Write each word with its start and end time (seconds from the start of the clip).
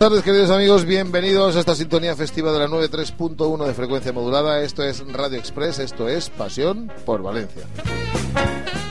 tardes, 0.00 0.22
queridos 0.22 0.48
amigos. 0.48 0.86
Bienvenidos 0.86 1.56
a 1.56 1.60
esta 1.60 1.74
sintonía 1.74 2.16
festiva 2.16 2.50
de 2.52 2.58
la 2.58 2.68
93.1 2.68 3.66
de 3.66 3.74
frecuencia 3.74 4.14
modulada. 4.14 4.62
Esto 4.62 4.82
es 4.82 5.06
Radio 5.12 5.38
Express, 5.38 5.78
esto 5.78 6.08
es 6.08 6.30
Pasión 6.30 6.90
por 7.04 7.20
Valencia. 7.20 7.64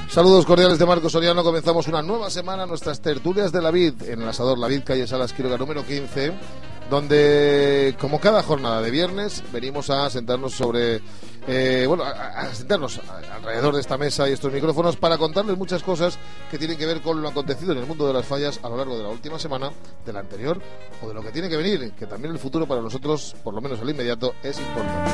Saludos 0.08 0.46
cordiales 0.46 0.78
de 0.78 0.86
Marco 0.86 1.10
Soriano. 1.10 1.44
Comenzamos 1.44 1.88
una 1.88 2.04
nueva 2.04 2.30
semana, 2.30 2.68
nuestras 2.68 3.02
tertulias 3.02 3.52
de 3.52 3.60
la 3.60 3.72
vid 3.72 4.04
en 4.04 4.22
el 4.22 4.30
Asador 4.30 4.60
La 4.60 4.68
Vid, 4.68 4.84
calle 4.84 5.08
Salas 5.08 5.34
Quiroga 5.34 5.58
número 5.58 5.84
15, 5.84 6.32
donde, 6.92 7.96
como 8.00 8.20
cada 8.20 8.44
jornada 8.44 8.80
de 8.80 8.92
viernes, 8.92 9.44
venimos 9.52 9.90
a 9.90 10.12
sentarnos 10.12 10.54
sobre 10.54 11.02
eh, 11.48 11.86
bueno, 11.88 12.04
a, 12.04 12.54
sentarnos 12.54 13.00
alrededor 13.34 13.74
de 13.76 13.82
esta 13.82 13.98
mesa 13.98 14.30
y 14.30 14.34
estos 14.34 14.52
micrófonos 14.52 14.98
para 14.98 15.18
contarles 15.18 15.58
muchas 15.58 15.84
cosas 15.84 16.18
que 16.52 16.58
tienen 16.58 16.78
que 16.78 16.86
ver 16.86 17.02
con 17.02 17.22
lo 17.22 17.30
acontecido 17.30 17.72
en 17.72 17.80
el 17.80 17.86
mundo 17.86 18.08
de 18.08 18.14
las 18.14 18.26
fallas 18.26 18.60
a 18.64 18.70
lo 18.70 18.78
largo 18.78 18.98
de 18.98 19.04
la 19.04 19.10
última 19.10 19.40
semana, 19.40 19.72
de 20.06 20.14
la 20.14 20.20
anterior 20.20 20.62
o 21.02 21.08
de 21.08 21.14
lo 21.14 21.22
que 21.22 21.32
tiene 21.32 21.50
que 21.50 21.58
venir, 21.58 21.94
que 21.94 22.06
también 22.06 22.34
el 22.34 22.40
futuro 22.40 22.68
para 22.68 22.82
nosotros, 22.82 23.36
por 23.44 23.54
lo 23.54 23.62
menos 23.62 23.80
al 23.80 23.90
inmediato, 23.90 24.36
es 24.44 24.60
importante. 24.60 25.12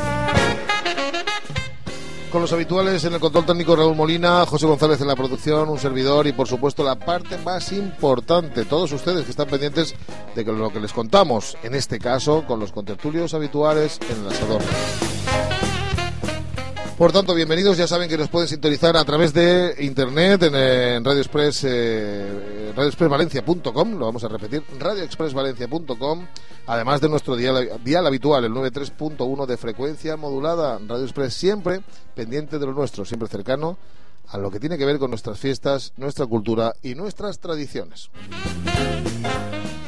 Con 2.35 2.41
los 2.41 2.51
habituales 2.51 3.01
en 3.05 3.13
el 3.13 3.21
control 3.21 3.45
técnico 3.45 3.77
Raúl 3.77 3.95
Molina, 3.95 4.45
José 4.45 4.65
González 4.65 4.99
en 4.99 5.07
la 5.07 5.15
producción, 5.15 5.69
un 5.69 5.79
servidor 5.79 6.27
y 6.27 6.33
por 6.33 6.49
supuesto 6.49 6.83
la 6.83 6.95
parte 6.95 7.37
más 7.37 7.71
importante, 7.71 8.65
todos 8.65 8.91
ustedes 8.91 9.23
que 9.23 9.31
están 9.31 9.47
pendientes 9.47 9.95
de 10.35 10.43
lo 10.43 10.69
que 10.69 10.81
les 10.81 10.91
contamos, 10.91 11.55
en 11.63 11.75
este 11.75 11.97
caso 11.97 12.43
con 12.45 12.59
los 12.59 12.73
contertulios 12.73 13.33
habituales 13.33 13.99
en 14.09 14.25
el 14.25 14.33
asador. 14.33 14.61
Por 16.97 17.11
tanto, 17.11 17.35
bienvenidos. 17.35 17.75
Ya 17.75 17.87
saben 17.87 18.07
que 18.07 18.17
nos 18.17 18.29
pueden 18.29 18.47
sintonizar 18.47 18.95
a 18.95 19.03
través 19.03 19.33
de 19.33 19.75
internet 19.79 20.43
en, 20.43 20.55
en 20.55 21.03
Radio 21.03 21.19
Express, 21.19 21.65
eh, 21.67 22.71
radioexpressvalencia.com. 22.73 23.99
Lo 23.99 24.05
vamos 24.05 24.23
a 24.23 24.29
repetir, 24.29 24.63
radioexpressvalencia.com. 24.79 26.25
Además 26.67 27.01
de 27.01 27.09
nuestro 27.09 27.35
dial, 27.35 28.05
habitual, 28.05 28.45
el 28.45 28.53
93.1 28.53 29.45
de 29.45 29.57
frecuencia 29.57 30.15
modulada. 30.15 30.79
Radio 30.87 31.03
Express 31.03 31.33
siempre 31.33 31.81
pendiente 32.15 32.59
de 32.59 32.65
lo 32.65 32.71
nuestro, 32.71 33.03
siempre 33.03 33.27
cercano 33.27 33.77
a 34.29 34.37
lo 34.37 34.49
que 34.49 34.61
tiene 34.61 34.77
que 34.77 34.85
ver 34.85 34.97
con 34.97 35.09
nuestras 35.09 35.37
fiestas, 35.37 35.91
nuestra 35.97 36.25
cultura 36.25 36.75
y 36.81 36.95
nuestras 36.95 37.39
tradiciones. 37.39 38.09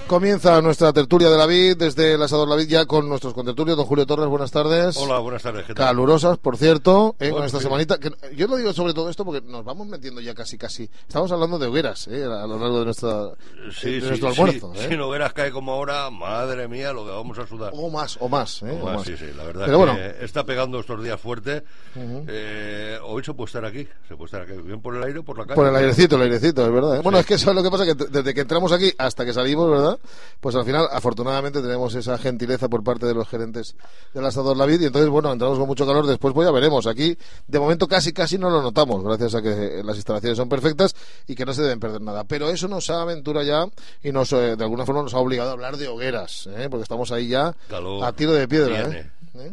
Comienza 0.07 0.61
nuestra 0.61 0.93
tertulia 0.93 1.29
de 1.29 1.37
la 1.37 1.45
vid 1.45 1.75
desde 1.75 2.13
el 2.13 2.23
asador 2.23 2.47
La 2.47 2.55
Vid 2.55 2.69
ya 2.69 2.85
con 2.85 3.09
nuestros 3.09 3.33
contertulios. 3.33 3.75
Don 3.75 3.85
Julio 3.85 4.05
Torres, 4.05 4.27
buenas 4.29 4.51
tardes. 4.51 4.95
Hola, 4.95 5.19
buenas 5.19 5.43
tardes. 5.43 5.65
¿qué 5.65 5.73
tal? 5.73 5.85
Calurosas, 5.87 6.37
por 6.37 6.55
cierto, 6.55 7.17
eh, 7.19 7.29
con 7.29 7.43
esta 7.43 7.57
sí. 7.57 7.65
semanita. 7.65 7.97
Que, 7.99 8.11
yo 8.33 8.47
lo 8.47 8.55
digo 8.55 8.71
sobre 8.71 8.93
todo 8.93 9.09
esto 9.09 9.25
porque 9.25 9.41
nos 9.45 9.65
vamos 9.65 9.85
metiendo 9.87 10.21
ya 10.21 10.33
casi, 10.33 10.57
casi. 10.57 10.89
Estamos 11.05 11.29
hablando 11.33 11.59
de 11.59 11.67
hogueras 11.67 12.07
eh, 12.07 12.23
a 12.23 12.47
lo 12.47 12.57
largo 12.57 12.79
de, 12.79 12.85
nuestra, 12.85 13.31
Sí, 13.77 13.95
de 13.95 13.99
sí, 14.01 14.07
nuestro 14.07 14.29
almuerzo. 14.29 14.71
Si 14.77 14.93
eh. 14.93 14.97
Nogueras 14.97 15.33
cae 15.33 15.51
como 15.51 15.73
ahora, 15.73 16.09
madre 16.09 16.69
mía, 16.69 16.93
lo 16.93 17.03
que 17.03 17.11
vamos 17.11 17.37
a 17.39 17.45
sudar. 17.45 17.73
O 17.75 17.89
más, 17.89 18.17
o 18.21 18.29
más. 18.29 18.61
eh, 18.63 18.79
o 18.81 18.87
Ah, 18.87 18.93
más. 18.93 19.05
sí, 19.05 19.17
sí, 19.17 19.25
la 19.35 19.43
verdad 19.43 19.65
Pero 19.65 19.79
que 19.79 19.85
bueno, 19.91 19.99
está 20.21 20.45
pegando 20.45 20.79
estos 20.79 21.03
días 21.03 21.19
fuerte. 21.19 21.63
Eh, 21.97 22.97
hoy 23.03 23.25
se 23.25 23.33
puede 23.33 23.47
estar 23.47 23.65
aquí, 23.65 23.85
se 24.07 24.15
puede 24.15 24.25
estar 24.27 24.41
aquí, 24.43 24.53
bien 24.61 24.81
por 24.81 24.95
el 24.95 25.03
aire 25.03 25.19
o 25.19 25.23
por 25.23 25.37
la 25.37 25.43
calle. 25.43 25.55
por 25.55 25.67
el 25.67 25.75
airecito, 25.75 26.15
el 26.15 26.21
airecito, 26.21 26.65
es 26.65 26.71
verdad. 26.71 26.95
eh. 26.95 27.01
Bueno, 27.03 27.19
es 27.19 27.25
que 27.25 27.33
eso 27.33 27.49
es 27.49 27.55
lo 27.57 27.61
que 27.61 27.69
pasa, 27.69 27.85
que 27.85 27.93
desde 27.95 28.33
que 28.33 28.41
entramos 28.41 28.71
aquí 28.71 28.89
hasta 28.97 29.25
que 29.25 29.33
salimos, 29.33 29.69
¿verdad? 29.69 29.96
Pues 30.39 30.55
al 30.55 30.65
final, 30.65 30.87
afortunadamente, 30.91 31.61
tenemos 31.61 31.95
esa 31.95 32.17
gentileza 32.17 32.69
por 32.69 32.83
parte 32.83 33.05
de 33.05 33.13
los 33.13 33.27
gerentes 33.27 33.75
del 34.13 34.25
asador 34.25 34.55
La 34.57 34.65
Vid 34.65 34.81
y 34.81 34.85
entonces, 34.85 35.09
bueno, 35.09 35.31
entramos 35.31 35.57
con 35.57 35.67
mucho 35.67 35.85
calor. 35.85 36.05
Después, 36.05 36.33
pues 36.33 36.47
ya 36.47 36.51
veremos. 36.51 36.87
Aquí, 36.87 37.17
de 37.47 37.59
momento, 37.59 37.87
casi, 37.87 38.13
casi 38.13 38.37
no 38.37 38.49
lo 38.49 38.61
notamos, 38.61 39.03
gracias 39.03 39.35
a 39.35 39.41
que 39.41 39.81
las 39.83 39.95
instalaciones 39.95 40.37
son 40.37 40.49
perfectas 40.49 40.95
y 41.27 41.35
que 41.35 41.45
no 41.45 41.53
se 41.53 41.61
deben 41.61 41.79
perder 41.79 42.01
nada. 42.01 42.23
Pero 42.23 42.49
eso 42.49 42.67
nos 42.67 42.89
aventura 42.89 43.43
ya 43.43 43.65
y 44.03 44.11
nos, 44.11 44.31
eh, 44.33 44.55
de 44.55 44.63
alguna 44.63 44.85
forma, 44.85 45.01
nos 45.01 45.13
ha 45.13 45.19
obligado 45.19 45.49
a 45.49 45.53
hablar 45.53 45.77
de 45.77 45.87
hogueras, 45.87 46.47
¿eh? 46.47 46.67
Porque 46.69 46.83
estamos 46.83 47.11
ahí 47.11 47.29
ya 47.29 47.55
Calor, 47.69 48.03
a 48.03 48.11
tiro 48.13 48.33
de 48.33 48.47
piedra, 48.47 48.87
viene. 48.87 49.11
¿eh? 49.35 49.51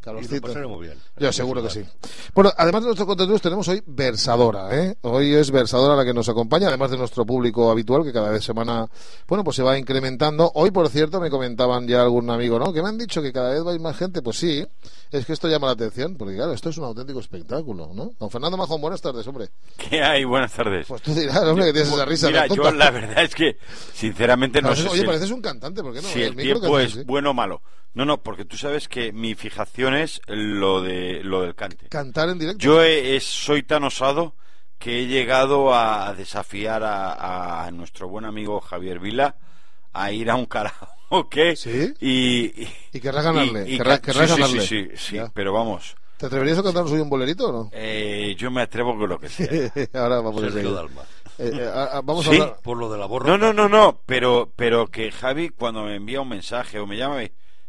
Y 0.00 0.10
lo 0.10 0.14
Calorcito. 0.14 0.40
pasaremos 0.40 0.80
bien. 0.80 0.94
Yo 1.18 1.32
seguro 1.32 1.62
que 1.62 1.70
sí. 1.70 1.84
Bueno, 2.34 2.50
además 2.56 2.82
de 2.82 2.86
nuestros 2.86 3.06
contenidos 3.06 3.42
tenemos 3.42 3.66
hoy 3.68 3.82
Versadora, 3.86 4.74
¿eh? 4.74 4.96
Hoy 5.02 5.34
es 5.34 5.50
Versadora 5.50 5.96
la 5.96 6.04
que 6.04 6.14
nos 6.14 6.28
acompaña, 6.28 6.68
además 6.68 6.90
de 6.90 6.96
nuestro 6.96 7.26
público 7.26 7.70
habitual 7.70 8.04
que 8.04 8.12
cada 8.12 8.30
vez 8.30 8.44
semana, 8.44 8.88
bueno, 9.26 9.44
pues 9.44 9.56
se 9.56 9.62
va 9.62 9.76
incrementando. 9.78 10.50
Hoy, 10.54 10.70
por 10.70 10.88
cierto, 10.88 11.20
me 11.20 11.28
comentaban 11.30 11.86
ya 11.86 12.00
algún 12.02 12.30
amigo, 12.30 12.58
¿no? 12.58 12.72
Que 12.72 12.80
me 12.80 12.88
han 12.88 12.96
dicho 12.98 13.20
que 13.20 13.32
cada 13.32 13.50
vez 13.52 13.62
vais 13.64 13.80
más 13.80 13.96
gente. 13.96 14.22
Pues 14.22 14.38
sí, 14.38 14.64
es 15.10 15.24
que 15.26 15.32
esto 15.32 15.48
llama 15.48 15.66
la 15.68 15.72
atención, 15.74 16.16
porque 16.16 16.34
claro, 16.34 16.52
esto 16.52 16.68
es 16.70 16.78
un 16.78 16.84
auténtico 16.84 17.20
espectáculo, 17.20 17.90
¿no? 17.94 18.12
Don 18.18 18.30
Fernando 18.30 18.56
Majón, 18.56 18.80
buenas 18.80 19.00
tardes, 19.00 19.26
hombre. 19.26 19.48
¿Qué 19.76 20.02
hay? 20.02 20.24
Buenas 20.24 20.52
tardes. 20.52 20.86
Pues 20.86 21.02
tú 21.02 21.14
dirás, 21.14 21.42
hombre, 21.44 21.66
que 21.66 21.72
tienes 21.72 21.92
esa 21.92 22.04
risa. 22.04 22.26
Mira, 22.28 22.46
yo 22.46 22.56
tonta. 22.56 22.72
la 22.72 22.90
verdad 22.90 23.22
es 23.22 23.34
que, 23.34 23.58
sinceramente, 23.92 24.60
no 24.62 24.68
Pareces- 24.70 24.82
sé 24.82 24.88
oye, 24.88 25.00
si, 25.00 25.06
pareces 25.06 25.30
un 25.30 25.40
cantante, 25.42 25.82
¿por 25.82 25.92
qué 25.94 26.02
no? 26.02 26.08
si 26.08 26.22
el 26.22 26.34
micro 26.36 26.54
que 26.54 26.60
tiempo 26.60 26.78
es 26.78 26.96
¿eh? 26.96 27.04
bueno 27.06 27.30
o 27.30 27.34
malo. 27.34 27.62
No, 27.94 28.04
no, 28.04 28.22
porque 28.22 28.44
tú 28.44 28.56
sabes 28.56 28.86
que 28.86 29.12
mi 29.12 29.34
fijación 29.34 29.94
es 29.96 30.20
lo 30.26 30.82
de 30.82 31.22
lo 31.24 31.42
del 31.42 31.54
cante. 31.54 31.88
Cantar 31.88 32.28
en 32.28 32.38
directo. 32.38 32.58
Yo 32.60 32.82
he- 32.82 33.18
soy 33.20 33.62
tan 33.62 33.82
osado 33.84 34.34
que 34.78 35.00
he 35.02 35.06
llegado 35.06 35.74
a 35.74 36.14
desafiar 36.14 36.84
a, 36.84 37.64
a 37.64 37.70
nuestro 37.72 38.08
buen 38.08 38.24
amigo 38.24 38.60
Javier 38.60 39.00
Vila 39.00 39.36
a 39.92 40.12
ir 40.12 40.30
a 40.30 40.36
un 40.36 40.46
karaoke 40.46 40.86
¿Sí? 41.56 41.94
y, 42.00 42.62
y, 42.62 42.68
Y 42.92 43.00
querrás 43.00 43.24
ganarle, 43.24 43.68
y- 43.68 43.74
y 43.74 43.78
querrás- 43.78 44.00
sí, 44.04 44.12
sí, 44.12 44.18
ganarle. 44.18 44.60
sí, 44.60 44.66
sí, 44.66 44.88
sí, 44.96 45.16
Ya. 45.16 45.30
pero 45.34 45.52
vamos, 45.52 45.96
¿Te 46.18 46.26
atreverías 46.26 46.58
a 46.58 46.62
cantarnos 46.64 46.90
hoy 46.92 47.00
un 47.00 47.08
bolerito 47.08 47.48
o 47.48 47.52
no? 47.52 47.70
eh, 47.72 48.34
yo 48.36 48.50
me 48.50 48.60
atrevo 48.62 48.96
con 48.98 49.08
lo 49.08 49.18
que 49.20 49.28
sea. 49.28 49.46
Ahora 49.94 50.16
vamos 50.20 50.42
a 50.42 50.50
Sergio 50.50 50.60
seguir. 50.60 50.74
Dalma. 50.74 51.02
Eh, 51.38 51.50
eh, 51.54 51.70
a- 51.72 51.98
a- 51.98 52.00
vamos 52.02 52.26
a 52.26 52.30
¿Sí? 52.32 52.40
hablar. 52.40 52.58
Por 52.62 52.76
lo 52.76 52.90
de 52.90 52.98
la 52.98 53.06
borra. 53.06 53.28
No, 53.28 53.38
no, 53.38 53.52
no, 53.52 53.68
no, 53.68 54.00
pero, 54.04 54.52
pero 54.56 54.88
que 54.88 55.12
Javi 55.12 55.50
cuando 55.50 55.84
me 55.84 55.94
envía 55.94 56.20
un 56.20 56.28
mensaje 56.28 56.78
o 56.80 56.86
me 56.86 56.96
llama, 56.96 57.22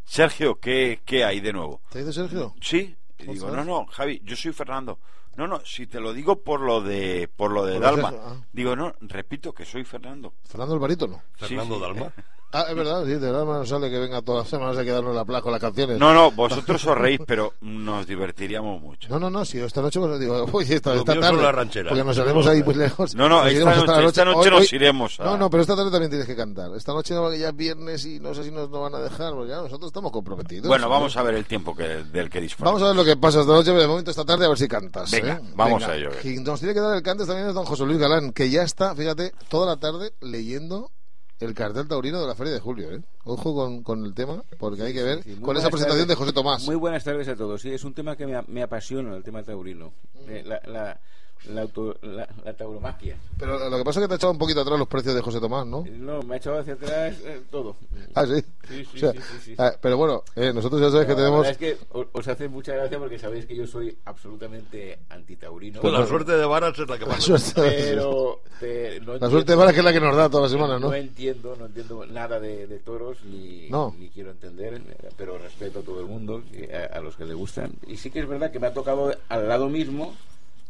Sergio, 0.03 0.59
¿qué, 0.59 1.01
¿qué 1.05 1.23
hay 1.23 1.39
de 1.39 1.53
nuevo? 1.53 1.81
¿Te 1.91 1.99
dice 1.99 2.11
Sergio? 2.13 2.55
Sí, 2.61 2.95
y 3.19 3.25
digo, 3.33 3.51
no, 3.51 3.63
no, 3.63 3.85
Javi, 3.85 4.19
yo 4.23 4.35
soy 4.35 4.51
Fernando. 4.53 4.99
No, 5.37 5.45
no, 5.47 5.61
si 5.63 5.85
te 5.87 5.99
lo 6.01 6.11
digo 6.11 6.41
por 6.41 6.59
lo 6.61 6.81
de, 6.81 7.29
por 7.33 7.51
lo 7.51 7.65
de 7.65 7.73
Por 7.75 7.81
Dalma. 7.83 8.09
Sergio, 8.09 8.27
ah. 8.27 8.45
Digo, 8.51 8.75
no, 8.75 8.93
repito 9.01 9.53
que 9.53 9.63
soy 9.65 9.85
Fernando. 9.85 10.33
Fernando 10.43 10.73
el 10.73 10.79
barítono. 10.81 11.21
Fernando 11.37 11.75
Sí, 11.75 11.81
sí. 11.81 11.87
Dalma. 11.87 12.13
Ah, 12.51 12.65
es 12.67 12.75
verdad, 12.75 13.03
sí, 13.05 13.11
de 13.11 13.31
Dalma 13.31 13.59
no 13.59 13.65
sale 13.65 13.91
que 13.91 13.99
venga 13.99 14.23
todas 14.23 14.43
las 14.45 14.49
semanas 14.49 14.75
a 14.77 14.83
quedarnos 14.83 15.15
la 15.15 15.23
placa 15.23 15.43
con 15.43 15.51
las 15.51 15.61
canciones. 15.61 15.99
No, 15.99 16.13
no, 16.15 16.31
vosotros 16.31 16.83
os 16.83 16.97
reís, 16.97 17.19
pero 17.27 17.53
nos 17.61 18.07
divertiríamos 18.07 18.81
mucho. 18.81 19.07
No, 19.09 19.19
no, 19.19 19.29
no, 19.29 19.45
si 19.45 19.59
esta 19.59 19.81
noche, 19.83 19.99
pues, 19.99 20.19
digo, 20.19 20.47
oye, 20.51 20.75
esta, 20.75 20.93
Lo 20.95 21.01
esta 21.01 21.13
tarde, 21.13 21.27
son 21.27 21.43
las 21.43 21.53
rancheras. 21.53 21.89
porque 21.91 22.03
nos 22.03 22.17
haremos 22.17 22.47
ahí 22.47 22.63
muy 22.63 22.73
lejos. 22.73 23.13
No, 23.13 23.29
no, 23.29 23.45
esta 23.45 23.75
noche- 23.75 23.87
la 24.01 24.07
esta 24.07 24.25
noche 24.25 24.49
nos 24.49 24.73
iremos 24.73 25.19
a- 25.19 25.25
No, 25.25 25.37
no, 25.37 25.49
pero 25.51 25.61
esta 25.61 25.75
tarde 25.75 25.91
también 25.91 26.09
tienes 26.09 26.25
que 26.27 26.35
cantar. 26.35 26.71
Esta 26.75 26.91
noche 26.91 27.13
no, 27.13 27.29
que 27.29 27.37
ya 27.37 27.49
es 27.49 27.55
viernes 27.55 28.03
y 28.05 28.19
no 28.19 28.33
sé 28.33 28.43
si 28.43 28.49
nos, 28.51 28.67
nos 28.71 28.81
van 28.81 28.95
a 28.95 28.99
dejar, 28.99 29.33
porque 29.33 29.49
ya 29.51 29.57
nosotros 29.57 29.87
estamos 29.89 30.11
comprometidos. 30.11 30.67
Bueno, 30.67 30.85
¿no? 30.85 30.89
vamos 30.89 31.15
a 31.17 31.21
ver 31.21 31.35
el 31.35 31.45
tiempo 31.45 31.75
que, 31.75 31.83
del 31.87 32.31
que 32.31 32.41
disfrutamos. 32.41 32.81
Vamos 32.81 32.83
a 32.83 32.87
ver 32.87 32.95
lo 32.95 33.05
que 33.13 33.15
pasa 33.21 33.41
esta 33.41 33.53
noche, 33.53 33.69
pero 33.69 33.81
de 33.81 33.87
momento 33.87 34.09
esta 34.09 34.25
tarde 34.25 34.45
a 34.45 34.49
ver 34.49 34.57
si 34.57 34.67
cantas. 34.67 35.11
Venga, 35.11 35.33
¿eh? 35.33 35.39
vamos 35.55 35.81
Venga. 35.81 35.93
a 35.93 35.97
ello. 35.97 36.09
Quien 36.19 36.43
nos 36.43 36.59
tiene 36.59 36.73
que 36.73 36.79
dar 36.79 36.95
el 36.97 37.03
cantes 37.03 37.27
también 37.27 37.47
es 37.49 37.53
don 37.53 37.65
José 37.65 37.85
Luis 37.85 37.99
Galán, 37.99 38.31
que 38.31 38.49
ya 38.49 38.63
está, 38.63 38.95
fíjate, 38.95 39.33
toda 39.49 39.67
la 39.67 39.77
tarde 39.77 40.13
leyendo 40.21 40.89
el 41.39 41.53
cartel 41.53 41.87
taurino 41.87 42.19
de 42.21 42.27
la 42.27 42.35
Feria 42.35 42.53
de 42.53 42.59
Julio. 42.59 42.91
¿eh? 42.91 43.01
Ojo 43.23 43.53
con, 43.55 43.81
con 43.83 44.03
el 44.05 44.13
tema, 44.13 44.43
porque 44.57 44.83
hay 44.83 44.93
que 44.93 45.03
ver 45.03 45.23
Sí, 45.23 45.31
muy 45.31 45.39
con 45.41 45.57
esa 45.57 45.69
presentación 45.69 46.07
de. 46.07 46.15
José 46.15 46.33
Tomás. 46.33 46.65
Muy 46.65 46.75
buenas 46.75 47.03
tardes 47.03 47.27
a 47.27 47.35
todos. 47.35 47.61
Sí, 47.61 47.71
es 47.71 47.83
un 47.83 47.93
tema 47.93 48.15
que 48.15 48.25
me, 48.27 48.41
me 48.47 48.61
apasiona, 48.63 49.15
el 49.15 49.23
tema 49.23 49.43
taurino. 49.43 49.93
Eh, 50.27 50.43
la- 50.45 50.61
la- 50.65 50.99
la, 51.47 51.61
auto, 51.61 51.95
la, 52.01 52.27
la 52.43 52.53
tauromaquia. 52.53 53.17
Pero 53.37 53.69
lo 53.69 53.77
que 53.77 53.83
pasa 53.83 53.99
es 53.99 54.03
que 54.03 54.07
te 54.09 54.13
ha 54.13 54.17
echado 54.17 54.33
un 54.33 54.37
poquito 54.39 54.61
atrás 54.61 54.77
los 54.77 54.87
precios 54.87 55.15
de 55.15 55.21
José 55.21 55.39
Tomás, 55.39 55.65
¿no? 55.65 55.85
No, 55.89 56.21
me 56.23 56.35
ha 56.35 56.37
echado 56.37 56.59
hacia 56.59 56.73
atrás 56.73 57.15
eh, 57.23 57.41
todo. 57.49 57.75
Ah, 58.13 58.25
sí. 58.25 58.43
Sí, 58.67 58.85
sí, 58.85 58.97
O 58.97 58.99
sea, 58.99 59.11
sí, 59.13 59.19
sí, 59.19 59.39
sí. 59.45 59.55
ah, 59.57 59.71
pero 59.81 59.97
bueno, 59.97 60.23
eh, 60.35 60.51
nosotros 60.53 60.79
ya 60.81 60.91
sabes 60.91 61.07
que 61.07 61.13
No, 61.13 61.17
la 61.19 61.23
tenemos. 61.25 61.45
verdad 61.47 61.63
es 61.63 61.77
que 61.79 61.85
os 62.13 62.27
hace 62.27 62.47
mucha 62.49 62.73
gracia 62.75 62.99
porque 62.99 63.17
sabéis 63.17 63.45
que 63.45 63.55
yo 63.55 63.65
soy 63.65 63.97
absolutamente 64.05 64.99
antitaurino. 65.09 65.81
Pues 65.81 65.93
la 65.93 66.05
suerte 66.05 66.33
de 66.33 66.45
Varas 66.45 66.77
es 66.77 66.87
la 66.89 66.97
que 66.97 67.05
La 67.05 67.11
más. 67.13 67.23
suerte, 67.23 67.51
Pero 67.55 68.41
te- 68.59 68.99
no 69.01 69.13
la 69.13 69.19
suerte 69.19 69.29
de 69.29 69.39
entiendo- 69.39 69.57
Varas 69.57 69.73
que 69.73 69.79
es 69.79 69.85
la 69.85 69.93
que 69.93 69.99
nos 70.01 70.15
da 70.15 70.29
toda 70.29 70.43
la 70.43 70.49
semana, 70.49 70.79
¿no? 70.79 70.89
No 70.89 70.93
entiendo, 70.95 71.55
no 71.57 71.65
entiendo 71.65 72.05
nada 72.05 72.39
de, 72.39 72.67
de 72.67 72.79
toros 72.79 73.17
ni, 73.23 73.69
No. 73.69 73.95
ni 73.97 74.09
quiero 74.09 74.31
entender, 74.31 74.75
eh, 74.75 75.09
pero 75.17 75.37
respeto 75.37 75.79
a 75.79 75.83
todo 75.83 75.99
el 76.01 76.05
mundo, 76.07 76.43
y 76.53 76.71
a, 76.71 76.85
a 76.85 77.01
los 77.01 77.15
que 77.15 77.25
le 77.25 77.33
gustan. 77.33 77.71
Y 77.87 77.97
sí 77.97 78.11
que 78.11 78.19
es 78.19 78.27
verdad 78.27 78.51
que 78.51 78.59
me 78.59 78.67
ha 78.67 78.73
tocado 78.73 79.11
al 79.29 79.47
lado 79.47 79.69
mismo 79.69 80.13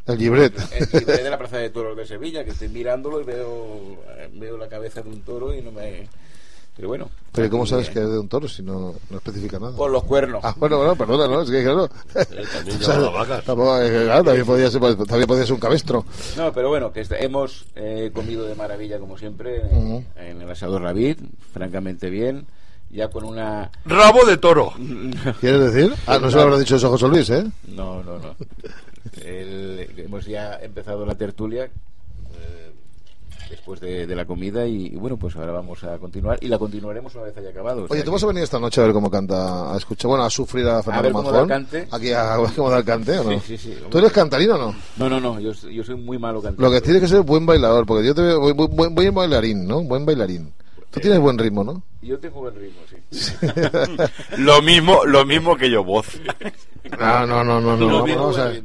El 0.06 0.18
libret. 0.18 0.52
el 0.72 0.88
libre 1.00 1.22
de 1.22 1.30
la 1.30 1.38
Plaza 1.38 1.58
de 1.58 1.70
Toros 1.70 1.96
de 1.96 2.06
Sevilla, 2.06 2.44
que 2.44 2.50
estoy 2.50 2.68
mirándolo 2.68 3.20
y 3.20 3.24
veo, 3.24 3.98
eh, 4.16 4.28
veo 4.34 4.56
la 4.56 4.68
cabeza 4.68 5.02
de 5.02 5.08
un 5.10 5.20
toro 5.22 5.54
y 5.54 5.62
no 5.62 5.70
me... 5.72 6.08
Pero 6.76 6.88
bueno. 6.88 7.10
Pero 7.32 7.46
¿y 7.46 7.50
¿cómo 7.50 7.66
sabes 7.66 7.90
que 7.90 7.98
es 8.00 8.08
de 8.08 8.18
un 8.18 8.28
toro 8.28 8.48
si 8.48 8.62
no, 8.62 8.94
no 9.10 9.16
especifica 9.18 9.58
nada? 9.58 9.76
Por 9.76 9.90
los 9.90 10.02
cuernos. 10.04 10.40
Ah, 10.42 10.54
bueno, 10.56 10.78
bueno, 10.78 10.96
perdona, 10.96 11.26
¿no? 11.28 11.42
Es 11.42 11.50
que 11.50 11.62
claro. 11.62 11.88
también 11.88 12.76
O 12.80 12.82
sea, 12.82 12.94
lleva 12.96 13.04
las 13.06 13.12
vacas. 13.28 13.44
tampoco, 13.44 13.78
claro, 13.78 14.24
también 14.24 14.46
podía 14.46 14.70
ser, 14.70 14.80
también 14.80 15.26
podía 15.26 15.44
ser 15.44 15.52
un 15.52 15.60
cabestro. 15.60 16.04
No, 16.36 16.52
pero 16.52 16.68
bueno, 16.70 16.90
que 16.92 17.04
hemos 17.18 17.66
eh, 17.76 18.10
comido 18.14 18.44
de 18.46 18.54
maravilla 18.54 18.98
como 18.98 19.18
siempre 19.18 19.60
en, 19.70 19.76
Ujú. 19.76 20.04
en 20.16 20.40
el 20.42 20.50
asador 20.50 20.80
Ravid, 20.82 21.18
francamente 21.52 22.08
bien, 22.08 22.46
ya 22.90 23.08
con 23.10 23.24
una... 23.24 23.70
Rabo 23.84 24.24
de 24.24 24.38
toro. 24.38 24.72
¿Quieres 25.40 25.72
decir? 25.74 25.92
Ah, 26.06 26.18
no 26.18 26.30
se 26.30 26.36
lo 26.36 26.42
habrá 26.42 26.58
dicho 26.58 26.76
eso 26.76 26.88
José 26.88 27.08
Luis, 27.08 27.28
¿eh? 27.30 27.44
No, 27.68 28.02
no, 28.02 28.18
no. 28.18 28.34
El- 29.24 29.88
hemos 29.98 30.26
ya 30.26 30.56
empezado 30.62 31.04
la 31.06 31.14
tertulia 31.14 31.64
eh, 31.64 32.72
después 33.48 33.80
de, 33.80 34.06
de 34.06 34.14
la 34.14 34.24
comida 34.26 34.66
y, 34.66 34.86
y 34.86 34.96
bueno, 34.96 35.16
pues 35.16 35.34
ahora 35.36 35.52
vamos 35.52 35.82
a 35.84 35.98
continuar 35.98 36.38
y 36.40 36.48
la 36.48 36.58
continuaremos 36.58 37.14
una 37.14 37.24
vez 37.24 37.36
haya 37.36 37.50
acabado. 37.50 37.86
Oye, 37.88 38.02
¿tú 38.02 38.12
vas 38.12 38.22
a 38.22 38.26
venir 38.26 38.42
esta 38.44 38.58
noche 38.60 38.80
a 38.80 38.84
ver 38.84 38.92
cómo 38.92 39.10
canta, 39.10 39.72
a 39.74 39.76
escuchar, 39.76 40.08
bueno, 40.08 40.24
a 40.24 40.30
sufrir 40.30 40.66
a 40.68 40.82
Fernando 40.82 41.02
ver 41.04 41.12
cómo 41.12 41.40
el 41.40 41.48
cante. 41.48 41.88
Aquí 41.90 42.12
a, 42.12 42.34
a 42.34 42.40
ver 42.40 42.50
cómo 42.54 42.70
da 42.70 42.78
el 42.78 42.84
cante, 42.84 43.18
¿o 43.18 43.24
no? 43.24 43.40
Sí, 43.40 43.56
sí, 43.56 43.58
sí. 43.58 43.78
¿Tú 43.90 43.98
eres 43.98 44.12
cantarino 44.12 44.54
o 44.54 44.58
no? 44.58 44.74
No, 44.98 45.08
no, 45.08 45.20
no, 45.20 45.40
yo, 45.40 45.52
yo 45.52 45.82
soy 45.82 45.96
muy 45.96 46.18
malo 46.18 46.40
cantando. 46.40 46.62
Lo 46.68 46.72
que 46.72 46.80
tienes 46.80 47.02
que 47.02 47.08
ser 47.08 47.22
buen 47.22 47.44
bailador, 47.46 47.86
porque 47.86 48.06
yo 48.06 48.14
te 48.14 48.22
veo 48.22 48.40
buen, 48.40 48.76
buen, 48.76 48.94
buen 48.94 49.14
bailarín, 49.14 49.66
¿no? 49.66 49.82
Buen 49.82 50.04
bailarín. 50.06 50.52
Tú 50.90 51.00
tienes 51.00 51.20
buen 51.20 51.38
ritmo, 51.38 51.62
¿no? 51.64 51.82
Yo 52.02 52.18
tengo 52.18 52.40
buen 52.40 52.54
ritmo, 52.54 52.80
sí. 52.88 53.26
Lo 54.38 54.62
mismo, 54.62 55.04
lo 55.04 55.26
mismo 55.26 55.54
que 55.56 55.70
yo, 55.70 55.84
voz. 55.84 56.06
No, 56.98 57.26
no, 57.26 57.44
no, 57.44 57.60
no, 57.60 57.76
no. 57.76 58.06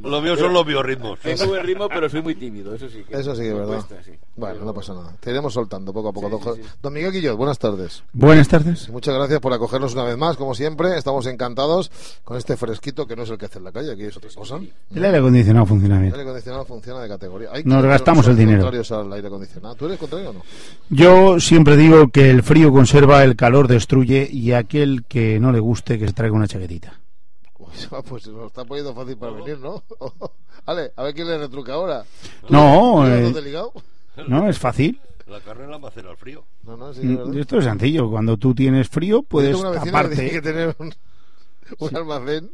Lo 0.02 0.20
mío 0.22 0.36
son 0.36 0.52
los 0.54 0.64
biorritmos. 0.66 1.18
Tengo 1.20 1.46
buen 1.48 1.64
ritmo, 1.66 1.86
pero 1.88 2.08
soy 2.08 2.22
muy 2.22 2.34
tímido, 2.34 2.74
eso 2.74 2.88
sí. 2.88 3.04
Que 3.08 3.18
Eso 3.18 3.34
sí 3.34 3.42
que 3.42 3.48
es 3.48 3.54
verdad. 3.54 3.74
cuesta, 3.74 3.96
sí. 4.02 4.12
Bueno, 4.36 4.54
Pero- 4.54 4.66
no 4.66 4.74
pasa 4.74 4.94
nada. 4.94 5.14
Te 5.20 5.30
iremos 5.30 5.52
soltando 5.52 5.92
poco 5.92 6.08
a 6.08 6.12
poco. 6.14 6.28
Sí, 6.28 6.44
don, 6.44 6.56
sí, 6.56 6.62
sí. 6.62 6.68
don 6.82 6.92
Miguel 6.94 7.12
Guillot, 7.12 7.36
buenas 7.36 7.58
tardes. 7.58 8.02
Buenas 8.14 8.48
tardes. 8.48 8.88
Muchas 8.88 9.14
gracias 9.14 9.38
por 9.40 9.52
acogernos 9.52 9.92
una 9.94 10.04
vez 10.04 10.16
más, 10.16 10.36
como 10.36 10.54
siempre. 10.54 10.96
Estamos 10.96 11.26
encantados 11.26 11.90
con 12.24 12.38
este 12.38 12.56
fresquito 12.56 13.06
que 13.06 13.16
no 13.16 13.24
es 13.24 13.30
el 13.30 13.36
que 13.38 13.46
hace 13.46 13.58
en 13.58 13.64
la 13.64 13.72
calle, 13.72 13.92
aquí 13.92 14.04
es 14.04 14.16
otra 14.16 14.30
cosa. 14.34 14.58
El 14.94 15.04
aire 15.04 15.18
acondicionado 15.18 15.66
funciona 15.66 15.96
El 15.96 16.00
bien. 16.02 16.12
aire 16.14 16.22
acondicionado 16.22 16.64
funciona 16.64 17.00
de 17.02 17.08
categoría. 17.08 17.50
Hay 17.52 17.64
Nos 17.64 17.84
gastamos 17.84 18.26
el 18.28 18.36
dinero. 18.36 18.66
al 18.66 19.12
aire 19.12 19.26
acondicionado. 19.28 19.74
¿Tú 19.74 19.86
eres 19.86 19.98
contrario 19.98 20.30
o 20.30 20.32
no? 20.32 20.42
Yo 20.88 21.38
siempre 21.38 21.76
digo 21.76 22.08
que 22.16 22.30
el 22.30 22.42
frío 22.42 22.72
conserva, 22.72 23.22
el 23.24 23.36
calor 23.36 23.68
destruye 23.68 24.26
y 24.32 24.52
aquel 24.52 25.04
que 25.04 25.38
no 25.38 25.52
le 25.52 25.60
guste 25.60 25.98
que 25.98 26.06
se 26.06 26.14
traiga 26.14 26.34
una 26.34 26.48
chaquetita. 26.48 26.98
Pues, 27.58 27.90
pues 28.08 28.22
se 28.22 28.30
nos 28.30 28.46
está 28.46 28.64
poniendo 28.64 28.94
fácil 28.94 29.18
para 29.18 29.32
venir, 29.32 29.58
¿no? 29.58 29.84
vale, 30.66 30.92
a 30.96 31.02
ver 31.02 31.14
quién 31.14 31.28
le 31.28 31.36
retruca 31.36 31.74
ahora. 31.74 32.04
¿Tú 32.40 32.54
No, 32.54 33.02
¿tú 33.02 33.04
eres 33.04 33.36
eh? 33.36 34.22
¿No? 34.28 34.48
Es 34.48 34.58
fácil. 34.58 34.98
La 35.26 35.40
carne 35.40 35.66
la 35.66 35.76
macera 35.76 36.08
al 36.08 36.16
frío. 36.16 36.42
No, 36.62 36.78
no, 36.78 36.94
sí. 36.94 37.02
Mm, 37.02 37.36
Esto 37.36 37.58
es 37.58 37.64
sencillo. 37.64 38.08
Cuando 38.08 38.38
tú 38.38 38.54
tienes 38.54 38.88
frío, 38.88 39.22
puedes 39.22 39.62
vecina 39.62 39.72
que 39.72 40.08
tiene 40.08 40.30
que 40.30 40.40
taparte 40.40 40.40
tener 40.40 40.76
un, 40.78 40.94
un 41.78 41.96
almacén 41.96 42.50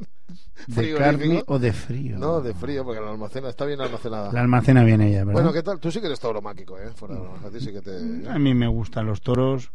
de 0.67 0.95
carne 0.95 1.43
o 1.47 1.59
de 1.59 1.73
frío. 1.73 2.19
No, 2.19 2.41
de 2.41 2.55
frío, 2.55 2.85
porque 2.85 3.01
la 3.01 3.11
almacena 3.11 3.49
está 3.49 3.65
bien 3.65 3.81
almacenada. 3.81 4.33
La 4.33 4.41
almacena 4.41 4.85
bien 4.85 5.01
ella, 5.01 5.25
¿verdad? 5.25 5.33
Bueno, 5.33 5.53
¿qué 5.53 5.63
tal? 5.63 5.79
Tú 5.81 5.91
sí 5.91 6.01
que 6.01 6.07
eres 6.07 6.21
tauromáquico, 6.21 6.79
¿eh? 6.79 6.91
Fuera 6.95 7.17
a 7.17 7.51
ti 7.51 7.61
sí 7.61 7.73
que 7.73 7.81
te... 7.81 8.29
A 8.29 8.39
mí 8.39 8.55
me 8.55 8.69
gustan 8.69 9.07
los 9.07 9.21
toros, 9.21 9.73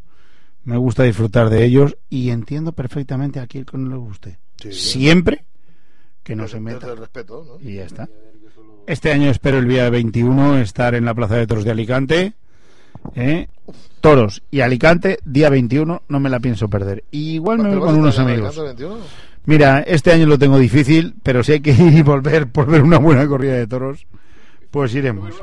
me 0.63 0.78
gusta 0.78 1.04
disfrutar 1.04 1.50
de 1.50 1.66
ellos 1.66 1.98
y 2.10 2.30
entiendo 2.30 2.72
perfectamente 2.72 3.39
a 3.39 3.44
aquel 3.44 3.66
que 3.66 3.78
no 3.78 3.89
le 3.89 3.98
guste. 3.98 4.39
Sí. 4.57 4.74
Siempre 4.74 5.45
que 6.24 6.36
no 6.36 6.48
se 6.48 6.60
meta. 6.60 6.88
el 6.88 6.98
respeto, 6.98 7.44
¿no? 7.45 7.69
Y 7.69 7.75
ya 7.75 7.86
está. 7.86 8.10
Este 8.86 9.12
año 9.12 9.30
espero 9.30 9.60
el 9.60 9.68
día 9.68 9.90
21 9.90 10.60
estar 10.60 10.95
en 10.95 11.06
la 11.06 11.13
Plaza 11.13 11.36
de 11.36 11.48
Toros 11.48 11.63
de 11.63 11.72
Alicante. 11.72 12.33
¿Eh? 13.15 13.48
Toros 14.01 14.44
y 14.51 14.62
Alicante, 14.62 15.19
día 15.25 15.50
21, 15.50 16.04
no 16.07 16.19
me 16.19 16.30
la 16.30 16.39
pienso 16.39 16.69
perder. 16.69 17.04
Y 17.12 17.36
igual 17.36 17.57
me 17.59 17.65
¿Pero 17.69 17.80
voy 17.80 17.89
con 17.89 18.00
unos 18.00 18.19
amigos. 18.19 18.57
Alicante 18.57 18.83
el 18.83 18.89
21? 18.89 18.98
Mira, 19.45 19.80
este 19.81 20.12
año 20.12 20.25
lo 20.27 20.38
tengo 20.38 20.57
difícil, 20.57 21.15
pero 21.24 21.44
si 21.44 21.54
hay 21.54 21.59
que 21.62 21.71
ir 21.77 21.94
y 21.94 22.01
volver 22.01 22.51
por 22.51 22.68
ver 22.68 22.81
una 22.83 22.98
buena 23.00 23.27
corrida 23.27 23.54
de 23.54 23.68
toros, 23.68 24.06
pues 24.71 24.94
iremos. 24.94 25.33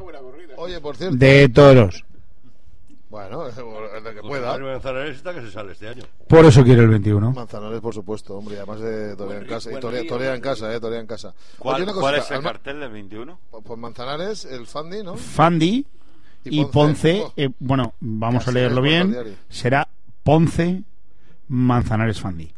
Oye, 0.56 0.80
por 0.80 0.96
cierto... 0.96 1.16
De 1.16 1.48
toros. 1.48 2.04
Bueno, 3.10 3.46
el 3.46 3.52
que 3.52 4.20
Pues 4.20 4.22
pueda. 4.22 4.56
el 4.56 4.62
Manzanares 4.62 5.16
está 5.16 5.32
que 5.32 5.40
se 5.40 5.50
sale 5.50 5.72
este 5.72 5.88
año. 5.88 6.02
Por 6.28 6.44
eso 6.44 6.64
quiero 6.64 6.82
el 6.82 6.88
21. 6.88 7.32
Manzanares, 7.32 7.80
por 7.80 7.94
supuesto, 7.94 8.36
hombre, 8.36 8.56
además 8.56 8.80
de 8.80 9.14
torea 9.16 9.38
en 9.38 9.46
casa. 9.46 9.70
Y 9.70 9.80
torea, 10.06 10.34
en 10.34 10.40
casa, 10.40 10.74
eh, 10.74 10.80
torea 10.80 11.00
en 11.00 11.06
casa. 11.06 11.28
Oye, 11.60 11.84
¿Cuál, 11.84 11.94
cuál 11.94 12.14
es 12.16 12.30
el 12.30 12.42
cartel 12.42 12.80
del 12.80 12.90
21? 12.90 13.38
Pues 13.64 13.78
Manzanares, 13.78 14.44
el 14.46 14.66
Fandi, 14.66 15.02
¿no? 15.04 15.16
Fandi 15.16 15.86
Y 16.44 16.60
y 16.60 16.64
Ponce. 16.66 17.20
Ponce, 17.22 17.32
eh, 17.36 17.50
bueno, 17.58 17.94
vamos 18.00 18.46
a 18.46 18.52
leerlo 18.52 18.82
bien, 18.82 19.10
diario. 19.12 19.32
será 19.48 19.88
Ponce 20.22 20.82
Manzanares 21.48 22.20
Fandi. 22.20 22.50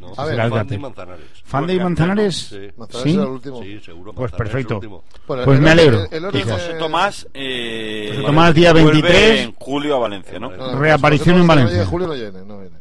No, 0.00 0.12
A 0.16 0.24
ver, 0.26 0.34
Será 0.34 0.44
el 0.44 0.50
Fandi 0.50 0.58
cartel. 0.58 0.80
Manzanares. 0.80 1.26
Fandi 1.44 1.72
y 1.74 1.78
Manzanares. 1.80 2.36
Sí. 2.36 2.58
Manzanares 2.76 3.02
¿Sí? 3.12 3.14
era 3.18 3.22
el 3.24 3.28
último. 3.30 3.62
Sí, 3.62 3.80
seguro. 3.80 4.12
Pues 4.12 4.30
perfecto. 4.32 4.74
el 4.74 4.76
último. 4.76 5.04
Bueno, 5.26 5.44
Pues 5.44 5.58
el 5.58 5.64
me 5.64 5.70
alegro. 5.70 6.04
el- 6.04 6.08
el 6.14 6.24
orden 6.26 6.42
Quizás. 6.42 6.56
de- 6.58 6.66
José 6.66 6.78
Tomás. 6.78 7.28
Eh, 7.34 8.08
José 8.12 8.26
Tomás, 8.26 8.54
día 8.54 8.72
vuelve 8.72 8.90
23. 8.92 9.40
en 9.40 9.52
julio 9.54 9.96
a 9.96 9.98
Valencia, 9.98 10.38
¿no? 10.38 10.50
No, 10.50 10.72
no, 10.72 10.78
Reaparición 10.78 11.30
José 11.36 11.40
en 11.40 11.46
Valencia. 11.48 11.86
Julio 11.86 12.06
no 12.06 12.14
viene, 12.14 12.44
no 12.44 12.60
viene. 12.60 12.76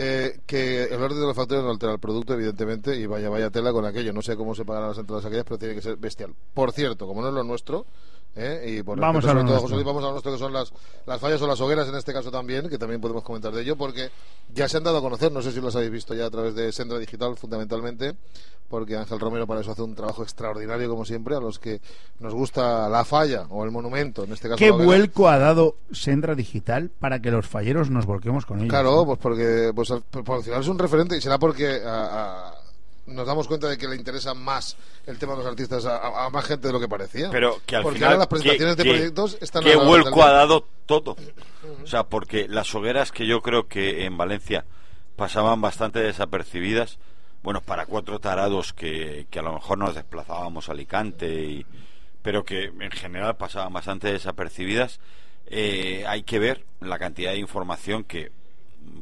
Eh, 0.00 0.40
que 0.46 0.84
el 0.84 1.02
orden 1.02 1.18
de 1.20 1.26
los 1.26 1.34
factores 1.36 1.62
no 1.64 1.70
altera 1.70 1.92
el 1.92 1.98
producto, 1.98 2.32
evidentemente, 2.34 2.96
y 2.96 3.06
vaya, 3.06 3.28
vaya 3.28 3.50
tela 3.50 3.72
con 3.72 3.84
aquello. 3.84 4.12
No 4.12 4.22
sé 4.22 4.36
cómo 4.36 4.54
se 4.54 4.64
pagarán 4.64 4.90
las 4.90 4.98
entradas 4.98 5.24
aquellas, 5.24 5.44
pero 5.44 5.58
tiene 5.58 5.74
que 5.74 5.82
ser 5.82 5.96
bestial. 5.96 6.32
Por 6.54 6.72
cierto, 6.72 7.06
como 7.06 7.20
no 7.20 7.28
es 7.28 7.34
lo 7.34 7.42
nuestro, 7.44 7.84
¿eh? 8.38 8.76
y 8.78 8.82
por 8.82 8.98
Vamos 8.98 9.24
a 9.24 9.32
todo. 9.34 9.58
José 9.60 9.74
Luis, 9.74 9.84
vamos 9.86 10.02
a 10.02 10.06
lo 10.06 10.12
nuestro, 10.12 10.32
que 10.32 10.38
son 10.38 10.52
las, 10.52 10.72
las 11.06 11.20
fallas 11.20 11.40
o 11.42 11.46
las 11.46 11.60
hogueras 11.60 11.88
en 11.88 11.96
este 11.96 12.12
caso 12.12 12.30
también, 12.30 12.68
que 12.68 12.78
también 12.78 13.00
podemos 13.00 13.22
comentar 13.22 13.52
de 13.52 13.62
ello, 13.62 13.76
porque 13.76 14.10
ya 14.54 14.68
se 14.68 14.76
han 14.76 14.84
dado 14.84 14.98
a 14.98 15.00
conocer, 15.02 15.30
no 15.32 15.42
sé 15.42 15.52
si 15.52 15.60
los 15.60 15.74
habéis 15.76 15.90
visto 15.90 16.14
ya 16.14 16.26
a 16.26 16.30
través 16.30 16.54
de 16.54 16.70
Sendra 16.72 16.98
Digital, 16.98 17.36
fundamentalmente, 17.36 18.14
porque 18.68 18.96
Ángel 18.96 19.18
Romero 19.18 19.46
para 19.46 19.60
eso 19.62 19.72
hace 19.72 19.82
un 19.82 19.94
trabajo 19.94 20.22
extraordinario, 20.22 20.88
como 20.90 21.04
siempre, 21.04 21.34
a 21.34 21.40
los 21.40 21.58
que 21.58 21.80
nos 22.20 22.34
gusta 22.34 22.88
la 22.88 23.04
falla 23.04 23.46
o 23.50 23.64
el 23.64 23.70
monumento, 23.70 24.24
en 24.24 24.32
este 24.32 24.48
caso. 24.48 24.58
¿Qué 24.58 24.70
vuelco 24.70 25.28
ha 25.28 25.38
dado 25.38 25.76
Sendra 25.90 26.34
Digital 26.34 26.90
para 27.00 27.20
que 27.20 27.30
los 27.30 27.46
falleros 27.46 27.90
nos 27.90 28.04
volquemos 28.06 28.44
con 28.46 28.58
ellos? 28.58 28.68
Claro, 28.70 29.04
pues 29.06 29.18
porque 29.18 29.72
pues 29.74 29.90
al, 29.90 30.02
por 30.02 30.36
al 30.36 30.42
final 30.42 30.60
es 30.60 30.68
un 30.68 30.78
referente 30.78 31.16
y 31.16 31.20
será 31.20 31.38
porque 31.38 31.80
a- 31.84 32.48
a- 32.48 32.54
nos 33.08 33.26
damos 33.26 33.48
cuenta 33.48 33.68
de 33.68 33.76
que 33.78 33.88
le 33.88 33.96
interesa 33.96 34.34
más 34.34 34.76
el 35.06 35.18
tema 35.18 35.32
de 35.32 35.38
los 35.38 35.46
artistas 35.46 35.84
a, 35.84 36.28
más 36.30 36.44
gente 36.44 36.68
de 36.68 36.72
lo 36.72 36.80
que 36.80 36.88
parecía. 36.88 37.30
Pero 37.30 37.60
que 37.66 37.76
al 37.76 37.82
porque 37.82 37.96
final. 37.96 38.08
ahora 38.10 38.18
las 38.18 38.26
presentaciones 38.28 38.76
¿qué- 38.76 38.82
de 38.84 38.90
proyectos 38.90 39.38
están 39.40 39.64
¿Qué 39.64 39.76
vuelco 39.76 40.22
ha 40.22 40.32
dado 40.32 40.64
todo? 40.86 41.16
O 41.82 41.86
sea, 41.86 42.04
porque 42.04 42.48
las 42.48 42.74
hogueras 42.74 43.12
que 43.12 43.26
yo 43.26 43.40
creo 43.42 43.66
que 43.68 44.04
en 44.04 44.16
Valencia 44.16 44.64
pasaban 45.16 45.60
bastante 45.60 45.98
desapercibidas, 46.00 46.98
bueno, 47.42 47.60
para 47.60 47.86
cuatro 47.86 48.18
tarados 48.20 48.72
que, 48.72 49.26
que 49.30 49.38
a 49.38 49.42
lo 49.42 49.52
mejor 49.54 49.78
nos 49.78 49.94
desplazábamos 49.94 50.68
a 50.68 50.72
Alicante, 50.72 51.42
y, 51.44 51.66
pero 52.22 52.44
que 52.44 52.64
en 52.66 52.90
general 52.90 53.36
pasaban 53.36 53.72
bastante 53.72 54.12
desapercibidas, 54.12 55.00
eh, 55.46 56.04
hay 56.06 56.22
que 56.24 56.38
ver 56.38 56.64
la 56.80 56.98
cantidad 56.98 57.32
de 57.32 57.38
información 57.38 58.04
que 58.04 58.30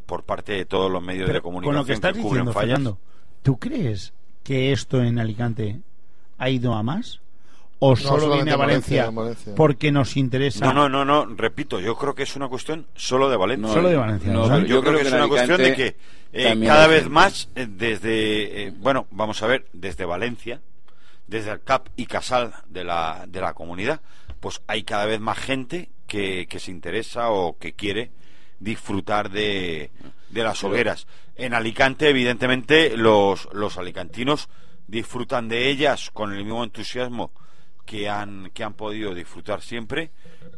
por 0.07 0.23
parte 0.23 0.53
de 0.53 0.65
todos 0.65 0.91
los 0.91 1.03
medios 1.03 1.33
de 1.33 1.41
comunicación 1.41 1.75
con 1.75 1.81
lo 1.81 1.85
que 1.87 1.93
estás 1.93 2.13
cubren 2.13 2.29
diciendo, 2.47 2.53
fallas. 2.53 2.69
Fernando, 2.79 2.99
¿tú 3.47 3.61
crees 3.61 4.13
que 4.43 4.73
esto 4.73 5.01
en 5.01 5.21
Alicante 5.21 5.79
ha 6.37 6.51
ido 6.51 6.75
a 6.75 6.83
más? 6.83 7.21
¿O 7.79 7.95
solo 7.95 8.33
viene 8.33 8.51
a 8.51 8.55
en 8.55 8.59
Valencia, 8.59 8.59
Valencia, 8.59 9.05
en 9.07 9.15
Valencia. 9.15 9.55
porque 9.55 9.93
nos 9.93 10.17
interesa? 10.17 10.67
No, 10.67 10.73
no, 10.73 10.89
no, 10.89 11.05
no, 11.05 11.33
repito, 11.37 11.79
yo 11.79 11.95
creo 11.95 12.13
que 12.17 12.25
es 12.25 12.35
una 12.35 12.49
cuestión 12.49 12.89
solo 12.97 13.31
de 13.31 13.37
Valencia. 13.37 13.69
No, 13.69 13.73
Solo 13.73 13.89
de 13.89 13.97
Valencia, 13.97 14.33
yo, 14.33 14.61
yo 14.65 14.83
creo, 14.83 14.99
que, 14.99 15.03
es 15.03 15.13
una 15.13 15.29
cuestión 15.29 15.59
de 15.59 15.75
que 15.75 15.97
eh, 16.33 16.61
cada 16.65 16.89
vez 16.89 17.03
gente. 17.03 17.15
más 17.15 17.49
eh, 17.55 17.69
desde 17.71 18.67
eh, 18.67 18.73
bueno 18.77 19.07
vamos 19.13 19.41
a 19.45 19.47
ver 19.47 19.67
desde 19.73 20.05
Valencia 20.05 20.61
desde 21.29 21.53
el 21.53 21.61
CAP 21.61 21.91
y 21.95 22.07
Casal 22.07 22.53
de 22.69 22.83
la 22.83 23.27
de 23.29 23.41
la 23.41 23.55
comunidad 23.55 24.01
pues 24.41 24.61
hay 24.67 24.83
cada 24.83 25.07
vez 25.07 25.21
más 25.21 25.39
gente 25.39 25.91
que, 26.09 26.49
que 26.49 26.59
se 26.59 26.73
interesa 26.73 27.31
o 27.31 27.57
que 27.59 27.75
quiere 27.75 28.11
disfrutar 28.59 29.31
de, 29.31 29.91
de 30.31 30.43
las 30.43 30.65
hogueras 30.65 31.07
en 31.37 31.55
Alicante 31.55 32.09
evidentemente 32.09 32.97
los 32.97 33.49
los 33.53 33.77
alicantinos 33.79 34.49
disfrutan 34.89 35.49
de 35.49 35.69
ellas 35.69 36.11
con 36.13 36.33
el 36.33 36.45
mismo 36.45 36.63
entusiasmo 36.65 37.31
que 37.85 38.09
han, 38.09 38.51
que 38.53 38.65
han 38.65 38.75
podido 38.75 39.15
disfrutar 39.15 39.63
siempre, 39.63 40.11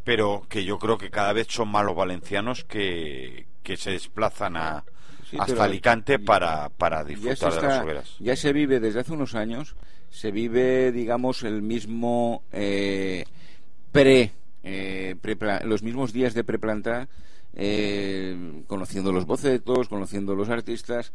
pero 0.04 0.46
que 0.48 0.64
yo 0.64 0.78
creo 0.78 0.96
que 0.98 1.10
cada 1.10 1.32
vez 1.34 1.46
son 1.50 1.68
más 1.68 1.84
los 1.84 1.94
valencianos 1.96 2.64
que, 2.64 3.46
que 3.62 3.76
se 3.76 3.90
desplazan 3.92 4.56
a, 4.56 4.84
Sí, 5.30 5.36
hasta 5.38 5.64
Alicante 5.64 6.18
para, 6.18 6.70
para 6.70 7.04
disfrutar 7.04 7.52
de 7.54 7.62
las 7.62 7.82
hogueras. 7.82 8.16
ya 8.18 8.34
se 8.34 8.54
vive 8.54 8.80
desde 8.80 9.00
hace 9.00 9.12
unos 9.12 9.34
años, 9.34 9.76
se 10.08 10.30
vive, 10.30 10.90
digamos, 10.90 11.42
el 11.42 11.60
mismo 11.60 12.42
eh, 12.50 13.26
pre, 13.92 14.32
eh, 14.62 15.16
prepla- 15.22 15.62
los 15.64 15.82
mismos 15.82 16.14
días 16.14 16.32
de 16.32 16.44
preplanta, 16.44 17.08
eh, 17.58 18.62
conociendo 18.66 19.12
los 19.12 19.26
bocetos, 19.26 19.88
conociendo 19.88 20.34
los 20.34 20.48
artistas, 20.48 21.12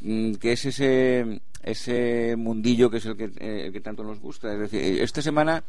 mm, 0.00 0.34
que 0.34 0.52
es 0.52 0.64
ese 0.64 1.42
ese 1.62 2.34
mundillo 2.36 2.90
que 2.90 2.96
es 2.96 3.06
el 3.06 3.16
que, 3.16 3.24
eh, 3.24 3.66
el 3.66 3.72
que 3.72 3.80
tanto 3.80 4.02
nos 4.02 4.20
gusta. 4.20 4.52
Es 4.52 4.58
decir, 4.58 5.00
esta 5.00 5.22
semana 5.22 5.62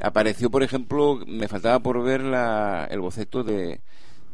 apareció, 0.00 0.50
por 0.50 0.62
ejemplo, 0.62 1.20
me 1.26 1.48
faltaba 1.48 1.80
por 1.80 2.02
ver 2.02 2.22
la, 2.22 2.86
el 2.90 3.00
boceto 3.00 3.42
de, 3.42 3.80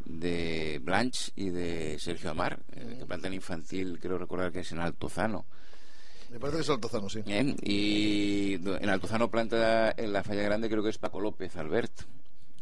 de 0.05 0.81
Blanche 0.83 1.33
y 1.37 1.51
de 1.51 1.99
Sergio 1.99 2.31
Amar, 2.31 2.61
eh, 2.75 2.97
que 3.01 3.07
plantan 3.07 3.35
infantil, 3.35 3.99
creo 4.01 4.19
recordar 4.19 4.53
que 4.53 4.61
es 4.61 4.73
en 4.73 4.79
Altozano. 4.79 5.45
Me 6.31 6.39
parece 6.41 6.59
que 6.59 6.63
es 6.63 6.71
Altozano, 6.71 7.09
sí. 7.09 7.21
¿eh? 7.27 7.55
Y 7.63 8.55
en 8.55 8.89
Altozano 8.89 9.31
planta 9.31 9.93
en 9.97 10.13
la 10.13 10.23
falla 10.23 10.43
grande, 10.43 10.69
creo 10.69 10.83
que 10.83 10.91
es 10.91 10.99
Paco 10.99 11.21
López 11.21 11.57
Albert. 11.57 11.93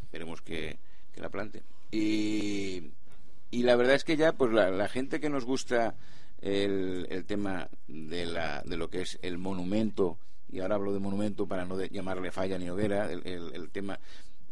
Esperemos 0.03 0.41
que, 0.43 0.79
que 1.15 1.21
la 1.21 1.29
plante. 1.31 1.63
Y, 1.91 2.91
y 3.51 3.63
la 3.63 3.77
verdad 3.77 3.95
es 3.95 4.05
que 4.05 4.17
ya, 4.17 4.33
pues 4.33 4.53
la, 4.53 4.71
la 4.71 4.89
gente 4.89 5.21
que 5.21 5.31
nos 5.31 5.45
gusta 5.45 5.95
el, 6.41 7.07
el 7.11 7.25
tema 7.25 7.69
de, 7.87 8.27
la, 8.27 8.63
de 8.63 8.77
lo 8.77 8.91
que 8.91 9.03
es 9.03 9.19
el 9.23 9.39
monumento, 9.39 10.19
y 10.51 10.61
ahora 10.61 10.75
hablo 10.75 10.93
de 10.93 11.01
monumento 11.01 11.47
para 11.47 11.65
no 11.65 11.81
llamarle 11.83 12.31
falla 12.31 12.59
ni 12.59 12.69
hoguera, 12.69 13.11
el- 13.11 13.27
el 13.27 13.71
tema 13.71 13.99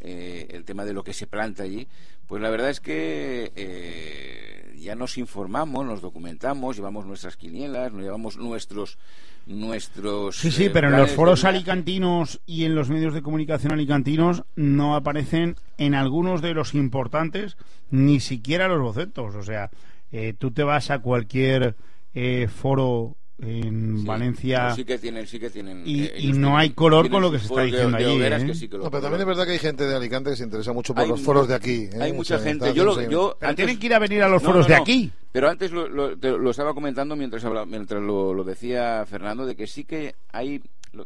eh, 0.02 0.48
el 0.50 0.64
tema 0.64 0.84
de 0.84 0.92
lo 0.92 1.02
que 1.02 1.14
se 1.14 1.26
planta 1.26 1.62
allí, 1.62 1.88
pues 2.26 2.42
la 2.42 2.50
verdad 2.50 2.70
es 2.70 2.80
que 2.80 3.52
eh, 3.56 4.74
ya 4.78 4.94
nos 4.94 5.16
informamos, 5.16 5.86
nos 5.86 6.00
documentamos, 6.00 6.76
llevamos 6.76 7.06
nuestras 7.06 7.36
quinielas, 7.36 7.92
nos 7.92 8.02
llevamos 8.02 8.36
nuestros 8.36 8.98
nuestros 9.46 10.36
Sí, 10.36 10.50
sí, 10.50 10.64
eh, 10.66 10.70
pero 10.70 10.88
en 10.88 10.96
los 10.96 11.12
foros 11.12 11.42
de 11.42 11.48
alicantinos 11.48 12.40
y 12.46 12.64
en 12.64 12.74
los 12.74 12.90
medios 12.90 13.14
de 13.14 13.22
comunicación 13.22 13.72
alicantinos 13.72 14.44
no 14.54 14.94
aparecen 14.94 15.56
en 15.78 15.94
algunos 15.94 16.42
de 16.42 16.54
los 16.54 16.74
importantes 16.74 17.56
ni 17.90 18.20
siquiera 18.20 18.68
los 18.68 18.80
bocetos. 18.80 19.34
O 19.34 19.42
sea, 19.42 19.70
eh, 20.12 20.34
tú 20.38 20.50
te 20.50 20.62
vas 20.62 20.90
a 20.90 21.00
cualquier 21.00 21.76
eh, 22.14 22.48
foro 22.48 23.16
en 23.42 23.98
Sí, 23.98 24.06
Valencia 24.06 24.74
sí 24.74 24.84
que 24.84 24.98
tienen, 24.98 25.26
sí 25.26 25.38
que 25.40 25.50
tienen. 25.50 25.82
y- 25.84 26.04
eh, 26.04 26.14
y 26.18 26.26
no 26.28 26.32
tienen- 26.32 26.52
hay 26.56 26.70
color 26.70 27.02
tienen 27.02 27.12
con 27.16 27.22
lo 27.22 27.30
que 27.32 27.38
se 27.40 27.46
está 27.46 27.62
diciendo 27.62 27.98
de 27.98 28.04
allí, 28.04 28.22
¿eh? 28.22 28.46
que 28.46 28.54
sí 28.54 28.68
que 28.68 28.78
lo- 28.78 28.84
No, 28.84 28.90
pero 28.90 29.02
también 29.02 29.20
es 29.22 29.26
verdad 29.26 29.44
que 29.46 29.52
hay 29.52 29.58
gente 29.58 29.84
de 29.84 29.96
Alicante 29.96 30.30
que 30.30 30.36
se 30.36 30.44
interesa 30.44 30.72
mucho 30.72 30.94
por 30.94 31.02
Hay 31.02 31.08
los 31.08 31.20
foros 31.20 31.48
de 31.48 31.54
aquí. 31.54 31.88
¿eh? 31.92 31.98
Hay 32.00 32.12
O 32.12 32.14
mucha 32.14 32.38
sea, 32.38 32.46
gente. 32.48 32.72
Yo, 32.72 32.84
lo, 32.84 33.00
yo 33.10 33.36
antes- 33.40 33.56
tienen 33.56 33.78
que 33.78 33.86
ir 33.86 33.94
a 33.94 33.98
venir 33.98 34.22
a 34.22 34.28
los 34.28 34.42
No, 34.42 34.48
foros 34.48 34.66
no, 34.66 34.72
de 34.72 34.76
no. 34.76 34.82
aquí. 34.82 35.10
Pero 35.32 35.50
antes 35.50 35.70
lo, 35.72 35.88
lo- 35.88 36.16
te 36.16 36.30
lo 36.30 36.50
estaba 36.50 36.72
comentando 36.74 37.16
mientras, 37.16 37.44
habla- 37.44 37.66
mientras 37.66 38.00
lo, 38.02 38.32
lo 38.32 38.44
decía 38.44 39.04
Fernando, 39.06 39.44
de 39.46 39.56
que 39.56 39.66
sí 39.66 39.84
que 39.84 40.14
hay 40.32 40.62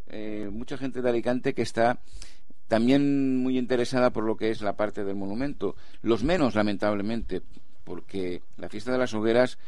eh, 0.09 0.49
mucha 0.53 0.77
gente 0.77 1.01
de 1.01 1.09
Alicante 1.09 1.55
que 1.55 1.63
está 1.63 2.01
también 2.69 3.37
muy 3.39 3.57
interesada 3.59 4.11
por 4.11 4.25
lo 4.25 4.37
que 4.37 4.51
es 4.51 4.61
la 4.61 4.75
parte 4.77 5.05
del 5.05 5.15
monumento. 5.17 5.77
Los 6.03 6.25
menos, 6.25 6.55
lamentablemente, 6.55 7.43
porque 7.85 8.43
la 8.57 8.69
fiesta 8.69 8.91
de 8.93 8.99
las 8.99 9.15
hogueras, 9.15 9.59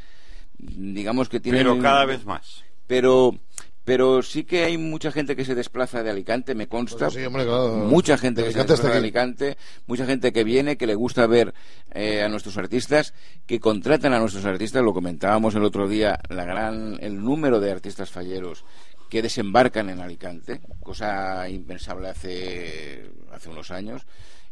digamos 0.59 1.29
que 1.29 1.41
tiene. 1.41 1.59
Pero 1.59 1.79
cada 1.79 2.05
vez 2.05 2.25
más. 2.25 2.65
Pero, 2.87 3.39
pero 3.85 4.23
sí 4.23 4.45
que 4.45 4.65
hay 4.65 4.79
mucha 4.79 5.13
gente 5.13 5.37
que 5.37 5.45
se 5.45 5.55
desplaza 5.55 6.03
de 6.03 6.11
Alicante, 6.11 6.55
me 6.55 6.69
consta. 6.69 7.07
Pues 7.07 7.15
sí, 7.15 7.25
hombre, 7.25 7.45
claro. 7.45 7.75
Mucha 7.75 8.19
gente 8.19 8.43
que 8.43 8.53
se 8.53 8.59
Alicante 8.59 8.73
desplaza 8.73 8.89
está 8.89 8.93
de. 8.93 8.99
Alicante, 8.99 9.59
mucha 9.87 10.07
gente 10.07 10.33
que 10.33 10.45
viene, 10.45 10.77
que 10.77 10.87
le 10.87 10.95
gusta 10.95 11.27
ver 11.27 11.55
eh, 11.93 12.23
a 12.23 12.29
nuestros 12.29 12.57
artistas, 12.57 13.15
que 13.47 13.61
contratan 13.61 14.13
a 14.13 14.21
nuestros 14.21 14.45
artistas, 14.45 14.83
lo 14.83 14.95
comentábamos 14.95 15.55
el 15.55 15.65
otro 15.65 15.89
día, 15.89 16.19
la 16.29 16.45
gran, 16.45 16.99
el 17.01 17.23
número 17.23 17.61
de 17.61 17.71
artistas 17.71 18.11
falleros 18.11 18.65
que 19.09 19.23
desembarcan 19.23 19.89
en 19.89 20.01
Alicante, 20.01 20.61
cosa 20.81 21.49
impensable 21.49 22.09
hace, 22.09 23.11
hace 23.33 23.49
unos 23.49 23.71
años. 23.71 24.07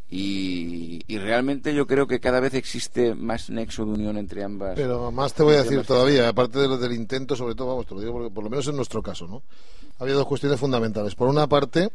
Y, 0.09 1.03
y 1.09 1.19
realmente 1.19 1.75
yo 1.75 1.87
creo 1.87 2.07
que 2.07 2.21
cada 2.21 2.39
vez 2.39 2.55
existe 2.55 3.15
más 3.15 3.51
nexo 3.51 3.85
de 3.85 3.93
unión 3.93 4.17
entre 4.17 4.45
ambas. 4.45 4.75
Pero 4.77 5.11
más 5.11 5.35
te 5.35 5.43
voy 5.43 5.55
a 5.55 5.65
decir 5.65 5.85
todavía, 5.85 6.29
aparte 6.29 6.61
de 6.61 6.69
lo 6.69 6.79
del 6.79 6.93
intento, 6.93 7.35
sobre 7.35 7.57
todo, 7.57 7.69
vamos, 7.69 7.87
te 7.87 7.95
lo 7.95 8.01
digo 8.01 8.13
porque 8.13 8.31
por 8.31 8.45
lo 8.45 8.51
menos 8.51 8.69
en 8.69 8.77
nuestro 8.77 9.03
caso, 9.03 9.27
¿no? 9.27 9.43
Ha 9.99 10.05
habido 10.05 10.19
dos 10.19 10.29
cuestiones 10.29 10.61
fundamentales. 10.61 11.15
Por 11.17 11.29
una 11.29 11.49
parte, 11.49 11.91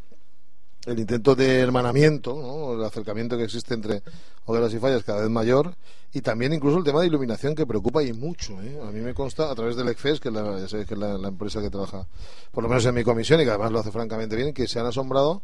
el 0.86 1.00
intento 1.00 1.36
de 1.36 1.60
hermanamiento, 1.60 2.34
¿no? 2.36 2.74
el 2.74 2.84
acercamiento 2.84 3.38
que 3.38 3.44
existe 3.44 3.74
entre 3.74 4.02
hogueras 4.46 4.74
y 4.74 4.80
fallas 4.80 5.04
cada 5.04 5.22
vez 5.22 5.30
mayor, 5.30 5.76
y 6.14 6.22
también 6.22 6.54
incluso 6.54 6.78
el 6.78 6.84
tema 6.84 7.02
de 7.02 7.08
iluminación 7.08 7.56
que 7.56 7.66
preocupa 7.66 8.04
y 8.04 8.12
mucho. 8.12 8.62
¿eh? 8.62 8.80
A 8.82 8.92
mí 8.92 9.00
me 9.00 9.14
consta, 9.14 9.50
a 9.50 9.56
través 9.56 9.76
del 9.78 9.88
ECFES, 9.88 10.20
que 10.20 10.30
es, 10.30 10.34
la, 10.34 10.60
ya 10.60 10.68
sabéis 10.68 10.88
que 10.88 10.96
es 10.96 11.00
la, 11.00 11.28
empresa 11.28 11.62
que 11.62 11.70
trabaja, 11.70 12.06
por 12.52 12.64
lo 12.64 12.70
menos 12.70 12.86
en 12.86 12.96
mi 12.96 13.04
comisión, 13.04 13.40
y 13.40 13.44
que 13.44 13.50
además 13.50 13.72
lo 13.72 13.80
hace 13.80 13.92
francamente 13.92 14.36
bien, 14.36 14.54
que 14.54 14.68
se 14.68 14.80
han 14.80 14.86
asombrado 14.86 15.42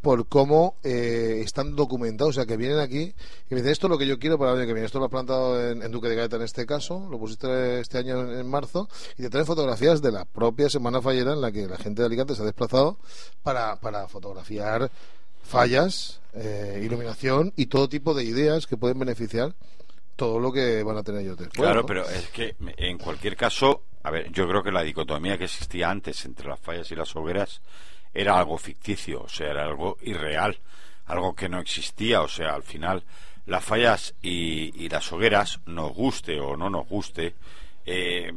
por 0.00 0.26
cómo 0.26 0.76
eh, 0.82 1.40
están 1.44 1.76
documentados, 1.76 2.30
o 2.30 2.32
sea, 2.34 2.46
que 2.46 2.56
vienen 2.56 2.78
aquí 2.78 3.14
y 3.50 3.54
me 3.54 3.56
dicen, 3.56 3.72
esto 3.72 3.86
es 3.86 3.90
lo 3.90 3.98
que 3.98 4.06
yo 4.06 4.18
quiero 4.18 4.38
para 4.38 4.52
el 4.52 4.58
año 4.58 4.66
que 4.66 4.72
viene, 4.72 4.86
esto 4.86 4.98
lo 4.98 5.06
has 5.06 5.10
plantado 5.10 5.70
en, 5.70 5.82
en 5.82 5.90
Duque 5.90 6.08
de 6.08 6.14
Gaeta 6.14 6.36
en 6.36 6.42
este 6.42 6.66
caso, 6.66 7.08
lo 7.10 7.18
pusiste 7.18 7.80
este 7.80 7.98
año 7.98 8.20
en, 8.20 8.40
en 8.40 8.48
marzo, 8.48 8.88
y 9.16 9.22
te 9.22 9.30
traen 9.30 9.46
fotografías 9.46 10.00
de 10.00 10.12
la 10.12 10.24
propia 10.24 10.68
Semana 10.68 11.02
Fallera 11.02 11.32
en 11.32 11.40
la 11.40 11.50
que 11.50 11.66
la 11.66 11.76
gente 11.76 12.02
de 12.02 12.06
Alicante 12.06 12.34
se 12.34 12.42
ha 12.42 12.44
desplazado 12.44 12.98
para, 13.42 13.76
para 13.76 14.06
fotografiar 14.08 14.90
fallas, 15.48 16.20
eh, 16.34 16.80
iluminación 16.84 17.52
y 17.56 17.66
todo 17.66 17.88
tipo 17.88 18.14
de 18.14 18.24
ideas 18.24 18.66
que 18.66 18.76
pueden 18.76 18.98
beneficiar 18.98 19.54
todo 20.14 20.40
lo 20.40 20.52
que 20.52 20.82
van 20.82 20.96
a 20.96 21.02
tener 21.02 21.22
ellos 21.22 21.38
después. 21.38 21.60
Claro, 21.60 21.80
¿no? 21.80 21.86
pero 21.86 22.08
es 22.08 22.28
que 22.30 22.56
en 22.76 22.98
cualquier 22.98 23.36
caso, 23.36 23.84
a 24.02 24.10
ver, 24.10 24.30
yo 24.32 24.48
creo 24.48 24.62
que 24.62 24.72
la 24.72 24.82
dicotomía 24.82 25.38
que 25.38 25.44
existía 25.44 25.90
antes 25.90 26.24
entre 26.24 26.48
las 26.48 26.60
fallas 26.60 26.90
y 26.90 26.96
las 26.96 27.14
hogueras 27.14 27.62
era 28.12 28.38
algo 28.38 28.58
ficticio, 28.58 29.22
o 29.22 29.28
sea, 29.28 29.50
era 29.50 29.64
algo 29.64 29.96
irreal, 30.02 30.58
algo 31.06 31.34
que 31.34 31.48
no 31.48 31.60
existía, 31.60 32.20
o 32.22 32.28
sea, 32.28 32.54
al 32.54 32.62
final 32.64 33.04
las 33.46 33.64
fallas 33.64 34.14
y, 34.20 34.84
y 34.84 34.88
las 34.88 35.10
hogueras, 35.12 35.60
nos 35.66 35.92
guste 35.94 36.40
o 36.40 36.56
no 36.56 36.68
nos 36.68 36.86
guste, 36.88 37.34
eh, 37.86 38.30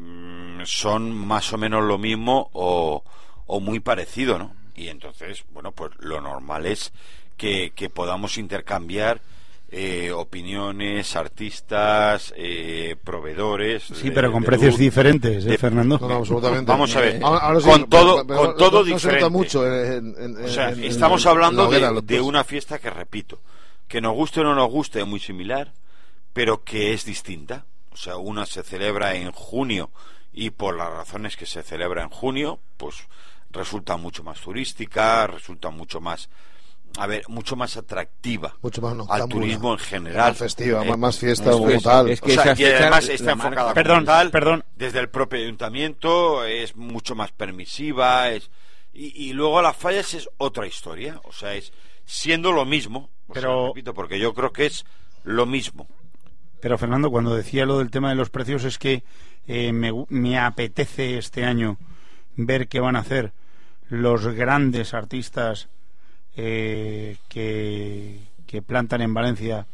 son 0.63 1.11
más 1.11 1.51
o 1.51 1.57
menos 1.57 1.83
lo 1.83 1.97
mismo 1.97 2.49
o, 2.53 3.03
o 3.47 3.59
muy 3.59 3.79
parecido, 3.81 4.39
¿no? 4.39 4.60
Y 4.75 4.87
entonces, 4.87 5.43
bueno, 5.51 5.71
pues 5.71 5.91
lo 5.99 6.21
normal 6.21 6.65
es 6.65 6.91
que, 7.37 7.71
que 7.75 7.89
podamos 7.89 8.37
intercambiar 8.37 9.21
eh, 9.73 10.11
opiniones, 10.11 11.15
artistas, 11.15 12.33
eh, 12.35 12.95
proveedores. 13.03 13.83
Sí, 13.83 14.09
de- 14.09 14.11
pero 14.11 14.31
con 14.31 14.43
precios 14.43 14.73
luz. 14.73 14.79
diferentes, 14.79 15.45
¿eh, 15.45 15.49
de- 15.49 15.57
Fernando? 15.57 15.97
No, 15.99 16.09
no, 16.09 16.15
absolutamente. 16.17 16.69
Vamos 16.69 16.93
a 16.95 16.99
ver, 17.01 17.23
Ahora- 17.23 17.39
ahora 17.39 17.59
sí, 17.61 17.69
con 17.69 17.89
todo, 17.89 18.27
pero 18.27 18.39
con 18.39 18.47
no- 18.49 18.55
todo 18.55 18.79
no 18.79 18.85
se 18.85 18.91
nota 18.91 18.95
diferente. 18.97 19.29
mucho 19.29 19.65
en- 19.65 20.15
en- 20.19 20.43
O 20.43 20.47
sea, 20.49 20.71
en- 20.71 20.83
estamos 20.83 21.25
hablando 21.25 21.67
hoguera, 21.67 21.91
de, 21.93 22.01
de 22.01 22.19
una 22.21 22.43
fiesta 22.43 22.79
que, 22.79 22.89
repito, 22.89 23.39
que 23.87 24.01
nos 24.01 24.13
guste 24.13 24.41
o 24.41 24.43
no 24.43 24.55
nos 24.55 24.69
guste 24.69 24.99
es 25.01 25.07
muy 25.07 25.19
similar, 25.21 25.71
pero 26.33 26.63
que 26.63 26.93
es 26.93 27.05
distinta. 27.05 27.65
O 27.93 27.97
sea, 27.97 28.17
una 28.17 28.45
se 28.45 28.63
celebra 28.63 29.15
en 29.15 29.31
junio 29.31 29.89
y 30.33 30.49
por 30.49 30.75
las 30.75 30.89
razones 30.91 31.37
que 31.37 31.45
se 31.45 31.63
celebra 31.63 32.03
en 32.03 32.09
junio, 32.09 32.59
pues 32.77 32.95
resulta 33.51 33.97
mucho 33.97 34.23
más 34.23 34.39
turística, 34.39 35.27
resulta 35.27 35.69
mucho 35.69 35.99
más, 36.01 36.29
a 36.97 37.07
ver, 37.07 37.23
mucho 37.29 37.55
más 37.55 37.77
atractiva 37.77 38.55
Mucho 38.61 38.81
más 38.81 39.09
al 39.09 39.27
turismo 39.29 39.73
en 39.73 39.79
general. 39.79 40.29
Más 40.31 40.37
festiva, 40.37 40.85
Eh, 40.85 40.97
más, 40.97 41.17
fiesta 41.17 41.49
es 41.51 41.55
como 41.55 41.69
es- 41.69 41.83
tal. 41.83 42.09
es 42.09 42.21
o 42.21 42.25
que 42.25 42.33
sea, 42.33 42.51
esa 42.51 42.61
y 42.61 42.65
además 42.65 43.09
está 43.09 43.35
marca- 43.35 43.47
enfocada 43.49 43.73
Perdón, 43.73 43.95
como 43.97 44.05
tal, 44.05 44.31
perdón. 44.31 44.63
desde 44.75 44.99
el 44.99 45.09
propio 45.09 45.39
ayuntamiento 45.39 46.43
es 46.45 46.75
mucho 46.75 47.15
más 47.15 47.31
permisiva 47.31 48.29
es 48.29 48.49
y, 48.93 49.29
y 49.29 49.33
luego 49.33 49.61
las 49.61 49.77
fallas 49.77 50.13
es 50.13 50.29
otra 50.37 50.67
historia 50.67 51.21
o 51.23 51.31
sea 51.31 51.53
es 51.53 51.71
siendo 52.05 52.51
lo 52.51 52.65
mismo 52.65 53.09
o 53.27 53.33
sea, 53.33 53.41
Pero- 53.43 53.67
repito 53.67 53.93
porque 53.93 54.19
yo 54.19 54.33
creo 54.33 54.51
que 54.51 54.65
es 54.65 54.83
lo 55.23 55.45
mismo 55.45 55.87
Pero 56.59 56.77
Fernando, 56.77 57.09
cuando 57.09 57.33
decía 57.35 57.65
lo 57.65 57.77
del 57.79 57.89
tema 57.89 58.09
de 58.09 58.15
los 58.15 58.29
precios 58.29 58.65
es 58.65 58.77
que 58.77 59.03
eh, 59.47 59.71
me, 59.71 59.91
me 60.09 60.37
apetece 60.37 61.17
este 61.17 61.45
año 61.45 61.77
ver 62.35 62.67
qué 62.67 62.79
van 62.81 62.95
a 62.95 62.99
hacer 62.99 63.33
los 63.91 64.25
grandes 64.27 64.93
artistas 64.93 65.67
eh, 66.37 67.17
que, 67.27 68.19
que 68.47 68.61
plantan 68.61 69.01
en 69.01 69.13
Valencia 69.13 69.65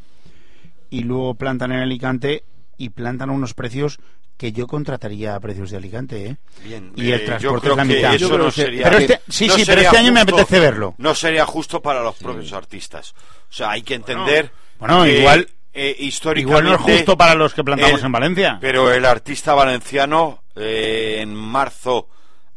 y 0.90 1.04
luego 1.04 1.34
plantan 1.34 1.70
en 1.70 1.78
Alicante 1.80 2.42
y 2.76 2.90
plantan 2.90 3.30
a 3.30 3.32
unos 3.32 3.54
precios 3.54 4.00
que 4.36 4.50
yo 4.52 4.66
contrataría 4.66 5.34
a 5.36 5.40
precios 5.40 5.70
de 5.70 5.76
Alicante, 5.76 6.26
¿eh? 6.26 6.36
Bien, 6.64 6.92
Y 6.96 7.10
el 7.12 7.20
eh, 7.20 7.24
transporte 7.26 7.44
yo 7.44 7.60
creo 7.60 7.72
es 7.74 7.76
la 7.76 7.82
que 7.84 7.94
mitad. 7.96 8.14
eso 8.14 8.18
Yo 8.18 8.28
creo 8.34 8.38
no 8.38 8.44
que- 8.46 8.50
sería 8.62 8.84
Pero 8.84 8.98
este- 8.98 9.20
sí, 9.28 9.46
no 9.46 9.54
sí, 9.54 9.62
pero 9.66 9.80
este 9.82 9.98
año 9.98 10.12
me 10.12 10.20
apetece 10.20 10.60
verlo. 10.60 10.94
no 10.98 11.14
sería 11.14 11.46
justo 11.46 11.80
para 11.80 12.02
los 12.02 12.16
propios 12.16 12.52
artistas 12.52 13.14
o 13.48 13.52
sea 13.52 13.70
hay 13.70 13.82
que 13.82 13.94
entender 13.94 14.50
Bueno, 14.80 15.04
que, 15.04 15.18
igual- 15.20 15.48
eh, 15.72 15.94
históricamente 16.00 16.68
Igual 16.68 16.80
no 16.80 16.86
es 16.88 16.96
justo 16.98 17.16
para 17.16 17.34
los 17.36 17.54
que 17.54 17.62
plantamos 17.62 18.00
el- 18.00 18.06
en 18.06 18.12
Valencia. 18.12 18.58
Pero 18.60 18.92
el 18.92 19.04
artista 19.04 19.54
valenciano 19.54 20.42
eh, 20.56 21.18
en 21.20 21.32
marzo 21.34 22.08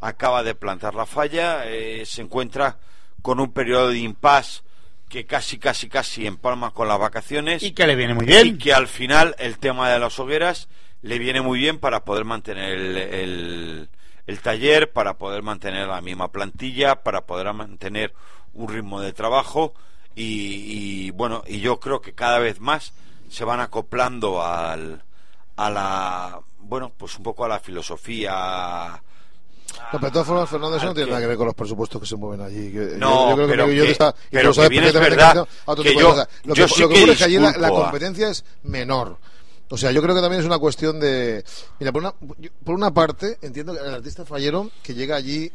acaba 0.02 0.44
de 0.44 0.56
plantar 0.56 0.96
la 0.96 1.06
falla, 1.06 1.64
eh, 1.68 2.04
se 2.06 2.22
encuentra 2.22 2.78
con 3.22 3.40
un 3.40 3.54
periodo 3.54 3.90
de 3.90 4.00
impasse 4.00 4.64
que 5.08 5.26
casi, 5.26 5.58
casi, 5.60 5.90
casi 5.90 6.26
empalma 6.26 6.72
con 6.72 6.88
las 6.88 7.00
vacaciones. 7.00 7.64
Y 7.64 7.72
que 7.74 7.86
le 7.86 7.96
viene 7.96 8.14
muy 8.14 8.26
bien. 8.26 8.48
Y 8.48 8.58
que 8.58 8.74
al 8.74 8.88
final 8.88 9.36
el 9.40 9.60
tema 9.60 9.90
de 9.90 10.00
las 10.00 10.18
hogueras 10.20 10.70
le 11.02 11.20
viene 11.20 11.42
muy 11.42 11.60
bien 11.60 11.80
para 11.80 12.04
poder 12.04 12.26
mantener 12.26 12.74
el, 12.74 12.98
el, 12.98 13.90
el 14.26 14.40
taller, 14.40 14.92
para 14.92 15.18
poder 15.18 15.44
mantener 15.44 15.88
la 15.88 16.02
misma 16.02 16.32
plantilla, 16.32 17.04
para 17.04 17.22
poder 17.22 17.54
mantener 17.54 18.14
un 18.54 18.70
ritmo 18.70 19.02
de 19.02 19.14
trabajo. 19.14 19.74
Y, 20.16 21.06
y 21.06 21.12
bueno, 21.12 21.44
y 21.46 21.60
yo 21.60 21.80
creo 21.80 22.02
que 22.02 22.14
cada 22.14 22.40
vez 22.40 22.60
más 22.60 22.94
se 23.30 23.44
van 23.44 23.60
acoplando 23.60 24.44
al, 24.44 25.04
a 25.58 25.70
la, 25.70 26.40
bueno, 26.60 26.92
pues 26.98 27.18
un 27.18 27.24
poco 27.24 27.46
a 27.46 27.50
la 27.50 27.60
filosofía 27.60 29.02
no, 29.94 30.00
pero 30.00 30.06
de 30.06 30.12
todas 30.12 30.28
formas, 30.28 30.50
Fernando, 30.50 30.78
eso 30.78 30.86
no 30.86 30.94
tiene 30.94 31.10
nada 31.10 31.22
que 31.22 31.28
ver 31.28 31.38
con 31.38 31.46
los 31.48 31.56
presupuestos 31.56 32.02
que 32.02 32.08
se 32.08 32.16
mueven 32.16 32.42
allí. 32.46 32.72
Que, 32.72 32.96
no, 32.98 33.30
yo, 33.30 33.30
yo 33.30 33.36
creo 33.36 33.48
pero 33.48 33.66
que, 33.68 33.76
yo 33.76 33.84
que, 33.84 33.92
está, 33.92 34.16
pero 34.30 34.48
lo 34.50 34.54
sabes 34.54 34.70
que 34.70 34.74
bien 34.74 34.84
es 34.86 34.94
perfectamente 34.94 35.26
verdad 35.26 35.48
a 35.66 35.72
otro 35.72 35.84
que 35.84 35.90
tipo 35.90 36.02
yo. 36.02 36.16
Lo 36.44 36.56
yo 36.56 36.66
que, 36.66 36.74
sí 36.74 36.82
lo 36.82 36.90
que 36.90 36.96
ocurre 36.96 37.12
es 37.14 37.18
que 37.18 37.24
allí 37.24 37.38
la, 37.38 37.70
competencia 37.70 38.30
es 38.30 38.46
menor. 38.64 39.18
O 39.70 39.78
sea, 39.78 39.92
yo 39.92 40.02
creo 40.02 40.14
que 40.14 40.22
también 40.22 40.42
es 40.42 40.46
una 40.46 40.60
cuestión 40.60 41.00
de... 41.00 41.46
Mira, 41.80 41.94
por 41.94 42.02
una, 42.02 42.14
por 42.64 42.76
una 42.76 42.94
parte, 42.94 43.38
entiendo 43.42 43.74
que 43.74 43.80
el 43.80 43.94
artista 43.94 44.26
fallero 44.26 44.70
que 44.84 44.94
llega 44.94 45.16
allí 45.16 45.52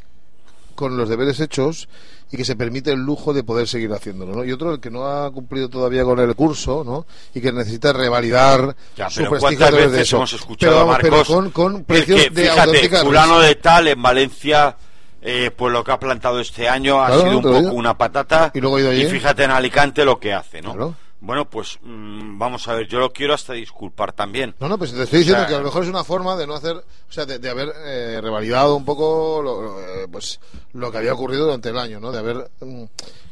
con 0.77 0.97
los 0.97 1.09
deberes 1.09 1.41
hechos 1.41 1.89
y 2.31 2.37
que 2.37 2.45
se 2.45 2.55
permite 2.55 2.93
el 2.93 3.01
lujo 3.01 3.33
de 3.35 3.43
poder 3.43 3.67
seguir 3.67 3.93
haciéndolo, 3.93 4.35
¿no? 4.37 4.45
Y 4.45 4.53
otro, 4.53 4.73
el 4.75 4.81
que 4.81 4.91
no 4.91 5.07
ha 5.07 5.31
cumplido 5.33 5.69
todavía 5.69 6.05
con 6.05 6.21
el 6.21 6.35
curso, 6.37 6.85
¿no? 6.85 7.07
Y 7.35 7.41
que 7.41 7.51
necesita 7.53 7.93
revalidar 7.93 8.77
Ya, 8.97 9.11
su 9.11 9.19
pero 9.21 9.31
prestigio 9.31 9.41
¿cuántas 9.59 9.69
a 9.69 9.71
través 9.73 9.93
de 9.93 10.03
eso. 10.03 10.17
hemos 10.17 10.33
escuchado 10.33 10.73
pero, 10.75 10.87
vamos, 10.87 10.99
pero 11.03 11.17
Marcos, 11.17 11.35
con, 11.35 11.51
con 11.51 11.77
el 11.77 11.85
precios 11.85 12.23
que, 12.23 12.31
de 12.31 12.43
fíjate, 12.49 12.89
fulano 13.01 13.41
de 13.41 13.55
tal 13.57 13.89
en 13.89 14.01
Valencia 14.03 14.77
eh, 15.23 15.51
pues 15.57 15.73
lo 15.73 15.83
que 15.83 15.91
ha 15.93 15.99
plantado 15.99 16.39
este 16.41 16.69
año 16.69 17.03
ha 17.03 17.07
Claro, 17.09 17.23
sido 17.23 17.37
un 17.39 17.43
poco 17.43 17.75
una 17.75 17.97
patata 17.99 18.51
Y 18.55 18.61
luego 18.61 18.77
allí. 18.77 19.07
fíjate 19.07 19.43
en 19.45 19.51
Alicante 19.51 20.05
lo 20.05 20.21
que 20.21 20.33
hace 20.33 20.63
¿no? 20.63 20.73
Claro. 20.73 20.95
Bueno 21.21 21.49
pues 21.49 21.79
mm, 21.83 22.39
vamos 22.39 22.69
a 22.69 22.75
ver 22.75 22.87
yo 22.89 22.99
lo 23.01 23.13
quiero 23.13 23.33
hasta 23.35 23.53
disculpar 23.55 24.13
también 24.13 24.55
No, 24.61 24.69
no, 24.69 24.77
pues 24.79 24.93
te 24.93 25.03
estoy 25.03 25.21
diciendo 25.21 25.43
O 25.43 25.45
sea, 25.45 25.49
que 25.49 25.55
a 25.55 25.59
lo 25.59 25.65
mejor 25.65 25.83
es 25.85 25.89
una 25.89 26.05
forma 26.05 26.37
de 26.37 26.47
no 26.47 26.55
hacer, 26.55 26.77
o 26.77 27.13
sea, 27.13 27.25
de, 27.27 27.39
de 27.39 27.49
haber 27.51 27.73
eh, 27.87 28.21
revalidado 28.21 28.77
un 28.77 28.85
poco 28.85 29.41
lo, 29.43 29.63
lo, 29.63 29.81
eh, 29.81 30.07
pues, 30.11 30.39
lo 30.75 30.93
que 30.93 30.99
había 30.99 31.15
ocurrido 31.15 31.45
durante 31.47 31.71
el 31.71 31.79
año, 31.79 32.01
¿no? 32.01 32.13
De 32.13 32.19
haber 32.19 32.51
mm, 32.61 32.85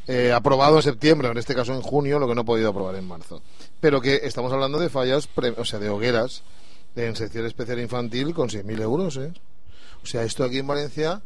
eh, 0.07 0.31
aprobado 0.33 0.77
en 0.77 0.83
septiembre, 0.83 1.29
en 1.29 1.37
este 1.37 1.53
caso 1.55 1.73
en 1.73 1.81
junio, 1.81 2.17
lo 2.19 2.27
que 2.27 2.35
no 2.35 2.41
he 2.41 2.45
podido 2.45 2.69
aprobar 2.69 2.95
en 2.95 3.07
marzo. 3.07 3.41
Pero 3.79 4.01
que 4.01 4.21
estamos 4.23 4.51
hablando 4.51 4.79
de 4.79 4.89
fallas, 4.89 5.27
pre- 5.27 5.53
o 5.57 5.65
sea, 5.65 5.79
de 5.79 5.89
hogueras 5.89 6.43
en 6.95 7.15
sección 7.15 7.45
especial 7.45 7.79
infantil 7.79 8.33
con 8.33 8.49
6.000 8.49 8.81
euros, 8.81 9.17
¿eh? 9.17 9.31
O 10.05 10.07
sea, 10.07 10.21
esto 10.21 10.43
aquí 10.43 10.59
en 10.59 10.67
Valencia, 10.67 11.19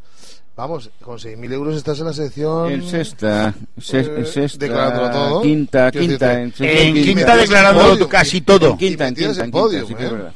vamos, 0.55 0.89
con 1.01 1.17
6.000 1.17 1.51
euros 1.51 1.75
estás 1.75 1.99
en 1.99 2.05
la 2.05 2.13
sección... 2.13 2.71
En 2.71 2.81
sexta, 2.89 3.53
se- 3.77 3.99
Eh, 3.99 4.25
sexta, 4.25 4.57
declarándolo 4.65 5.11
todo. 5.11 5.41
quinta, 5.41 5.91
Quiero 5.91 6.07
quinta, 6.07 6.27
decirte, 6.29 6.41
en 6.43 6.53
sección 6.71 6.87
En 6.97 7.03
quinta 7.03 7.33
en 7.33 7.39
declarándolo 7.41 7.89
podio, 7.89 8.07
casi 8.07 8.39
todo. 8.39 8.69
En 8.71 8.77
quinta, 8.77 9.03
y 9.03 9.07
en 9.09 9.15
quinta, 9.15 9.33
en 9.39 9.45
en 9.45 9.51
podio, 9.51 9.85
quinta, 9.85 9.87
sí 9.87 9.95
que 9.95 10.03
¿eh? 10.03 10.05
es 10.05 10.11
verdad. 10.13 10.33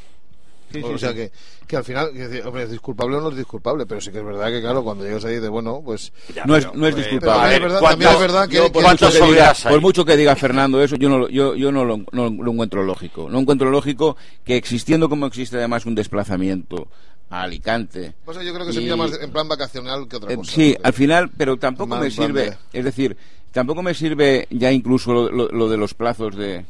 Sí, 0.74 0.80
sí, 0.82 0.86
o 0.92 0.98
sea 0.98 1.14
que, 1.14 1.32
que 1.68 1.78
al 1.78 1.84
final, 1.86 2.12
que 2.12 2.42
hombre, 2.44 2.64
es 2.64 2.72
disculpable 2.72 3.16
o 3.18 3.22
no 3.22 3.30
es 3.30 3.38
disculpable, 3.38 3.86
pero 3.86 4.02
sí 4.02 4.12
que 4.12 4.18
es 4.18 4.26
verdad 4.26 4.48
que, 4.50 4.60
claro, 4.60 4.84
cuando 4.84 5.06
llegas 5.06 5.24
ahí 5.24 5.40
de 5.40 5.48
bueno, 5.48 5.82
pues. 5.86 6.12
No 6.46 6.58
es, 6.58 6.66
pero, 6.66 6.78
no 6.78 6.88
es 6.88 6.96
Pero 6.96 7.06
disculpable. 7.06 7.40
también 7.42 7.54
es 7.54 7.62
verdad, 7.62 7.80
también 7.90 8.12
es 8.12 8.20
verdad 8.20 8.50
que. 8.50 8.56
Yo, 8.58 8.64
que- 8.66 8.70
por, 8.72 8.84
¿Cuántas 8.84 9.14
mucho 9.14 9.20
que 9.20 9.26
diga, 9.26 9.28
hogueras 9.30 9.66
hay? 9.68 9.72
por 9.74 9.82
mucho 9.82 10.04
que 10.06 10.18
diga 10.18 10.36
Fernando 10.36 10.82
eso, 10.84 10.96
yo 10.96 11.10
no, 11.10 11.20
lo- 11.20 11.30
yo, 11.30 11.56
yo 11.56 11.72
no, 11.72 11.86
lo, 11.86 11.98
no 12.12 12.30
lo 12.30 12.52
encuentro 12.52 12.84
lógico. 12.84 13.30
No 13.30 13.40
encuentro 13.40 13.70
lógico 13.70 14.18
que 14.44 14.58
existiendo 14.58 15.10
como 15.10 15.28
existe 15.28 15.58
además 15.58 15.86
un 15.86 15.94
desplazamiento 15.94 16.88
a 17.34 17.42
Alicante. 17.42 18.14
Pues 18.24 18.38
yo 18.46 18.54
creo 18.54 18.66
que 18.68 18.74
se 18.74 18.80
y- 18.82 18.84
mira 18.84 18.96
más 18.96 19.12
en 19.20 19.32
plan 19.32 19.48
vacacional 19.48 20.08
que 20.08 20.18
otra 20.18 20.32
Eh, 20.32 20.36
cosa. 20.36 20.52
sí, 20.52 20.76
al 20.84 20.94
final, 20.94 21.32
pero 21.36 21.58
tampoco 21.58 21.88
Más 21.96 22.02
me 22.02 22.12
sirve, 22.12 22.52
de- 22.52 22.58
es 22.74 22.86
decir, 22.86 23.18
tampoco 23.52 23.82
me 23.82 23.96
sirve 23.96 24.48
ya 24.52 24.72
incluso 24.72 25.12
lo, 25.14 25.32
lo- 25.32 25.50
lo 25.50 25.68
de 25.68 25.78
los 25.78 25.96
plazos 25.96 26.36
de 26.36 26.64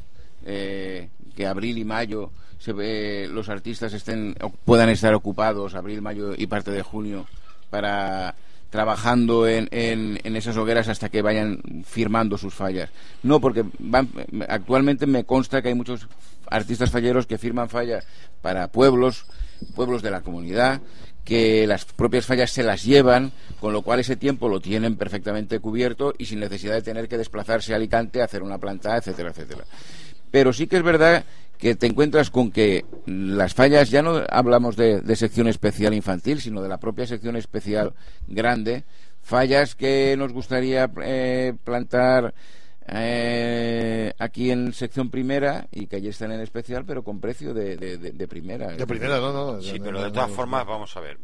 eh, 0.45 1.09
que 1.35 1.45
abril 1.47 1.77
y 1.77 1.83
mayo 1.83 2.31
se 2.59 2.71
ve, 2.71 3.27
los 3.29 3.49
artistas 3.49 3.91
estén 3.93 4.35
puedan 4.63 4.87
estar 4.89 5.13
ocupados 5.13 5.75
abril, 5.75 6.01
mayo 6.01 6.33
y 6.37 6.47
parte 6.47 6.71
de 6.71 6.81
junio 6.81 7.25
para 7.69 8.35
trabajando 8.69 9.47
en, 9.47 9.67
en, 9.71 10.19
en 10.23 10.35
esas 10.35 10.55
hogueras 10.57 10.87
hasta 10.87 11.09
que 11.09 11.21
vayan 11.21 11.61
firmando 11.85 12.37
sus 12.37 12.53
fallas. 12.53 12.89
No, 13.21 13.39
porque 13.39 13.63
van, 13.79 14.07
actualmente 14.47 15.05
me 15.07 15.25
consta 15.25 15.61
que 15.61 15.67
hay 15.67 15.75
muchos 15.75 16.07
artistas 16.49 16.89
falleros 16.89 17.27
que 17.27 17.37
firman 17.37 17.69
fallas 17.69 18.05
para 18.41 18.67
pueblos, 18.69 19.25
pueblos 19.75 20.01
de 20.01 20.11
la 20.11 20.21
comunidad, 20.21 20.81
que 21.23 21.65
las 21.67 21.85
propias 21.85 22.25
fallas 22.25 22.51
se 22.51 22.63
las 22.63 22.83
llevan, 22.83 23.31
con 23.59 23.73
lo 23.73 23.81
cual 23.81 23.99
ese 23.99 24.15
tiempo 24.15 24.49
lo 24.49 24.59
tienen 24.59 24.97
perfectamente 24.97 25.59
cubierto 25.59 26.13
y 26.17 26.25
sin 26.25 26.39
necesidad 26.39 26.73
de 26.73 26.81
tener 26.81 27.07
que 27.07 27.17
desplazarse 27.17 27.73
a 27.73 27.77
Alicante 27.77 28.21
a 28.21 28.25
hacer 28.25 28.43
una 28.43 28.57
planta, 28.57 28.97
etcétera, 28.97 29.29
etcétera. 29.29 29.63
Pero 30.31 30.51
sí 30.51 30.67
que 30.67 30.77
es 30.77 30.83
verdad 30.83 31.23
que 31.57 31.75
te 31.75 31.87
encuentras 31.87 32.29
con 32.29 32.51
que 32.51 32.83
las 33.05 33.53
fallas, 33.53 33.89
ya 33.89 34.01
no 34.01 34.21
hablamos 34.29 34.75
de, 34.75 35.15
sección 35.15 35.47
especial 35.47 35.93
infantil, 35.93 36.41
sino 36.41 36.61
de 36.61 36.67
la 36.67 36.77
propia 36.77 37.07
sección 37.07 37.37
especial 37.37 37.93
grande, 38.27 38.83
fallas 39.21 39.75
que 39.75 40.15
nos 40.17 40.33
gustaría 40.33 40.91
eh, 41.03 41.53
plantar 41.63 42.33
eh, 42.87 44.13
aquí 44.19 44.51
en 44.51 44.73
sección 44.73 45.09
primera 45.09 45.67
y 45.71 45.87
que 45.87 45.97
allí 45.97 46.09
están 46.09 46.31
en 46.31 46.41
especial, 46.41 46.85
pero 46.85 47.03
con 47.03 47.19
precio 47.19 47.53
de, 47.53 47.77
de- 47.77 47.97
de- 47.97 48.11
de 48.11 48.27
primera. 48.27 48.67
De 48.71 48.85
primera, 48.87 49.19
no, 49.19 49.31
no. 49.31 49.61
sí 49.61 49.79
pero 49.79 50.01
de 50.01 50.11
todas 50.11 50.29
no, 50.29 50.35
formas 50.35 50.65
no. 50.65 50.71
vamos 50.71 50.95
a 50.97 50.99
ver 50.99 51.17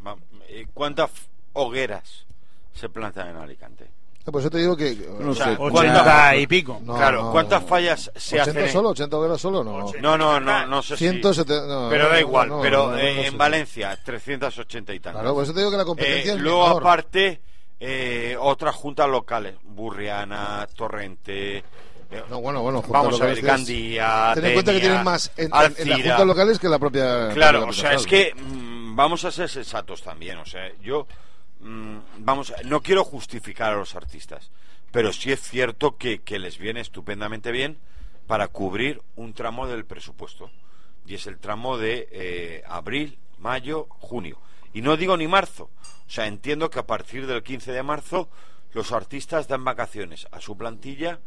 eh, 0.47 0.65
¿cuántas 0.73 1.09
hogueras 1.53 2.25
se 2.73 2.89
plantan 2.89 3.29
en 3.29 3.37
Alicante? 3.37 3.87
No, 4.25 4.31
Por 4.33 4.41
eso 4.41 4.49
te 4.49 4.57
digo 4.59 4.75
que. 4.75 4.95
No 5.19 5.31
O 5.31 5.33
sea, 5.35 5.45
sé, 5.47 5.55
Ochenta 5.59 6.35
y 6.35 6.45
pico. 6.45 6.79
No, 6.83 6.95
claro 6.97 7.23
no, 7.23 7.31
¿cuántas 7.31 7.63
fallas 7.63 8.11
se 8.15 8.39
80 8.39 8.59
hacen 8.59 8.71
solo? 8.73 8.93
¿80 8.93 9.13
hogueras 9.13 9.41
solo? 9.41 9.63
No. 9.63 9.91
no 10.01 10.17
no 10.17 10.39
no 10.39 10.65
no 10.67 10.81
sé 10.83 10.97
si 10.97 11.05
170, 11.09 11.65
no, 11.67 11.87
pero 11.89 12.09
da 12.09 12.19
igual 12.19 12.49
no, 12.49 12.61
pero 12.61 12.87
no, 12.87 12.91
no, 12.91 12.97
eh, 12.97 13.15
no 13.15 13.21
sé. 13.21 13.27
en 13.27 13.37
Valencia 13.37 13.97
380 14.03 14.93
y 14.93 14.99
tantas 14.99 15.21
Claro, 15.21 15.33
por 15.35 15.43
eso 15.43 15.53
te 15.53 15.59
digo 15.59 15.71
que 15.71 15.77
la 15.77 15.85
competencia 15.85 16.33
Eh, 16.33 16.35
es 16.35 16.41
luego 16.41 16.63
menor. 16.67 16.81
aparte 16.83 17.41
eh, 17.79 18.35
otras 18.39 18.75
juntas 18.75 19.07
locales 19.09 19.55
Burriana 19.63 20.67
Torrente 20.75 21.57
eh, 21.57 21.63
No, 22.29 22.41
bueno, 22.41 22.61
bueno, 22.61 22.81
vamos 22.87 23.21
a 23.21 23.25
ver 23.27 23.41
Gandía 23.41 24.31
Ten 24.35 24.45
en 24.45 24.53
cuenta 24.53 24.73
que 24.73 24.79
tienen 24.79 25.03
más 25.03 25.31
en, 25.37 25.45
en- 25.45 25.49
en 25.51 25.53
Alcira. 25.55 25.85
las 25.97 26.01
juntas 26.01 26.25
locales 26.27 26.59
que 26.59 26.67
la 26.69 26.79
propia. 26.79 27.29
Claro, 27.33 27.67
o 27.67 27.73
sea, 27.73 27.93
es 27.93 28.05
que 28.07 28.33
mm, 28.35 28.95
vamos 28.95 29.23
a 29.25 29.31
ser 29.31 29.47
sensatos 29.49 30.01
también. 30.01 30.37
O 30.39 30.45
sea, 30.45 30.71
yo 30.81 31.07
mm, 31.61 31.97
vamos, 32.17 32.53
no 32.65 32.81
quiero 32.81 33.03
justificar 33.03 33.73
a 33.73 33.77
los 33.77 33.95
artistas, 33.95 34.49
pero 34.91 35.13
sí 35.13 35.31
es 35.31 35.39
cierto 35.41 35.97
que, 35.97 36.19
que 36.21 36.39
les 36.39 36.57
viene 36.57 36.81
estupendamente 36.81 37.51
bien 37.51 37.77
para 38.27 38.47
cubrir 38.47 39.01
un 39.15 39.33
tramo 39.33 39.67
del 39.67 39.85
presupuesto. 39.85 40.49
Y 41.05 41.15
es 41.15 41.25
el 41.27 41.37
tramo 41.39 41.77
de 41.77 42.07
eh, 42.11 42.63
abril, 42.67 43.17
mayo, 43.39 43.87
junio. 43.89 44.37
Y 44.73 44.81
no 44.81 44.97
digo 44.97 45.17
ni 45.17 45.27
marzo. 45.27 45.69
O 46.07 46.09
sea, 46.09 46.27
entiendo 46.27 46.69
que 46.69 46.79
a 46.79 46.87
partir 46.87 47.27
del 47.27 47.43
15 47.43 47.71
de 47.71 47.83
marzo 47.83 48.29
los 48.73 48.91
artistas 48.91 49.47
dan 49.47 49.63
vacaciones 49.63 50.27
a 50.31 50.39
su 50.41 50.57
plantilla 50.57 51.19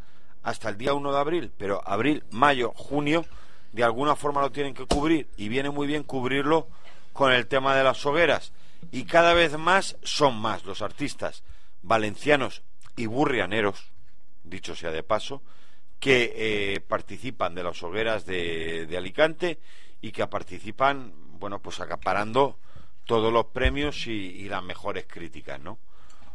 hasta 0.43 0.69
el 0.69 0.77
día 0.77 0.93
1 0.93 1.11
de 1.11 1.19
abril, 1.19 1.51
pero 1.57 1.81
abril, 1.87 2.23
mayo, 2.31 2.73
junio, 2.75 3.25
de 3.71 3.83
alguna 3.83 4.15
forma 4.15 4.41
lo 4.41 4.51
tienen 4.51 4.73
que 4.73 4.85
cubrir 4.85 5.27
y 5.37 5.49
viene 5.49 5.69
muy 5.69 5.87
bien 5.87 6.03
cubrirlo 6.03 6.67
con 7.11 7.31
el 7.31 7.47
tema 7.47 7.75
de 7.75 7.83
las 7.83 8.05
hogueras. 8.05 8.53
Y 8.91 9.05
cada 9.05 9.33
vez 9.33 9.57
más 9.57 9.97
son 10.03 10.37
más 10.37 10.65
los 10.65 10.81
artistas 10.81 11.43
valencianos 11.81 12.63
y 12.95 13.05
burrianeros, 13.05 13.91
dicho 14.43 14.75
sea 14.75 14.91
de 14.91 15.03
paso, 15.03 15.41
que 15.99 16.33
eh, 16.35 16.79
participan 16.81 17.55
de 17.55 17.63
las 17.63 17.81
hogueras 17.81 18.25
de, 18.25 18.85
de 18.85 18.97
Alicante 18.97 19.59
y 20.01 20.11
que 20.11 20.27
participan, 20.27 21.13
bueno, 21.39 21.59
pues 21.59 21.79
acaparando 21.79 22.59
todos 23.05 23.31
los 23.31 23.45
premios 23.47 24.07
y, 24.07 24.11
y 24.11 24.49
las 24.49 24.63
mejores 24.63 25.05
críticas, 25.07 25.59
¿no? 25.59 25.79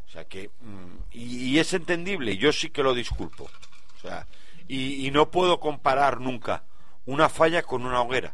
O 0.07 0.11
sea 0.11 0.25
que, 0.25 0.51
mm, 0.61 1.13
y, 1.13 1.51
y 1.51 1.59
es 1.59 1.73
entendible, 1.75 2.37
yo 2.37 2.53
sí 2.53 2.71
que 2.71 2.83
lo 2.83 2.95
disculpo. 2.95 3.45
O 3.45 4.01
sea, 4.01 4.27
y, 4.67 5.07
y 5.07 5.11
no 5.11 5.31
puedo 5.31 5.61
comparar 5.61 6.21
nunca 6.21 6.63
una 7.07 7.29
falla 7.29 7.63
con 7.63 7.85
una 7.85 8.01
hoguera. 8.03 8.33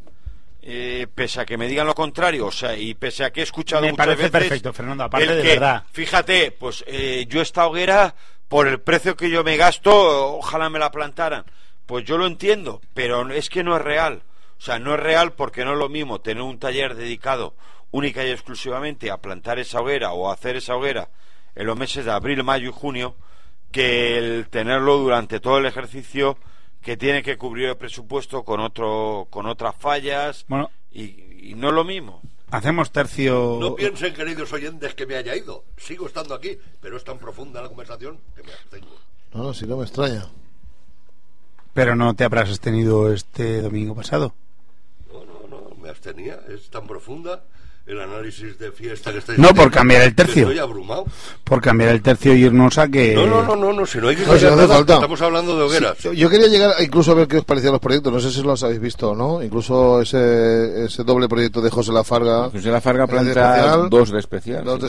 Eh, 0.66 1.06
pese 1.14 1.40
a 1.40 1.44
que 1.44 1.58
me 1.58 1.68
digan 1.68 1.86
lo 1.86 1.94
contrario, 1.94 2.46
o 2.46 2.50
sea, 2.50 2.74
y 2.74 2.94
pese 2.94 3.22
a 3.24 3.30
que 3.30 3.40
he 3.40 3.42
escuchado 3.42 3.82
Me 3.82 3.90
muchas 3.90 4.06
parece 4.06 4.22
veces 4.22 4.30
perfecto, 4.30 4.72
Fernando, 4.72 5.04
aparte 5.04 5.26
el 5.26 5.36
de 5.36 5.42
que, 5.42 5.48
verdad. 5.48 5.84
Fíjate, 5.92 6.52
pues 6.52 6.82
eh, 6.86 7.26
yo 7.28 7.42
esta 7.42 7.66
hoguera, 7.66 8.14
por 8.48 8.66
el 8.66 8.80
precio 8.80 9.14
que 9.14 9.28
yo 9.28 9.44
me 9.44 9.58
gasto, 9.58 10.38
ojalá 10.38 10.70
me 10.70 10.78
la 10.78 10.90
plantaran. 10.90 11.44
Pues 11.84 12.06
yo 12.06 12.16
lo 12.16 12.26
entiendo, 12.26 12.80
pero 12.94 13.30
es 13.30 13.50
que 13.50 13.62
no 13.62 13.76
es 13.76 13.82
real. 13.82 14.22
O 14.56 14.60
sea, 14.62 14.78
no 14.78 14.94
es 14.94 15.00
real 15.00 15.34
porque 15.34 15.66
no 15.66 15.72
es 15.72 15.78
lo 15.78 15.90
mismo 15.90 16.22
tener 16.22 16.42
un 16.42 16.58
taller 16.58 16.94
dedicado 16.94 17.54
única 17.94 18.24
y 18.26 18.30
exclusivamente 18.30 19.08
a 19.10 19.18
plantar 19.18 19.60
esa 19.60 19.80
hoguera 19.80 20.12
o 20.12 20.28
a 20.28 20.34
hacer 20.34 20.56
esa 20.56 20.74
hoguera 20.74 21.08
en 21.54 21.66
los 21.66 21.76
meses 21.78 22.04
de 22.04 22.10
abril, 22.10 22.42
mayo 22.42 22.68
y 22.68 22.72
junio 22.72 23.14
que 23.70 24.18
el 24.18 24.48
tenerlo 24.48 24.98
durante 24.98 25.38
todo 25.38 25.58
el 25.58 25.66
ejercicio 25.66 26.36
que 26.82 26.96
tiene 26.96 27.22
que 27.22 27.38
cubrir 27.38 27.68
el 27.68 27.76
presupuesto 27.76 28.42
con 28.44 28.58
otro 28.60 29.28
con 29.30 29.46
otras 29.46 29.76
fallas 29.76 30.44
Bueno. 30.48 30.70
y, 30.90 31.50
y 31.50 31.54
no 31.54 31.68
es 31.68 31.74
lo 31.74 31.84
mismo. 31.84 32.20
Hacemos 32.50 32.90
tercio. 32.90 33.58
No 33.60 33.74
piensen, 33.76 34.12
queridos 34.12 34.52
oyentes, 34.52 34.94
que 34.94 35.06
me 35.06 35.14
haya 35.16 35.34
ido. 35.36 35.64
Sigo 35.76 36.06
estando 36.06 36.34
aquí, 36.34 36.58
pero 36.80 36.96
es 36.96 37.04
tan 37.04 37.18
profunda 37.18 37.62
la 37.62 37.68
conversación 37.68 38.18
que 38.34 38.42
me 38.42 38.52
abstengo. 38.52 38.94
No, 39.32 39.54
si 39.54 39.66
no 39.66 39.76
me 39.76 39.84
extraña. 39.84 40.26
Pero 41.72 41.94
no 41.96 42.14
te 42.14 42.24
habrás 42.24 42.48
abstenido 42.48 43.12
este 43.12 43.60
domingo 43.62 43.94
pasado. 43.94 44.34
No, 45.12 45.24
no, 45.24 45.48
no, 45.48 45.74
me 45.82 45.88
abstenía. 45.88 46.40
Es 46.48 46.70
tan 46.70 46.86
profunda 46.86 47.42
el 47.86 48.00
análisis 48.00 48.58
de 48.58 48.72
fiesta 48.72 49.12
que 49.12 49.18
estáis 49.18 49.38
No, 49.38 49.54
por 49.54 49.70
cambiar 49.70 50.02
el 50.02 50.14
tercio. 50.14 50.42
Estoy 50.44 50.58
abrumado. 50.58 51.04
Por 51.44 51.60
cambiar 51.60 51.90
el 51.90 52.00
tercio 52.00 52.34
y 52.34 52.44
irnos 52.44 52.78
a 52.78 52.88
que. 52.88 53.14
No, 53.14 53.26
no, 53.26 53.42
no, 53.42 53.56
no, 53.56 53.72
no, 53.72 53.84
si 53.86 53.98
no 53.98 54.08
hay 54.08 54.16
que 54.16 54.24
No, 54.24 54.38
si 54.38 54.44
no 54.46 54.56
nada, 54.56 54.68
falta. 54.68 54.94
Estamos 54.94 55.20
hablando 55.20 55.56
de 55.56 55.62
hogueras. 55.64 55.98
Sí, 55.98 56.16
yo 56.16 56.30
quería 56.30 56.46
llegar 56.46 56.72
a- 56.78 56.82
incluso 56.82 57.12
a 57.12 57.14
ver 57.14 57.28
qué 57.28 57.36
os 57.38 57.44
parecían 57.44 57.72
los 57.72 57.80
proyectos. 57.82 58.12
No 58.12 58.20
sé 58.20 58.30
si 58.30 58.42
los 58.42 58.62
habéis 58.62 58.80
visto 58.80 59.10
o 59.10 59.14
no. 59.14 59.42
Incluso 59.42 60.00
ese, 60.00 60.84
ese 60.86 61.04
doble 61.04 61.28
proyecto 61.28 61.60
de 61.60 61.70
José 61.70 61.92
Lafarga. 61.92 62.48
José 62.50 62.70
La 62.70 62.80
Farga 62.80 63.04
eh, 63.04 63.22
de 63.24 63.30
especial, 63.30 63.90
dos 63.90 64.10
de 64.10 64.18
especial. 64.18 64.64
Dos 64.64 64.80
sí. 64.80 64.86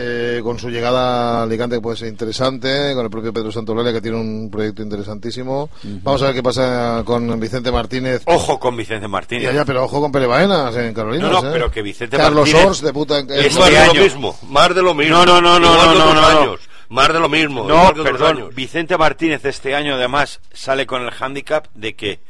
Eh, 0.00 0.40
con 0.42 0.58
su 0.58 0.70
llegada 0.70 1.40
a 1.40 1.42
Alicante 1.42 1.76
que 1.76 1.80
puede 1.82 1.96
ser 1.96 2.08
interesante, 2.08 2.94
con 2.94 3.04
el 3.04 3.10
propio 3.10 3.32
Pedro 3.32 3.50
Santolaria 3.50 3.92
que 3.92 4.00
tiene 4.00 4.16
un 4.16 4.50
proyecto 4.50 4.82
interesantísimo. 4.82 5.70
Vamos 6.02 6.22
a 6.22 6.26
ver 6.26 6.34
qué 6.34 6.42
pasa 6.42 7.02
con 7.04 7.38
Vicente 7.40 7.72
Martínez. 7.72 8.22
Ojo 8.26 8.58
con 8.60 8.76
Vicente 8.76 9.08
Martínez. 9.08 9.48
allá, 9.50 9.64
pero 9.64 9.84
ojo 9.84 10.00
con 10.00 10.12
Pere 10.12 10.26
Baenas 10.26 10.74
en 10.76 10.94
Carolina. 10.94 11.28
No, 11.28 11.42
no, 11.42 11.52
pero 11.52 11.70
que 11.70 11.82
Vicente 11.82 12.16
Carlos 12.16 12.48
Martínez- 12.48 12.66
Ors 12.66 12.80
de 12.82 12.92
puta. 12.92 13.18
Es 13.18 13.28
Es 13.28 13.58
más 13.58 13.64
Este 13.68 13.70
de 13.70 13.78
año. 13.78 13.94
lo 13.94 14.02
mismo, 14.02 14.38
más 14.48 14.74
de 14.74 14.82
lo 14.82 14.94
mismo. 14.94 15.16
No, 15.16 15.26
no, 15.26 15.40
no, 15.40 15.58
no, 15.58 15.94
no, 15.94 16.14
no, 16.14 16.56
Más 16.90 17.08
de 17.12 17.20
lo 17.20 17.28
mismo. 17.28 17.64
No, 17.68 17.92
perdón. 17.94 18.36
años. 18.38 18.54
Vicente 18.54 18.96
Martínez 18.96 19.44
este 19.44 19.74
año 19.74 19.94
además 19.94 20.40
sale 20.52 20.86
con 20.86 21.02
el 21.02 21.10
hándicap 21.10 21.66
de 21.74 21.94
que, 21.96 22.20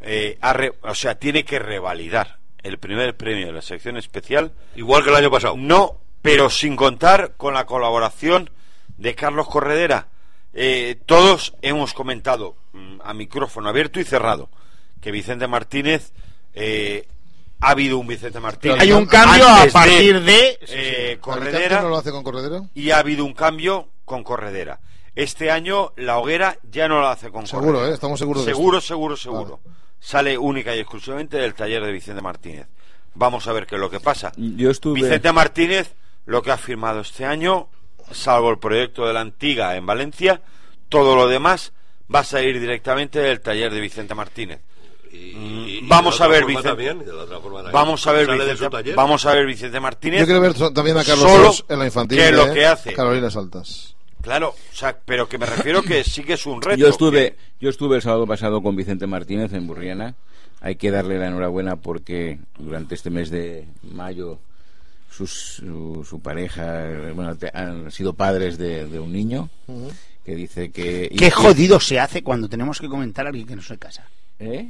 eh, 0.00 0.38
ha 0.40 0.52
re- 0.52 0.72
o 0.82 0.94
sea, 0.94 1.14
tiene 1.16 1.44
que 1.44 1.58
revalidar 1.58 2.38
el 2.62 2.78
primer 2.78 3.16
premio 3.16 3.46
de 3.46 3.52
la 3.52 3.62
sección 3.62 3.96
especial. 3.96 4.52
Igual 4.76 5.04
que 5.04 5.10
el 5.10 5.16
año 5.16 5.30
pasado. 5.30 5.54
No, 5.56 5.96
pero 6.22 6.50
sin 6.50 6.76
contar 6.76 7.34
con 7.36 7.54
la 7.54 7.66
colaboración 7.66 8.50
de 8.98 9.14
Carlos 9.14 9.48
Corredera. 9.48 10.08
Eh, 10.52 10.98
todos 11.06 11.54
hemos 11.62 11.94
comentado 11.94 12.56
mm, 12.72 12.98
a 13.04 13.14
micrófono 13.14 13.68
abierto 13.68 14.00
y 14.00 14.04
cerrado 14.04 14.48
que 15.00 15.10
Vicente 15.12 15.46
Martínez 15.46 16.12
eh, 16.54 17.06
ha 17.60 17.70
habido 17.70 17.98
un 17.98 18.06
Vicente 18.06 18.40
Martínez. 18.40 18.78
Hay 18.80 18.92
un 18.92 19.06
cambio 19.06 19.48
a 19.48 19.66
partir 19.72 20.20
de. 20.22 20.58
eh, 20.62 21.18
¿Alicante 21.18 21.20
Corredera 21.20 21.82
no 21.82 21.88
lo 21.90 21.96
hace 21.98 22.10
con 22.10 22.22
Corredera? 22.22 22.62
y 22.74 22.90
ha 22.90 22.98
habido 22.98 23.24
un 23.24 23.34
cambio 23.34 23.88
con 24.04 24.24
Corredera. 24.24 24.80
Este 25.14 25.50
año 25.50 25.92
la 25.96 26.18
hoguera 26.18 26.58
ya 26.70 26.88
no 26.88 27.00
la 27.00 27.12
hace 27.12 27.30
con 27.30 27.46
Seguro, 27.46 27.66
Corredera. 27.72 27.90
¿eh? 27.90 27.94
Estamos 27.94 28.18
seguros 28.18 28.44
de 28.44 28.52
Seguro, 28.52 28.78
esto. 28.78 28.88
seguro, 28.88 29.16
seguro. 29.16 29.60
Sale 30.00 30.36
única 30.38 30.74
y 30.74 30.78
exclusivamente 30.80 31.36
del 31.36 31.54
taller 31.54 31.84
de 31.84 31.92
Vicente 31.92 32.22
Martínez. 32.22 32.66
Vamos 33.14 33.46
a 33.48 33.52
ver 33.52 33.66
qué 33.66 33.74
es 33.74 33.80
lo 33.80 33.90
que 33.90 34.00
pasa. 34.00 34.32
Yo 34.36 34.70
estuve. 34.70 34.94
Vicente 35.02 35.30
Martínez, 35.32 35.94
lo 36.30 36.42
que 36.42 36.52
ha 36.52 36.56
firmado 36.56 37.00
este 37.00 37.24
año, 37.24 37.68
salvo 38.12 38.50
el 38.50 38.58
proyecto 38.58 39.06
de 39.06 39.12
la 39.12 39.20
Antiga 39.20 39.76
en 39.76 39.84
Valencia, 39.84 40.40
todo 40.88 41.16
lo 41.16 41.26
demás 41.28 41.72
va 42.12 42.20
a 42.20 42.24
salir 42.24 42.58
directamente 42.60 43.18
del 43.18 43.40
taller 43.40 43.72
de 43.72 43.80
Vicente 43.80 44.14
Martínez. 44.14 44.60
Y- 45.12 45.16
y- 45.16 45.78
y 45.82 45.88
vamos 45.88 46.20
a 46.20 46.24
otra 46.26 46.28
ver, 46.28 46.42
forma 46.44 46.60
Vicente. 46.60 46.68
también. 46.68 47.72
Vamos 47.72 48.06
a 48.06 48.12
ver 48.12 48.26
Vicente, 48.30 48.94
vamos 48.94 49.26
a 49.26 49.34
ver 49.34 49.46
Vicente 49.46 49.80
Martínez. 49.80 50.20
Yo 50.20 50.26
quiero 50.26 50.40
ver 50.40 50.54
también 50.72 50.96
a 50.98 51.04
Carlos 51.04 51.30
Solo 51.30 51.52
en 51.68 51.78
la 51.80 51.84
infantil. 51.86 52.18
que 52.18 52.30
lo 52.32 52.52
que 52.52 52.64
hace. 52.66 52.92
Carolinas 52.92 53.36
Altas. 53.36 53.96
Claro, 54.22 54.50
o 54.50 54.76
sea, 54.76 54.96
pero 55.04 55.28
que 55.28 55.38
me 55.38 55.46
refiero 55.46 55.82
que 55.82 56.04
sí 56.04 56.22
que 56.22 56.34
es 56.34 56.46
un 56.46 56.60
reto. 56.62 56.76
Yo 56.78 56.88
estuve, 56.88 57.32
que- 57.32 57.36
yo 57.60 57.70
estuve 57.70 57.96
el 57.96 58.02
sábado 58.02 58.26
pasado 58.26 58.62
con 58.62 58.76
Vicente 58.76 59.06
Martínez 59.06 59.52
en 59.52 59.66
Burriana. 59.66 60.14
Hay 60.60 60.76
que 60.76 60.90
darle 60.90 61.18
la 61.18 61.26
enhorabuena 61.28 61.76
porque 61.76 62.38
durante 62.58 62.94
este 62.94 63.08
mes 63.10 63.30
de 63.30 63.66
mayo 63.82 64.38
sus- 65.26 65.56
su, 65.64 66.04
su 66.08 66.20
pareja, 66.20 66.86
eh, 66.90 67.12
bueno, 67.12 67.36
te- 67.36 67.50
han 67.52 67.90
sido 67.90 68.14
padres 68.14 68.56
de, 68.58 68.86
de 68.86 68.98
un 68.98 69.12
niño 69.12 69.48
que 70.24 70.34
dice 70.34 70.70
que... 70.70 71.10
Qué 71.16 71.26
y- 71.26 71.30
jodido 71.30 71.78
se 71.80 71.98
hace 72.00 72.22
cuando 72.22 72.48
tenemos 72.48 72.80
que 72.80 72.88
comentar 72.88 73.26
a 73.26 73.28
alguien 73.30 73.46
que 73.46 73.56
no 73.56 73.62
se 73.62 73.78
casa. 73.78 74.06
¿Eh? 74.38 74.68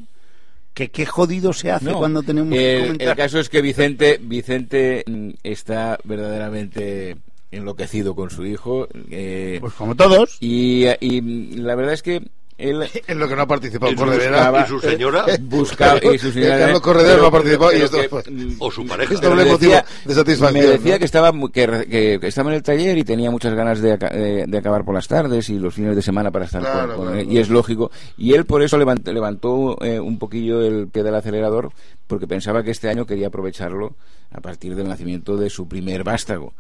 Que 0.75 0.91
qué 0.91 1.05
jodido 1.07 1.53
se 1.53 1.71
hace 1.71 1.85
No, 1.87 1.99
cuando 1.99 2.23
tenemos 2.23 2.53
que 2.53 2.77
el, 2.77 2.83
comentar. 2.83 3.09
el 3.09 3.17
caso 3.17 3.39
es 3.41 3.49
que 3.49 3.61
Vicente, 3.61 4.19
Vicente 4.23 5.05
mm, 5.07 5.31
está 5.43 5.99
verdaderamente 6.05 7.17
enloquecido 7.51 8.15
con 8.15 8.31
su 8.31 8.47
hijo. 8.47 8.89
eh, 9.11 9.59
Pues 9.61 9.73
como 9.75 9.95
todos. 9.97 10.37
y, 10.41 10.87
y, 11.01 11.21
mm, 11.21 11.59
la 11.65 11.75
verdad 11.75 11.95
es 11.95 12.03
que 12.03 12.23
él 12.61 12.89
En 13.07 13.19
lo 13.19 13.29
que 13.29 13.37
no 13.37 13.43
ha 13.43 13.47
participado 13.47 13.93
Y 13.93 13.95
su- 13.97 14.01
Corredera. 14.05 14.65
y 14.65 14.69
su 14.69 14.81
señora, 14.81 15.25
buscaba 15.41 15.99
y 16.15 16.19
su 16.19 16.31
señora- 16.33 16.59
Carlos 16.59 16.81
Corredera 16.81 17.17
no 17.17 17.27
ha 17.27 17.31
participado 17.31 17.73
y 17.73 17.75
pero 17.75 17.85
esto 17.87 18.01
que, 18.01 18.09
pues, 18.09 18.31
mm, 18.31 18.55
o 18.59 18.71
su 18.71 18.87
pareja. 18.87 19.15
Es 19.15 19.21
doble 19.21 19.45
motivo 19.45 19.73
de 20.05 20.15
satisfacción. 20.15 20.65
Me 20.65 20.71
decía 20.71 20.93
¿no? 20.95 20.99
que 20.99 21.05
estaba 21.05 21.33
que, 21.53 21.87
que- 21.91 22.19
que 22.21 22.27
estaba 22.27 22.51
en 22.51 22.57
el 22.57 22.63
taller 22.63 22.99
y 22.99 23.05
tenía 23.05 23.31
muchas 23.31 23.55
ganas 23.55 23.81
de, 23.81 23.97
de- 23.97 24.45
de 24.47 24.59
acabar 24.59 24.85
por 24.85 24.95
las 24.95 25.09
tardes 25.09 25.49
y 25.51 25.59
los 25.59 25.75
fines 25.75 25.97
de 25.97 26.03
semana 26.03 26.31
para 26.31 26.45
estar 26.45 26.61
Claro, 26.61 26.89
con, 26.89 26.97
con 26.97 27.05
claro, 27.07 27.21
él. 27.21 27.27
Y 27.27 27.31
claro. 27.31 27.41
es 27.43 27.49
lógico. 27.51 27.91
Y 28.17 28.35
él 28.35 28.45
por 28.45 28.63
eso 28.63 28.79
levant- 28.79 29.11
levantó 29.13 29.77
eh, 29.83 29.99
un 30.01 30.19
poquillo 30.19 30.63
el 30.63 30.89
pie 30.89 31.03
del 31.03 31.15
acelerador 31.15 31.73
porque 32.11 32.27
pensaba 32.27 32.65
que 32.65 32.73
este 32.73 32.89
año 32.89 33.07
quería 33.07 33.29
aprovecharlo 33.29 33.95
a 34.33 34.41
partir 34.41 34.75
del 34.75 34.89
nacimiento 34.89 35.37
de 35.37 35.49
su 35.49 35.69
primer 35.69 36.03
vástago. 36.03 36.53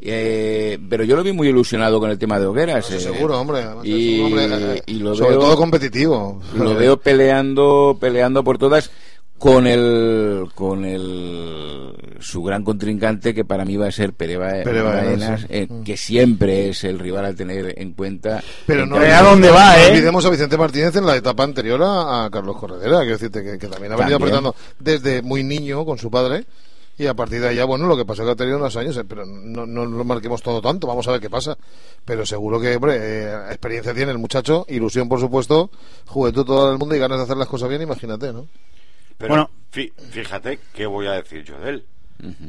Eh, 0.00 0.78
pero 0.88 1.04
yo 1.04 1.16
lo 1.16 1.22
vi 1.22 1.32
muy 1.32 1.48
ilusionado 1.48 2.00
con 2.00 2.10
el 2.10 2.18
tema 2.18 2.38
de 2.40 2.46
hogueras. 2.46 2.90
Eh, 2.90 2.98
seguro, 3.00 3.38
hombre. 3.38 3.60
y- 3.84 4.20
hombre, 4.20 4.46
eh, 4.76 4.82
y 4.86 4.94
lo 4.94 5.14
sobre 5.14 5.30
veo- 5.32 5.40
todo 5.40 5.56
competitivo. 5.56 6.40
lo 6.56 6.74
veo 6.74 6.96
peleando 6.96 7.96
peleando 8.00 8.42
por 8.42 8.56
todas 8.58 8.90
con 9.38 9.66
el 9.66 10.46
con 10.54 10.84
el 10.84 11.92
su 12.20 12.42
gran 12.42 12.64
contrincante 12.64 13.34
que 13.34 13.44
para 13.44 13.64
mí 13.64 13.76
va 13.76 13.86
a 13.88 13.92
ser 13.92 14.12
Pere, 14.14 14.36
Ba- 14.38 14.62
Pere 14.64 14.80
Baenas, 14.82 15.42
sí. 15.42 15.46
eh, 15.50 15.66
Mm. 15.68 15.82
que 15.84 15.96
siempre 15.96 16.70
es 16.70 16.84
el 16.84 16.98
rival 16.98 17.26
a 17.26 17.34
tener 17.34 17.74
en 17.78 17.92
cuenta 17.92 18.42
Pero 18.66 18.84
en 18.84 18.88
no, 18.88 18.96
¿a 18.96 19.22
dónde 19.22 19.50
va, 19.50 19.76
no 19.76 19.82
eh? 19.82 19.90
olvidemos 19.90 20.24
a 20.24 20.30
Vicente 20.30 20.56
Martínez 20.56 20.96
en 20.96 21.04
la 21.06 21.16
etapa 21.16 21.42
anterior 21.44 21.82
a, 21.82 22.24
a 22.24 22.30
Carlos 22.30 22.56
Corredera. 22.56 23.00
Quiero 23.00 23.12
decirte 23.18 23.42
que, 23.44 23.58
que 23.58 23.66
también 23.68 23.92
ha 23.92 23.96
venido 23.96 24.18
También. 24.18 24.38
apretando 24.38 24.54
desde 24.78 25.20
muy 25.22 25.44
niño 25.44 25.84
con 25.84 25.98
su 25.98 26.10
padre. 26.10 26.46
Y 26.98 27.06
a 27.06 27.12
partir 27.12 27.42
de 27.42 27.48
allá, 27.48 27.66
bueno, 27.66 27.86
lo 27.88 27.94
que 27.98 28.06
pasó 28.06 28.22
es 28.22 28.26
que 28.28 28.32
ha 28.32 28.36
tenido 28.36 28.56
unos 28.56 28.74
años, 28.74 28.96
eh, 28.96 29.04
pero 29.06 29.26
no, 29.26 29.66
no 29.66 29.84
lo 29.84 30.02
marquemos 30.02 30.40
todo 30.40 30.62
tanto, 30.62 30.86
vamos 30.86 31.06
a 31.06 31.10
ver 31.12 31.20
qué 31.20 31.28
pasa. 31.28 31.54
Pero 32.06 32.24
seguro 32.24 32.58
que, 32.58 32.74
hombre, 32.74 32.96
eh, 32.98 33.34
experiencia 33.50 33.92
tiene 33.92 34.12
el 34.12 34.18
muchacho, 34.18 34.64
ilusión, 34.70 35.06
por 35.06 35.20
supuesto, 35.20 35.70
juventud 36.06 36.46
todo 36.46 36.72
el 36.72 36.78
mundo 36.78 36.96
y 36.96 36.98
ganas 36.98 37.18
de 37.18 37.24
hacer 37.24 37.36
las 37.36 37.48
cosas 37.48 37.68
bien, 37.68 37.82
imagínate, 37.82 38.32
¿no? 38.32 38.46
Pero 39.18 39.30
Bueno. 39.30 39.50
fí- 39.72 39.92
fíjate 40.10 40.58
qué 40.74 40.86
voy 40.86 41.06
a 41.06 41.12
decir 41.12 41.44
yo 41.44 41.58
de 41.60 41.70
él. 41.70 41.84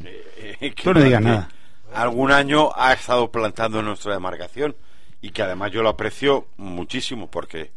Eh, 0.06 0.58
eh, 0.62 0.72
que 0.74 0.84
Tú 0.84 0.94
no 0.94 1.02
digas 1.02 1.22
nada. 1.22 1.50
Algún 1.94 2.32
año 2.32 2.70
ha 2.76 2.94
estado 2.94 3.32
plantando 3.32 3.80
en 3.80 3.86
nuestra 3.86 4.14
demarcación 4.14 4.76
y 5.22 5.30
que 5.32 5.42
además 5.42 5.72
yo 5.72 5.82
lo 5.82 5.90
aprecio 5.90 6.48
muchísimo 6.58 7.30
porque 7.30 7.72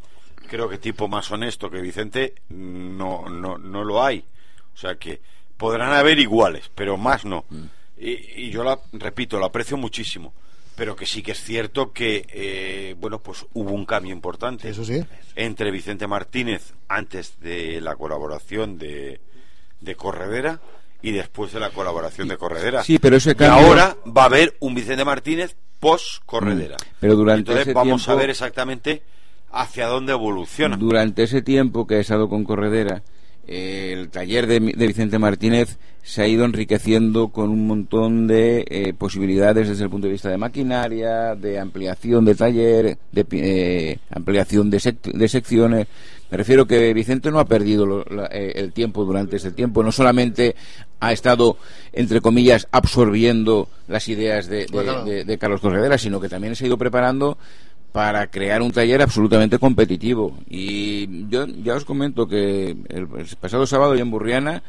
creo 0.48 0.68
que 0.68 0.78
tipo 0.78 1.06
más 1.08 1.30
honesto 1.30 1.70
que 1.70 1.80
Vicente 1.80 2.34
no, 2.48 3.28
no, 3.28 3.56
no 3.58 3.84
lo 3.84 4.02
hay. 4.04 4.24
O 4.74 4.76
sea 4.76 4.96
que 4.96 5.20
podrán 5.56 5.92
haber 5.92 6.18
iguales, 6.18 6.70
pero 6.74 6.96
más 6.96 7.24
no. 7.24 7.44
Y, 7.98 8.46
y 8.46 8.50
yo 8.50 8.64
la, 8.64 8.78
repito, 8.92 9.38
lo 9.38 9.46
aprecio 9.46 9.76
muchísimo. 9.76 10.32
Pero 10.76 10.96
que 10.96 11.04
sí 11.06 11.22
que 11.22 11.32
es 11.32 11.42
cierto 11.42 11.92
que, 11.92 12.24
eh, 12.32 12.94
bueno, 12.98 13.18
pues 13.20 13.44
hubo 13.52 13.72
un 13.72 13.84
cambio 13.84 14.12
importante 14.12 14.70
Eso 14.70 14.84
sí. 14.84 15.04
entre 15.36 15.70
Vicente 15.70 16.06
Martínez 16.06 16.72
antes 16.88 17.38
de 17.40 17.80
la 17.82 17.96
colaboración 17.96 18.78
de, 18.78 19.20
de 19.80 19.94
Corredera 19.94 20.60
y 21.02 21.12
después 21.12 21.52
de 21.52 21.60
la 21.60 21.70
colaboración 21.70 22.28
de 22.28 22.36
Corredera. 22.38 22.82
Sí, 22.84 22.98
pero 22.98 23.16
ese 23.16 23.32
Y 23.32 23.34
cambio- 23.34 23.66
ahora 23.66 23.96
va 24.06 24.22
a 24.22 24.26
haber 24.26 24.56
un 24.60 24.74
Vicente 24.74 25.04
Martínez 25.04 25.54
post 25.78 26.22
Corredera. 26.24 26.76
Mm. 26.76 26.94
Pero 27.00 27.14
durante 27.16 27.40
Entonces 27.40 27.62
ese 27.62 27.72
vamos 27.74 28.02
tiempo- 28.04 28.12
a 28.12 28.20
ver 28.20 28.30
exactamente 28.30 29.02
hacia 29.52 29.86
dónde 29.86 30.12
evoluciona. 30.12 30.76
Durante 30.76 31.24
ese 31.24 31.42
tiempo 31.42 31.86
que 31.86 31.96
he 31.96 32.00
estado 32.00 32.28
con 32.28 32.44
Corredera, 32.44 33.02
eh, 33.50 33.92
el 33.98 34.08
taller 34.08 34.46
de, 34.46 34.60
de 34.60 34.86
Vicente 34.86 35.18
Martínez 35.18 35.76
se 36.02 36.22
ha 36.22 36.26
ido 36.28 36.44
enriqueciendo 36.46 37.28
con 37.28 37.50
un 37.50 37.66
montón 37.66 38.26
de 38.26 38.64
eh, 38.68 38.94
posibilidades 38.96 39.68
desde 39.68 39.84
el 39.84 39.90
punto 39.90 40.06
de 40.06 40.12
vista 40.14 40.30
de 40.30 40.38
maquinaria, 40.38 41.34
de 41.34 41.58
ampliación 41.58 42.24
de 42.24 42.34
taller, 42.34 42.96
de 43.12 43.26
eh, 43.32 43.98
ampliación 44.10 44.70
de, 44.70 44.78
sec- 44.78 45.12
de 45.12 45.28
secciones. 45.28 45.86
Me 46.30 46.36
refiero 46.38 46.64
que 46.66 46.94
Vicente 46.94 47.30
no 47.30 47.38
ha 47.40 47.44
perdido 47.44 47.84
lo- 47.86 48.04
la- 48.04 48.28
eh, 48.32 48.52
el 48.54 48.72
tiempo 48.72 49.04
durante 49.04 49.36
ese 49.36 49.50
tiempo, 49.50 49.82
no 49.82 49.92
solamente 49.92 50.54
ha 51.00 51.12
estado, 51.12 51.58
entre 51.92 52.20
comillas, 52.20 52.66
absorbiendo 52.72 53.68
las 53.88 54.08
ideas 54.08 54.46
de- 54.46 54.66
de 55.24 55.38
Carlos 55.38 55.60
Corredera, 55.60 55.98
sino 55.98 56.20
que 56.20 56.28
también 56.28 56.54
se 56.56 56.64
ha 56.64 56.68
ido 56.68 56.78
preparando 56.78 57.36
para 57.92 58.28
crear 58.28 58.62
un 58.62 58.70
taller 58.72 59.02
absolutamente 59.02 59.58
competitivo. 59.58 60.38
Y 60.48 61.28
yo 61.28 61.46
ya 61.46 61.74
os 61.74 61.84
comento 61.84 62.26
que 62.28 62.76
el, 62.88 63.08
pasado 63.40 63.66
sábado 63.66 63.94
ya 63.94 64.02
en 64.02 64.10
Burriana 64.10 64.62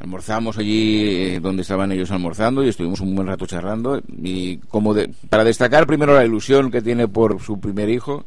almorzamos 0.00 0.58
allí 0.58 1.04
eh, 1.34 1.40
donde 1.40 1.62
estaban 1.62 1.92
ellos 1.92 2.10
almorzando 2.10 2.64
y 2.64 2.68
estuvimos 2.68 3.00
un 3.00 3.14
buen 3.14 3.28
rato 3.28 3.46
charlando 3.46 4.00
y 4.08 4.56
como 4.56 4.94
de- 4.94 5.10
para 5.28 5.44
destacar 5.44 5.86
primero 5.86 6.14
la 6.14 6.24
ilusión 6.24 6.70
que 6.70 6.82
tiene 6.82 7.06
por 7.06 7.40
su 7.40 7.60
primer 7.60 7.88
hijo 7.88 8.24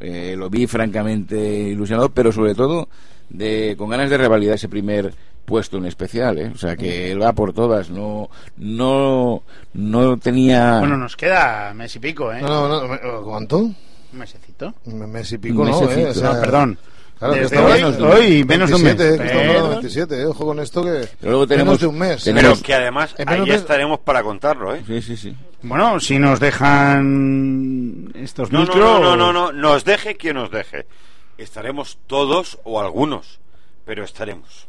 eh, 0.00 0.36
lo 0.38 0.48
vi 0.48 0.66
francamente 0.66 1.68
ilusionado 1.70 2.08
pero 2.10 2.32
sobre 2.32 2.54
todo 2.54 2.88
de 3.28 3.74
con 3.76 3.90
ganas 3.90 4.08
de 4.08 4.16
revalidar 4.16 4.54
ese 4.54 4.68
primer 4.68 5.12
puesto 5.48 5.78
en 5.78 5.86
especial, 5.86 6.38
¿eh? 6.38 6.52
O 6.54 6.58
sea, 6.58 6.76
que 6.76 7.10
él 7.10 7.20
va 7.20 7.32
por 7.32 7.52
todas, 7.52 7.90
no 7.90 8.28
no 8.58 9.42
no 9.74 10.16
tenía 10.18 10.78
Bueno, 10.78 10.96
nos 10.96 11.16
queda 11.16 11.72
mes 11.74 11.96
y 11.96 11.98
pico, 11.98 12.32
¿eh? 12.32 12.40
No, 12.42 12.68
no, 12.68 12.86
no, 12.86 13.22
¿cuánto? 13.24 13.56
Un 13.58 13.74
mesecito. 14.12 14.74
Un 14.84 15.10
mes 15.10 15.32
y 15.32 15.38
pico, 15.38 15.64
no. 15.64 15.90
¿eh? 15.90 16.06
O 16.06 16.14
sea, 16.14 16.34
No, 16.34 16.40
perdón. 16.40 16.78
Claro, 17.18 17.34
que 17.34 17.40
Desde 17.40 17.58
hoy, 17.58 17.72
menos 17.72 17.96
de 17.96 18.02
un 18.04 18.10
hoy 18.12 18.44
menos 18.44 18.70
de 18.70 18.76
un 18.76 18.82
mes. 18.84 18.96
27, 18.96 19.18
que 19.18 19.24
estamos 19.26 19.40
hablando 19.40 19.52
de 19.52 19.58
Perdón. 19.58 19.70
27, 19.82 20.20
eh, 20.20 20.26
ojo 20.26 20.46
con 20.46 20.60
esto 20.60 20.82
que 20.84 21.08
Pero 21.18 21.30
luego 21.32 21.46
tenemos- 21.48 21.66
menos 21.66 21.80
de 21.80 21.86
un 21.88 21.98
mes. 21.98 22.22
tenemos- 22.24 22.52
Pero 22.58 22.62
que 22.66 22.74
además 22.74 23.14
ahí 23.26 23.50
estaremos 23.50 23.98
para 24.00 24.22
contarlo, 24.22 24.72
¿eh? 24.76 24.82
Sí, 24.86 25.02
sí, 25.02 25.16
sí. 25.16 25.36
Bueno, 25.62 25.98
si 25.98 26.16
nos 26.20 26.38
dejan 26.38 28.12
estos 28.14 28.52
No, 28.52 28.60
no, 28.60 28.64
micros... 28.66 28.78
no, 28.84 29.00
no, 29.00 29.16
no, 29.16 29.32
no, 29.32 29.52
nos 29.52 29.84
deje 29.84 30.16
quien 30.16 30.36
nos 30.36 30.50
deje. 30.52 30.86
Estaremos 31.38 31.98
todos 32.06 32.58
o 32.62 32.80
algunos, 32.80 33.40
pero 33.84 34.04
estaremos. 34.04 34.68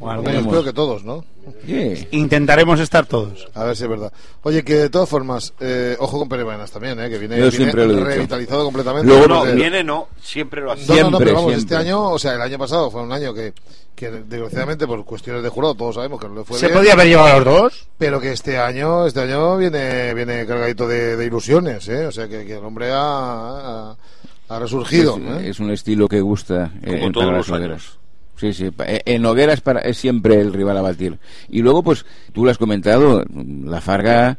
Bueno, 0.00 0.22
espero 0.30 0.64
que 0.64 0.72
todos, 0.72 1.04
¿no? 1.04 1.24
Sí. 1.66 2.08
Intentaremos 2.12 2.80
estar 2.80 3.04
todos. 3.04 3.46
A 3.52 3.64
ver 3.64 3.76
si 3.76 3.82
es 3.84 3.88
verdad. 3.90 4.10
Oye, 4.42 4.64
que 4.64 4.74
de 4.76 4.88
todas 4.88 5.06
formas, 5.08 5.52
eh, 5.60 5.94
ojo 5.98 6.18
con 6.20 6.28
Perebanas 6.28 6.70
también, 6.70 6.98
¿eh? 7.00 7.10
que 7.10 7.18
viene, 7.18 7.34
Yo 7.36 7.42
viene 7.42 7.56
siempre 7.56 7.84
lo 7.86 7.92
he 7.92 7.94
dicho. 7.96 8.06
revitalizado 8.06 8.64
completamente. 8.64 9.06
Luego 9.08 9.28
No, 9.28 9.46
Eh, 9.46 9.54
viene 9.54 9.84
no, 9.84 10.08
siempre 10.22 10.62
lo 10.62 10.72
hace. 10.72 10.86
No, 10.86 10.88
no, 10.88 10.94
no, 10.94 10.94
Siempre, 11.18 11.24
pero 11.26 11.36
vamos, 11.36 11.52
siempre. 11.52 11.76
este 11.76 11.76
año, 11.88 12.10
o 12.12 12.18
sea, 12.18 12.32
el 12.34 12.40
año 12.40 12.56
pasado 12.58 12.90
fue 12.90 13.02
un 13.02 13.12
año 13.12 13.34
que, 13.34 13.52
que 13.94 14.10
desgraciadamente 14.10 14.86
por 14.86 15.04
cuestiones 15.04 15.42
de 15.42 15.50
jurado 15.50 15.74
todos 15.74 15.96
sabemos 15.96 16.18
que 16.18 16.28
no 16.28 16.34
le 16.36 16.44
fue 16.44 16.58
¿Se 16.58 16.66
bien, 16.68 16.78
podía 16.78 16.92
haber 16.94 17.06
llevado 17.08 17.34
a 17.34 17.36
los 17.40 17.44
dos? 17.44 17.88
pero 17.98 18.18
que 18.22 18.32
este 18.32 18.56
año, 18.56 19.06
este 19.06 19.20
año 19.20 19.58
viene, 19.58 20.14
viene 20.14 20.46
cargadito 20.46 20.88
de, 20.88 21.16
de 21.18 21.26
ilusiones, 21.26 21.86
¿eh? 21.88 22.06
O 22.06 22.10
sea, 22.12 22.26
que, 22.26 22.46
que 22.46 22.54
el 22.56 22.64
hombre 22.64 22.90
ha, 22.90 23.90
ha, 23.90 23.96
ha 24.48 24.58
resurgido, 24.58 25.18
es, 25.18 25.42
¿eh? 25.44 25.48
es 25.50 25.60
un 25.60 25.70
estilo 25.70 26.08
que 26.08 26.22
gusta 26.22 26.72
eh, 26.82 26.86
Como 26.92 27.06
en- 27.06 27.12
todos 27.12 27.32
los 27.32 27.50
años. 27.50 27.98
Sí, 28.36 28.52
sí. 28.52 28.70
pa- 28.70 28.84
eh, 28.86 29.02
En 29.06 29.24
hogueras 29.26 29.60
para, 29.60 29.80
es 29.80 29.96
siempre 29.96 30.40
el 30.40 30.52
rival 30.52 30.76
a 30.78 30.82
batir. 30.82 31.18
Y 31.48 31.60
luego, 31.62 31.82
pues, 31.82 32.04
tú 32.32 32.44
lo 32.44 32.50
has 32.50 32.58
comentado, 32.58 33.22
la 33.64 33.80
Farga 33.80 34.38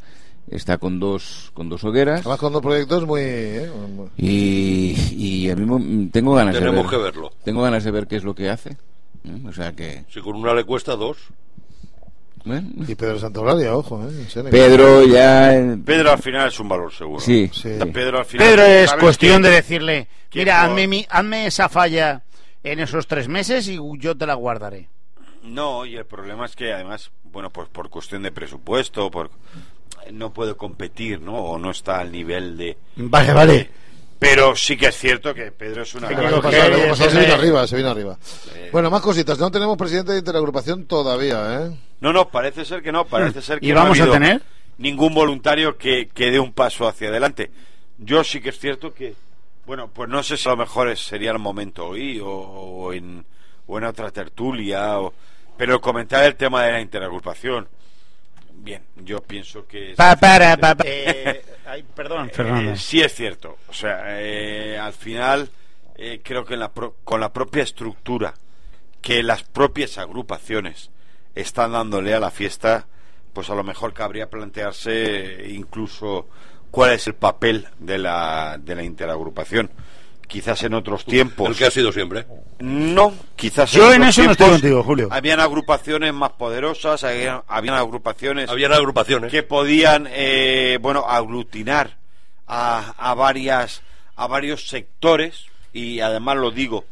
está 0.52 0.78
con 0.78 1.00
dos, 1.00 1.52
con 1.54 1.70
dos 1.70 1.84
hogueras. 1.84 2.20
Además 2.22 2.40
con 2.40 2.54
dos 2.54 2.62
proyectos 2.62 3.06
muy... 3.08 3.22
¿eh? 3.22 3.72
muy- 3.96 4.10
Y, 4.18 4.96
y 5.18 5.50
a 5.50 5.56
mí 5.56 5.66
mo- 5.66 6.10
tengo 6.12 6.34
ganas 6.36 6.54
de 6.54 6.60
Tenemos 6.60 6.84
ver. 6.84 6.92
que 6.92 7.04
verlo. 7.04 7.32
Tengo 7.44 7.62
ganas 7.64 7.84
de 7.84 7.92
ver 7.92 8.06
qué 8.08 8.18
es 8.18 8.24
lo 8.24 8.36
que 8.36 8.50
hace. 8.50 8.72
¿eh? 8.72 9.42
O 9.48 9.52
sea 9.54 9.72
que. 9.74 10.04
Si 10.14 10.20
con 10.22 10.36
una 10.36 10.54
le 10.54 10.64
cuesta 10.66 10.96
dos. 10.96 11.18
bueno. 12.44 12.70
Y 12.88 12.94
Pedro 12.96 13.18
Santolaria, 13.20 13.76
ojo, 13.76 14.04
¿eh? 14.08 14.44
Pedro 14.52 15.04
ya. 15.06 15.52
Pedro 15.84 16.12
al 16.12 16.20
final 16.20 16.48
es 16.50 16.60
un 16.60 16.70
valor 16.70 16.94
seguro. 16.94 17.20
Sí. 17.22 17.50
Sí. 17.52 17.70
Pedro 17.92 18.20
al 18.20 18.26
final. 18.26 18.48
Pedro 18.48 18.64
es 18.64 18.90
¿sabes 18.90 19.04
cuestión 19.04 19.42
qué? 19.42 19.48
de 19.50 19.56
decirle, 19.56 20.08
mira, 20.34 20.64
hazme, 20.64 20.88
mi- 20.88 21.06
hazme 21.10 21.48
esa 21.48 21.70
falla 21.70 22.22
en 22.66 22.80
esos 22.80 23.08
tres 23.08 23.28
meses 23.28 23.68
y 23.68 23.80
yo 24.00 24.16
te 24.18 24.26
la 24.26 24.34
guardaré. 24.34 24.90
No, 25.44 25.86
y 25.86 25.96
el 25.96 26.06
problema 26.06 26.46
es 26.46 26.56
que 26.56 26.74
además, 26.74 27.12
bueno, 27.24 27.50
pues 27.52 27.70
por 27.70 27.90
cuestión 27.90 28.24
de 28.24 28.32
presupuesto, 28.32 29.10
por 29.12 29.30
no 30.12 30.34
puede 30.34 30.56
competir, 30.56 31.22
¿no? 31.22 31.36
O 31.36 31.58
no 31.60 31.72
está 31.72 32.00
al 32.00 32.12
nivel 32.12 32.58
de. 32.58 32.78
Vale, 32.96 33.34
vale. 33.34 33.70
Pero 34.18 34.56
sí 34.56 34.76
que 34.78 34.88
es 34.88 34.98
cierto 34.98 35.34
que 35.34 35.52
Pedro 35.52 35.84
es 35.84 35.94
una. 35.94 36.08
Sí, 36.08 36.16
pasado, 36.16 36.42
pasado 36.42 36.96
se 36.96 37.20
vino 37.20 37.22
el- 37.34 37.40
arriba, 37.40 37.68
se 37.68 37.76
vino 37.76 37.90
arriba. 37.90 38.18
Bueno, 38.72 38.90
más 38.90 39.02
cositas. 39.02 39.38
No 39.38 39.52
tenemos 39.52 39.78
presidente 39.78 40.14
de 40.14 40.20
interagrupación 40.20 40.86
todavía, 40.86 41.66
¿eh? 41.66 41.78
No, 42.02 42.12
no, 42.14 42.30
parece 42.30 42.66
ser 42.66 42.82
que 42.82 42.92
no, 42.92 43.06
parece 43.06 43.42
ser 43.42 43.60
que 43.60 43.68
¿Y 43.68 43.72
no 43.72 43.80
ha 43.80 43.84
vamos 43.84 44.00
a 44.00 44.04
habido 44.04 44.14
tener? 44.14 44.42
ningún 44.78 45.14
voluntario 45.14 45.78
que, 45.78 46.10
que 46.14 46.32
dé 46.32 46.40
un 46.40 46.54
paso 46.54 46.88
hacia 46.88 47.10
adelante. 47.10 47.52
Yo 47.98 48.24
sí 48.24 48.42
que 48.42 48.50
es 48.50 48.60
cierto 48.60 48.94
que, 48.94 49.16
bueno, 49.66 49.90
pues 49.90 50.10
no 50.10 50.22
sé 50.24 50.38
si 50.38 50.48
a 50.48 50.52
lo 50.52 50.58
mejor 50.58 50.96
sería 50.98 51.32
el 51.32 51.40
momento 51.40 51.88
hoy 51.88 52.20
o, 52.20 52.28
o 52.30 52.94
en, 52.94 53.26
o 53.68 53.78
en 53.78 53.84
otra 53.86 54.12
tertulia, 54.12 55.00
o, 55.00 55.14
pero 55.58 55.82
comentar 55.82 56.24
el 56.24 56.36
tema 56.36 56.64
de 56.64 56.72
la 56.74 56.82
interagrupación. 56.82 57.68
Bien, 58.58 58.84
yo 58.96 59.22
pienso 59.22 59.68
que... 59.68 59.94
Pa, 59.98 60.16
para, 60.16 60.56
pa, 60.58 60.76
pa. 60.76 60.84
Eh, 60.88 61.44
ay, 61.66 61.84
perdón, 61.96 62.28
Eh, 62.28 62.32
Fernando. 62.34 62.76
sí 62.78 63.02
es 63.02 63.14
cierto. 63.14 63.58
O 63.68 63.74
sea, 63.74 64.04
eh, 64.22 64.78
al 64.78 64.94
final 64.94 65.50
eh, 65.96 66.22
creo 66.24 66.46
que 66.46 66.54
en 66.56 66.62
la 66.62 66.72
pro- 66.72 66.96
con 67.04 67.20
la 67.20 67.34
propia 67.34 67.64
estructura 67.64 68.34
que 69.02 69.22
las 69.24 69.44
propias 69.44 69.98
agrupaciones 69.98 70.90
están 71.36 71.74
dándole 71.74 72.14
a 72.14 72.20
la 72.20 72.32
fiesta, 72.32 72.88
pues 73.34 73.50
a 73.50 73.56
lo 73.56 73.64
mejor 73.64 73.94
cabría 73.94 74.30
plantearse 74.30 75.46
incluso 75.50 76.28
cuál 76.76 76.92
es 76.92 77.08
el 77.08 77.16
papel 77.16 77.66
de 77.80 77.98
la, 77.98 78.58
de 78.60 78.76
la 78.76 78.84
interagrupación. 78.84 79.72
Quizás 80.28 80.62
en 80.64 80.74
otros 80.74 81.06
tiempos. 81.06 81.48
El 81.50 81.56
que 81.56 81.66
ha 81.66 81.72
sido 81.72 81.92
siempre. 81.94 82.26
No, 82.60 83.14
quizás 83.38 83.72
Yo 83.72 83.94
en 83.94 84.04
eso 84.04 84.24
no 84.24 84.32
estoy 84.32 84.50
contigo, 84.50 84.84
Julio. 84.84 85.08
Habían 85.12 85.40
agrupaciones 85.40 86.14
más 86.14 86.32
poderosas, 86.32 87.04
habían, 87.06 87.44
habían 87.48 87.76
agrupaciones 87.76 88.50
Habían 88.50 88.74
agrupaciones. 88.74 89.32
que 89.32 89.44
podían 89.44 90.08
eh, 90.12 90.78
bueno 90.82 91.06
aglutinar 91.08 91.96
a, 92.48 92.94
a 92.98 93.14
varias 93.14 93.82
a 94.18 94.28
varios 94.28 94.68
sectores 94.68 95.46
y 95.72 96.00
además 96.02 96.38
lo 96.38 96.52
digo 96.52 96.86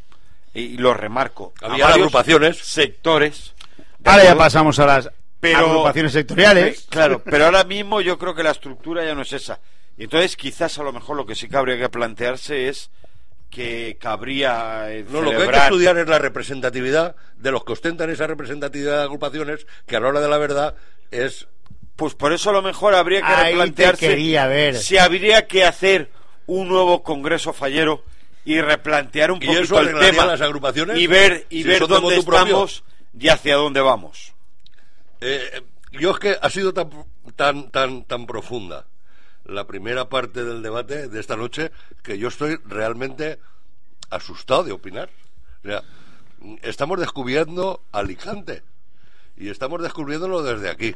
y 0.54 0.78
lo 0.78 0.94
remarco 0.94 1.54
Había 1.62 1.88
agrupaciones. 1.90 2.58
sectores 2.60 3.54
¿de 4.00 4.10
Ahora 4.12 4.24
ya 4.24 4.36
pasamos 4.38 4.78
a 4.80 4.86
las 4.86 5.10
Pero- 5.44 5.70
agrupaciones 5.70 6.12
sectoriales. 6.14 6.88
Claro 6.90 7.22
pero 7.24 7.46
ahora 7.46 7.64
mismo 7.64 8.02
yo 8.02 8.18
creo 8.18 8.34
que 8.34 8.44
la 8.44 8.52
estructura 8.52 9.04
ya 9.06 9.14
no 9.16 9.22
es 9.22 9.34
esa 9.34 9.60
y 9.98 10.06
entonces 10.06 10.36
quizás 10.36 10.78
a 10.80 10.84
lo 10.84 10.92
mejor 10.92 11.16
lo 11.18 11.26
que 11.26 11.36
sí 11.36 11.48
que 11.48 11.58
habría 11.58 11.78
que 11.78 11.90
plantearse 11.90 12.68
es 12.70 12.90
que 13.52 13.98
cabría 14.02 14.92
eh, 14.92 15.06
No, 15.10 15.22
lo 15.22 15.30
que 15.30 15.38
hay 15.38 15.50
que 15.50 15.58
estudiar 15.58 15.98
es 16.00 16.08
la 16.08 16.18
representatividad 16.18 17.16
de 17.38 17.52
los 17.52 17.64
que 17.64 17.74
ostentan 17.74 18.10
esa 18.10 18.26
representatividad 18.26 18.98
de 18.98 19.04
agrupaciones, 19.04 19.68
que 19.86 19.96
a 19.96 20.00
la 20.00 20.08
hora 20.08 20.22
de 20.22 20.28
la 20.30 20.38
verdad 20.40 20.74
es 21.12 21.48
Pues 21.96 22.16
por 22.16 22.34
eso 22.34 22.50
a 22.50 22.54
lo 22.54 22.64
mejor 22.64 22.96
habría 22.96 23.20
que 23.22 23.28
Ahí 23.28 23.36
te 23.44 23.50
replantearse 23.50 24.08
quería 24.10 24.48
ver. 24.48 24.76
si 24.76 24.98
habría 24.98 25.46
que 25.46 25.64
hacer 25.66 26.10
un 26.48 26.68
nuevo 26.68 27.04
congreso 27.04 27.54
fallero 27.54 28.04
y 28.44 28.60
replantear 28.60 29.32
un 29.32 29.38
¿Y 29.42 29.46
poquito 29.46 29.62
eso 29.64 29.80
el 29.82 30.00
tema 30.00 30.26
las 30.26 30.42
agrupaciones? 30.42 30.98
y 30.98 31.06
ver 31.08 31.46
y 31.52 31.62
Si 31.62 31.68
ver 31.70 31.80
dónde 31.88 32.22
propio. 32.24 32.44
estamos 32.46 32.84
y 33.18 33.28
hacia 33.30 33.56
dónde 33.56 33.80
vamos. 33.82 34.34
Eh, 35.26 35.64
yo 35.94 36.12
es 36.12 36.20
que 36.20 36.38
ha 36.42 36.50
sido 36.50 36.74
tan, 36.74 36.90
tan, 37.38 37.72
tan, 37.72 38.04
tan 38.04 38.28
profunda 38.28 38.88
la 39.46 39.66
primera 39.66 40.10
parte 40.10 40.44
del 40.44 40.62
debate 40.62 41.08
de 41.08 41.18
esta 41.18 41.38
noche 41.38 41.72
que 42.02 42.18
yo 42.18 42.28
estoy 42.28 42.58
realmente 42.66 43.40
asustado 44.10 44.66
de 44.66 44.74
opinar. 44.74 45.10
O 45.64 45.68
sea, 45.68 45.82
estamos 46.62 47.00
descubriendo 47.00 47.82
Alicante 47.94 48.64
y 49.38 49.48
estamos 49.48 49.82
descubriéndolo 49.82 50.44
desde 50.44 50.70
aquí. 50.70 50.94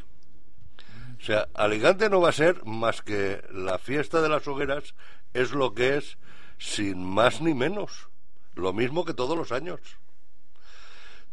O 1.21 1.23
sea, 1.23 1.47
Alicante 1.53 2.09
no 2.09 2.19
va 2.19 2.27
a 2.27 2.33
ser 2.33 2.65
más 2.65 3.01
que 3.01 3.41
la 3.53 3.77
fiesta 3.77 4.21
de 4.21 4.27
las 4.27 4.45
hogueras, 4.45 4.93
es 5.33 5.51
lo 5.51 5.73
que 5.73 5.95
es, 5.95 6.17
sin 6.57 7.01
más 7.01 7.39
ni 7.39 7.53
menos. 7.53 8.09
Lo 8.55 8.73
mismo 8.73 9.05
que 9.05 9.13
todos 9.13 9.37
los 9.37 9.53
años 9.53 9.79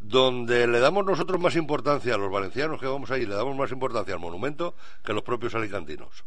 donde 0.07 0.67
le 0.67 0.81
damos 0.81 1.05
nosotros 1.05 1.41
más 1.41 1.57
importancia 1.57 2.15
a 2.15 2.19
los 2.19 2.31
valencianos 2.31 2.79
que 2.79 2.87
vamos 2.87 3.11
ahí, 3.11 3.25
le 3.25 3.35
damos 3.35 3.57
más 3.57 3.71
importancia 3.73 4.15
al 4.15 4.21
monumento 4.21 4.75
que 5.03 5.13
a 5.13 5.15
los 5.15 5.25
propios 5.25 5.55
alicantinos. 5.55 6.25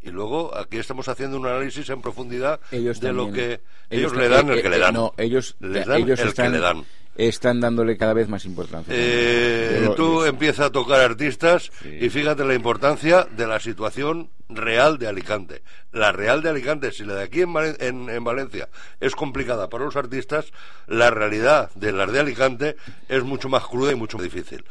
Y 0.00 0.10
luego 0.10 0.56
aquí 0.56 0.76
estamos 0.78 1.08
haciendo 1.08 1.38
un 1.38 1.46
análisis 1.46 1.88
en 1.88 2.00
profundidad 2.02 2.60
ellos 2.70 3.00
de 3.00 3.12
lo 3.12 3.32
que 3.32 3.62
ellos, 3.90 4.14
le 4.14 4.28
dan 4.28 4.48
eh, 4.50 4.54
el 4.54 4.60
que 4.62 4.68
eh, 4.68 4.70
le 4.70 4.78
dan. 4.78 4.94
No, 4.94 5.12
ellos, 5.16 5.56
Les 5.60 5.86
dan 5.86 6.02
ellos 6.02 6.20
el 6.20 6.34
que 6.34 6.48
le 6.50 6.58
dan. 6.58 6.84
Están 7.16 7.60
dándole 7.60 7.96
cada 7.96 8.12
vez 8.14 8.28
más 8.28 8.44
importancia. 8.44 8.92
Eh, 8.96 9.88
tú 9.96 10.24
empiezas 10.24 10.66
a 10.66 10.70
tocar 10.72 11.00
artistas 11.00 11.70
Sí. 11.82 11.98
y 12.00 12.08
fíjate 12.10 12.44
la 12.44 12.54
importancia 12.54 13.26
de 13.36 13.46
la 13.46 13.60
situación 13.60 14.30
real 14.48 14.98
de 14.98 15.06
Alicante. 15.08 15.62
La 15.92 16.12
real 16.12 16.42
de 16.42 16.50
Alicante, 16.50 16.90
si 16.92 17.04
la 17.04 17.14
de 17.14 17.22
aquí 17.24 17.42
en, 17.42 17.52
Valen- 17.54 17.76
en- 17.80 18.10
en 18.10 18.24
Valencia 18.24 18.68
es 19.00 19.14
complicada 19.14 19.68
para 19.68 19.84
los 19.84 19.96
artistas, 19.96 20.46
la 20.86 21.10
realidad 21.10 21.70
de 21.74 21.92
las 21.92 22.10
de 22.12 22.20
Alicante 22.20 22.76
es 23.08 23.22
mucho 23.22 23.48
más 23.48 23.64
cruda 23.66 23.92
y 23.92 23.94
mucho 23.94 24.18
más 24.18 24.24
difícil. 24.24 24.64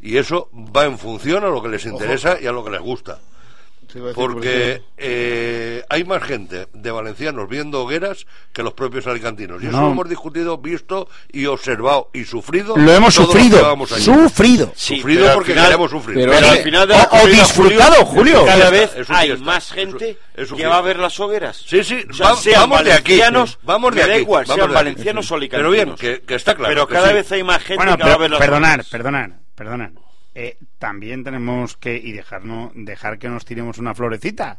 Y 0.00 0.16
eso 0.18 0.50
va 0.54 0.84
en 0.84 0.98
función 0.98 1.44
a 1.44 1.48
lo 1.48 1.62
que 1.62 1.68
les 1.68 1.86
interesa 1.86 2.38
y 2.40 2.46
a 2.46 2.52
lo 2.52 2.64
que 2.64 2.70
les 2.72 2.80
gusta. 2.80 3.20
Sí, 3.20 3.22
iba 3.22 3.22
a 3.22 3.83
decir, 3.83 3.83
Porque 4.14 4.82
eh, 4.96 5.82
hay 5.88 6.04
más 6.04 6.22
gente 6.22 6.66
de 6.72 6.90
valencianos 6.90 7.48
viendo 7.48 7.82
hogueras 7.82 8.26
que 8.52 8.62
los 8.62 8.72
propios 8.74 9.06
alicantinos. 9.06 9.62
Y 9.62 9.66
eso 9.66 9.76
No. 9.76 9.82
lo 9.86 9.92
hemos 9.92 10.08
discutido, 10.08 10.58
visto 10.58 11.08
y 11.32 11.46
observado 11.46 12.10
y 12.12 12.24
sufrido. 12.24 12.76
Lo 12.76 12.92
hemos 12.92 13.14
sufrido. 13.14 13.76
Sufrido. 13.98 14.72
Sí, 14.74 14.96
sufrido 14.96 15.22
pero 15.22 15.34
porque 15.34 15.52
final- 15.52 15.64
queremos 15.66 15.90
sufrir. 15.90 16.16
pero- 16.16 16.32
Pero 16.32 16.48
al 16.50 16.58
final 16.58 16.88
de 16.88 16.94
o- 16.94 16.96
la 16.98 17.02
o 17.04 17.08
corrida, 17.08 17.42
disfrutado, 17.42 18.04
Julio. 18.06 18.44
Cada 18.44 18.70
fiesta, 18.70 18.70
vez 18.70 18.90
es 18.96 19.10
hay 19.10 19.26
fiesta, 19.28 19.44
más 19.44 19.66
es 19.68 19.72
gente 19.72 20.18
es 20.34 20.48
su 20.48 20.56
que 20.56 20.66
va 20.66 20.78
a 20.78 20.82
ver 20.82 20.98
las 20.98 21.20
hogueras. 21.20 21.56
Sí, 21.66 21.84
sí, 21.84 22.04
O 22.10 22.12
sea, 22.12 22.30
va- 22.30 22.36
sean 22.36 22.60
vamos 22.62 22.84
de 22.84 22.92
aquí. 22.92 23.12
valencianos, 23.12 23.58
Vamos 23.62 23.94
de 23.94 24.02
aquí, 24.02 24.12
igual, 24.20 24.44
vamos 24.44 24.56
sean 24.56 24.58
de 24.58 24.64
aquí. 24.64 24.84
valencianos 24.84 25.30
o 25.30 25.34
Pero 25.38 25.70
bien, 25.70 25.88
alicantinos. 25.90 26.00
que, 26.00 26.26
que 26.26 26.34
está 26.34 26.54
claro. 26.54 26.74
Pero 26.74 26.88
cada 26.88 27.08
sí. 27.08 27.14
vez 27.14 27.32
hay 27.32 27.42
más 27.42 27.58
gente 27.62 27.76
Bueno, 27.76 27.96
que 27.96 28.02
va 28.02 28.08
a 28.08 28.12
pero, 28.12 28.18
ver 28.20 28.30
las 28.30 28.40
perdonar, 28.40 28.70
hogueras. 28.70 28.86
perdonar, 28.90 29.30
perdonar. 29.54 29.90
Eh, 30.34 30.58
también 30.78 31.22
tenemos 31.22 31.76
que, 31.76 31.96
y 31.96 32.12
dejarnos, 32.12 32.72
dejar 32.74 33.18
que 33.18 33.28
nos 33.28 33.44
tiremos 33.44 33.78
una 33.78 33.94
florecita. 33.94 34.58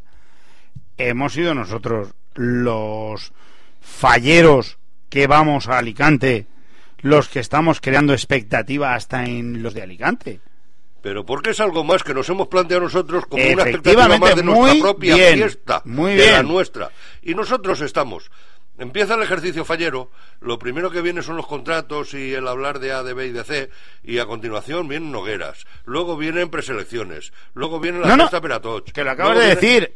Hemos 0.97 1.33
sido 1.33 1.53
nosotros 1.53 2.13
los 2.33 3.33
falleros 3.81 4.77
que 5.09 5.27
vamos 5.27 5.67
a 5.67 5.77
Alicante, 5.77 6.47
los 6.99 7.27
que 7.27 7.39
estamos 7.39 7.81
creando 7.81 8.13
expectativa 8.13 8.95
hasta 8.95 9.25
en 9.25 9.61
los 9.61 9.73
de 9.73 9.81
Alicante. 9.81 10.39
Pero 11.01 11.23
porque 11.25 11.51
es 11.51 11.59
algo 11.59 11.83
más 11.83 12.03
que 12.03 12.15
nos 12.15 12.27
hemos 12.29 12.47
planteado 12.47 12.83
nosotros 12.83 13.25
como 13.27 13.43
una 13.43 13.61
expectativa 13.61 14.07
más 14.17 14.35
de 14.35 14.43
nuestra 14.43 14.81
propia 14.81 15.15
bien, 15.15 15.35
fiesta, 15.35 15.81
muy 15.85 16.15
de 16.15 16.25
la 16.25 16.41
bien. 16.41 16.47
nuestra. 16.47 16.89
Y 17.21 17.35
nosotros 17.35 17.79
estamos. 17.81 18.31
Empieza 18.77 19.15
el 19.15 19.21
ejercicio 19.23 19.63
fallero, 19.63 20.11
lo 20.41 20.59
primero 20.59 20.91
que 20.91 21.01
viene 21.01 21.21
son 21.21 21.37
los 21.37 21.47
contratos 21.47 22.13
y 22.13 22.33
el 22.33 22.45
hablar 22.47 22.79
de 22.79 22.91
A, 22.91 23.03
de 23.03 23.13
B 23.13 23.27
y 23.27 23.31
de 23.31 23.43
C, 23.45 23.69
y 24.03 24.19
a 24.19 24.25
continuación 24.25 24.87
vienen 24.89 25.15
hogueras, 25.15 25.65
luego 25.85 26.17
vienen 26.17 26.49
preselecciones, 26.49 27.31
luego 27.53 27.79
viene 27.79 27.99
la 27.99 28.07
No, 28.07 28.17
no, 28.17 28.41
Peratoch. 28.41 28.91
que 28.91 29.03
lo 29.05 29.11
acabas 29.11 29.37
de 29.37 29.45
viene- 29.45 29.55
decir. 29.55 29.95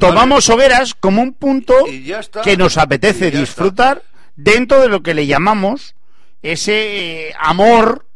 Tomamos 0.00 0.48
hogueras 0.48 0.94
como 0.94 1.22
un 1.22 1.32
punto 1.32 1.74
está, 1.88 2.42
que 2.42 2.56
nos 2.56 2.76
apetece 2.78 3.30
disfrutar 3.30 4.02
dentro 4.36 4.80
de 4.80 4.88
lo 4.88 5.02
que 5.02 5.14
le 5.14 5.26
llamamos 5.26 5.94
ese 6.42 7.28
eh, 7.28 7.34
amor 7.38 8.06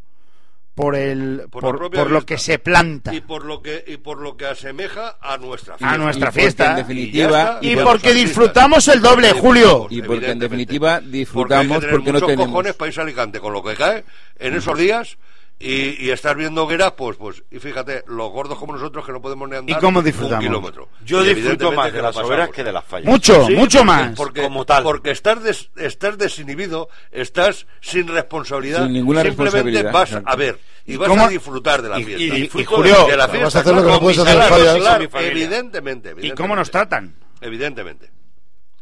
por 0.75 0.97
el 0.97 1.43
Por 1.51 2.11
lo 2.11 2.25
que 2.25 2.39
se 2.39 2.59
planta 2.59 3.13
y 3.15 3.21
por 3.21 3.45
lo 3.45 3.61
que 3.61 3.85
y 3.87 3.99
por 3.99 4.19
lo 4.21 4.37
que 4.39 4.47
asemeja 4.47 5.17
a 5.21 5.37
nuestra 5.37 5.75
a 5.75 5.79
fiesta. 5.79 5.99
nuestra 5.99 6.29
Y 6.29 6.31
porque 6.31 6.41
fiesta 6.41 6.71
en 6.71 6.77
definitiva- 6.77 7.59
y 7.61 7.75
por 7.77 7.85
porque 7.85 8.15
disfrutamos 8.15 8.89
el 8.89 9.01
doble, 9.03 9.33
Julio. 9.33 9.87
disfrutamos, 9.91 9.93
Y 9.93 10.03
porque 10.03 10.31
en 10.31 10.39
definitiva 10.39 10.95
Porque 10.95 11.07
hay 11.07 11.13
disfrutamos 11.13 11.75
que 11.77 11.81
tener 11.81 11.91
porque 11.97 12.13
no 12.13 12.21
tenemos. 12.27 12.47
cojones 12.47 12.75
a 12.99 13.03
Alicante 13.03 13.41
con 13.41 13.53
lo 13.53 13.63
que 13.63 13.75
cae 13.75 14.05
en 14.39 14.55
esos 14.55 14.79
días 14.79 15.19
y, 15.63 16.07
y 16.07 16.11
estar 16.11 16.37
viendo 16.37 16.65
hogueras, 16.65 16.93
pues, 16.93 17.17
pues, 17.17 17.43
y 17.51 17.59
fíjate, 17.61 18.03
los 18.09 18.31
gordos 18.31 18.59
como 18.59 18.73
nosotros 18.75 19.07
que 19.07 19.13
no 19.13 19.23
podemos 19.23 19.49
ni 19.49 19.57
andar 19.57 19.79
¿Y 19.79 19.81
cómo 19.81 20.01
un 20.01 20.05
disfrutamos? 20.05 20.45
kilómetro. 20.45 20.89
Yo 21.05 21.23
Y 21.25 21.29
disfruto 21.35 21.41
evidentemente 21.41 21.77
más 21.77 21.91
que 21.91 21.97
de 21.97 22.03
las 22.03 22.17
hogueras 22.17 22.49
que 22.51 22.65
de 22.65 22.73
las 22.73 22.85
fallas. 22.85 23.07
Mucho, 23.09 23.47
Sí, 23.47 23.55
mucho 23.55 23.79
porque- 23.79 23.85
más. 23.93 24.17
Porque, 24.17 24.43
Como 24.43 24.65
tal. 24.65 24.83
Porque 24.83 25.11
estás, 25.13 25.43
des- 25.43 25.71
estás 25.77 26.19
desinhibido, 26.19 26.89
estás 27.13 27.67
sin 27.81 28.09
responsabilidad. 28.09 28.85
Sin 28.85 28.93
ninguna 28.93 29.23
Simplemente 29.23 29.63
responsabilidad, 29.63 29.93
vas 29.93 30.23
a 30.25 30.37
ver 30.37 30.59
y 30.85 30.97
vas 30.97 31.09
¿Cómo? 31.09 31.25
a 31.25 31.29
disfrutar 31.29 31.81
de 31.83 31.89
la 31.91 32.01
Y- 32.01 32.05
fiesta. 32.05 32.59
y- 32.59 32.65
Julio, 32.65 33.07
de 33.07 33.17
la 33.17 33.27
vas 33.29 33.55
a 33.57 33.61
hacer 33.61 33.75
lo 33.75 33.83
que 33.85 33.89
no 33.91 34.01
puedes 34.01 34.19
hacer 34.19 34.35
en 34.37 34.43
fallas. 34.49 35.09
familia. 35.09 35.31
Evidentemente, 35.31 36.09
¿Y 36.09 36.13
evidentemente. 36.13 36.35
cómo 36.35 36.57
nos 36.57 36.71
tratan? 36.71 37.15
Evidentemente. 37.41 38.11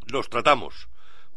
Los 0.07 0.29
tratamos. 0.29 0.89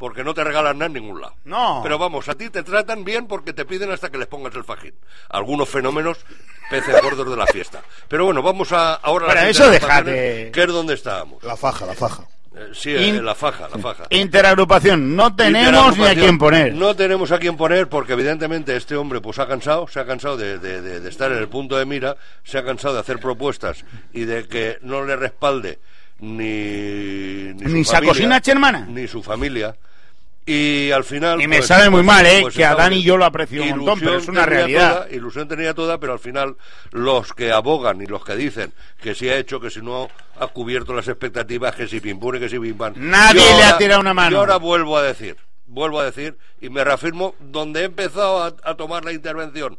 Porque 0.03 0.21
no 0.21 0.33
te 0.33 0.43
regalan 0.43 0.77
nada 0.79 0.87
en 0.87 0.93
ningún 1.01 1.21
lado. 1.21 1.33
No. 1.45 1.79
Pero 1.81 1.97
vamos, 1.97 2.27
a 2.27 2.35
ti 2.35 2.49
te 2.49 2.61
tratan 2.61 3.05
bien 3.05 3.25
porque 3.25 3.53
te 3.53 3.63
piden 3.63 3.89
hasta 3.89 4.09
que 4.11 4.17
les 4.17 4.27
pongas 4.27 4.53
el 4.53 4.65
fajín. 4.65 4.93
Algunos 5.29 5.69
fenómenos, 5.69 6.17
peces 6.69 7.01
gordos 7.01 7.29
de 7.29 7.37
la 7.37 7.47
fiesta. 7.47 7.81
Pero 8.09 8.25
bueno, 8.25 8.41
vamos 8.41 8.73
a 8.73 8.95
ahora 8.95 9.27
Para 9.27 9.47
eso 9.47 9.69
déjate. 9.71 10.51
Que 10.51 10.61
es 10.63 10.67
donde 10.67 10.95
estábamos. 10.95 11.41
La 11.41 11.55
faja, 11.55 11.85
la 11.85 11.93
faja. 11.93 12.23
Eh, 12.53 12.71
sí, 12.73 12.89
In- 12.93 13.15
eh, 13.15 13.21
la 13.21 13.33
faja, 13.33 13.69
la 13.69 13.77
faja. 13.77 14.03
Interagrupación, 14.09 15.15
no 15.15 15.33
tenemos 15.33 15.97
ni 15.97 16.05
a 16.05 16.13
quién 16.15 16.37
poner. 16.37 16.73
No 16.73 16.93
tenemos 16.97 17.31
a 17.31 17.39
quién 17.39 17.55
poner 17.55 17.87
porque 17.87 18.11
evidentemente 18.11 18.75
este 18.75 18.97
hombre 18.97 19.21
pues 19.21 19.39
ha 19.39 19.47
cansado, 19.47 19.87
se 19.87 20.01
ha 20.01 20.05
cansado 20.05 20.35
de, 20.35 20.59
de- 20.59 20.81
de- 20.81 20.99
de 20.99 21.09
estar 21.09 21.31
en 21.31 21.37
el 21.37 21.47
punto 21.47 21.77
de 21.77 21.85
mira, 21.85 22.17
se 22.43 22.57
ha 22.57 22.65
cansado 22.65 22.95
de 22.95 22.99
hacer 22.99 23.19
propuestas 23.19 23.85
y 24.11 24.25
de 24.25 24.49
que 24.49 24.79
no 24.81 25.05
le 25.05 25.15
respalde 25.15 25.79
ni 26.19 27.53
ni, 27.53 27.59
su 27.59 27.69
Ni 27.69 27.83
familia, 27.83 27.85
Sacosina 27.85 28.41
hermana. 28.45 28.85
ni 28.89 29.07
su 29.07 29.21
familia. 29.23 29.75
Y 30.45 30.91
al 30.91 31.05
final 31.05 31.41
Y 31.41 31.47
me 31.47 31.57
pues, 31.57 31.67
sabe 31.67 31.89
muy 31.89 32.03
mal, 32.03 32.25
¿eh? 32.25 32.39
pues 32.41 32.53
que 32.55 32.65
a 32.65 32.71
estamos- 32.71 32.89
Dani 32.91 33.01
yo 33.03 33.15
lo 33.15 33.23
aprecio 33.23 33.63
un 33.63 33.69
montón, 33.69 33.99
pero 33.99 34.11
es 34.17 34.23
Ilusión 34.25 34.35
una 34.35 34.43
tenía 34.45 34.57
realidad. 34.59 35.03
toda, 35.05 35.15
ilusión 35.15 35.47
tenía 35.47 35.73
toda, 35.73 35.99
pero 35.99 36.13
al 36.13 36.19
final 36.19 36.57
los 36.91 37.33
que 37.33 37.51
abogan 37.53 38.01
y 38.01 38.07
los 38.07 38.25
que 38.25 38.35
dicen 38.35 38.73
que 39.01 39.15
si 39.15 39.29
ha 39.29 39.37
hecho, 39.37 39.61
que 39.61 39.69
si 39.69 39.81
no 39.81 40.09
ha 40.37 40.47
cubierto 40.47 40.93
las 40.93 41.07
expectativas, 41.07 41.75
que 41.75 41.87
si 41.87 42.01
pim 42.01 42.19
pum 42.19 42.35
y 42.35 42.39
que 42.39 42.49
si 42.49 42.59
pim 42.59 42.77
pam. 42.77 42.93
Nadie 42.97 43.39
Yo 43.39 43.57
le 43.57 43.63
ha 43.63 43.77
tirado 43.77 44.01
una 44.01 44.13
mano. 44.13 44.31
Yo 44.31 44.39
ahora 44.39 44.57
vuelvo 44.57 44.97
a 44.97 45.03
decir, 45.03 45.37
vuelvo 45.65 46.01
a 46.01 46.05
decir 46.05 46.37
y 46.59 46.69
me 46.69 46.83
reafirmo 46.83 47.35
donde 47.39 47.79
he 47.81 47.85
empezado 47.85 48.43
a, 48.43 48.53
a 48.63 48.75
tomar 48.75 49.05
la 49.05 49.13
intervención. 49.13 49.77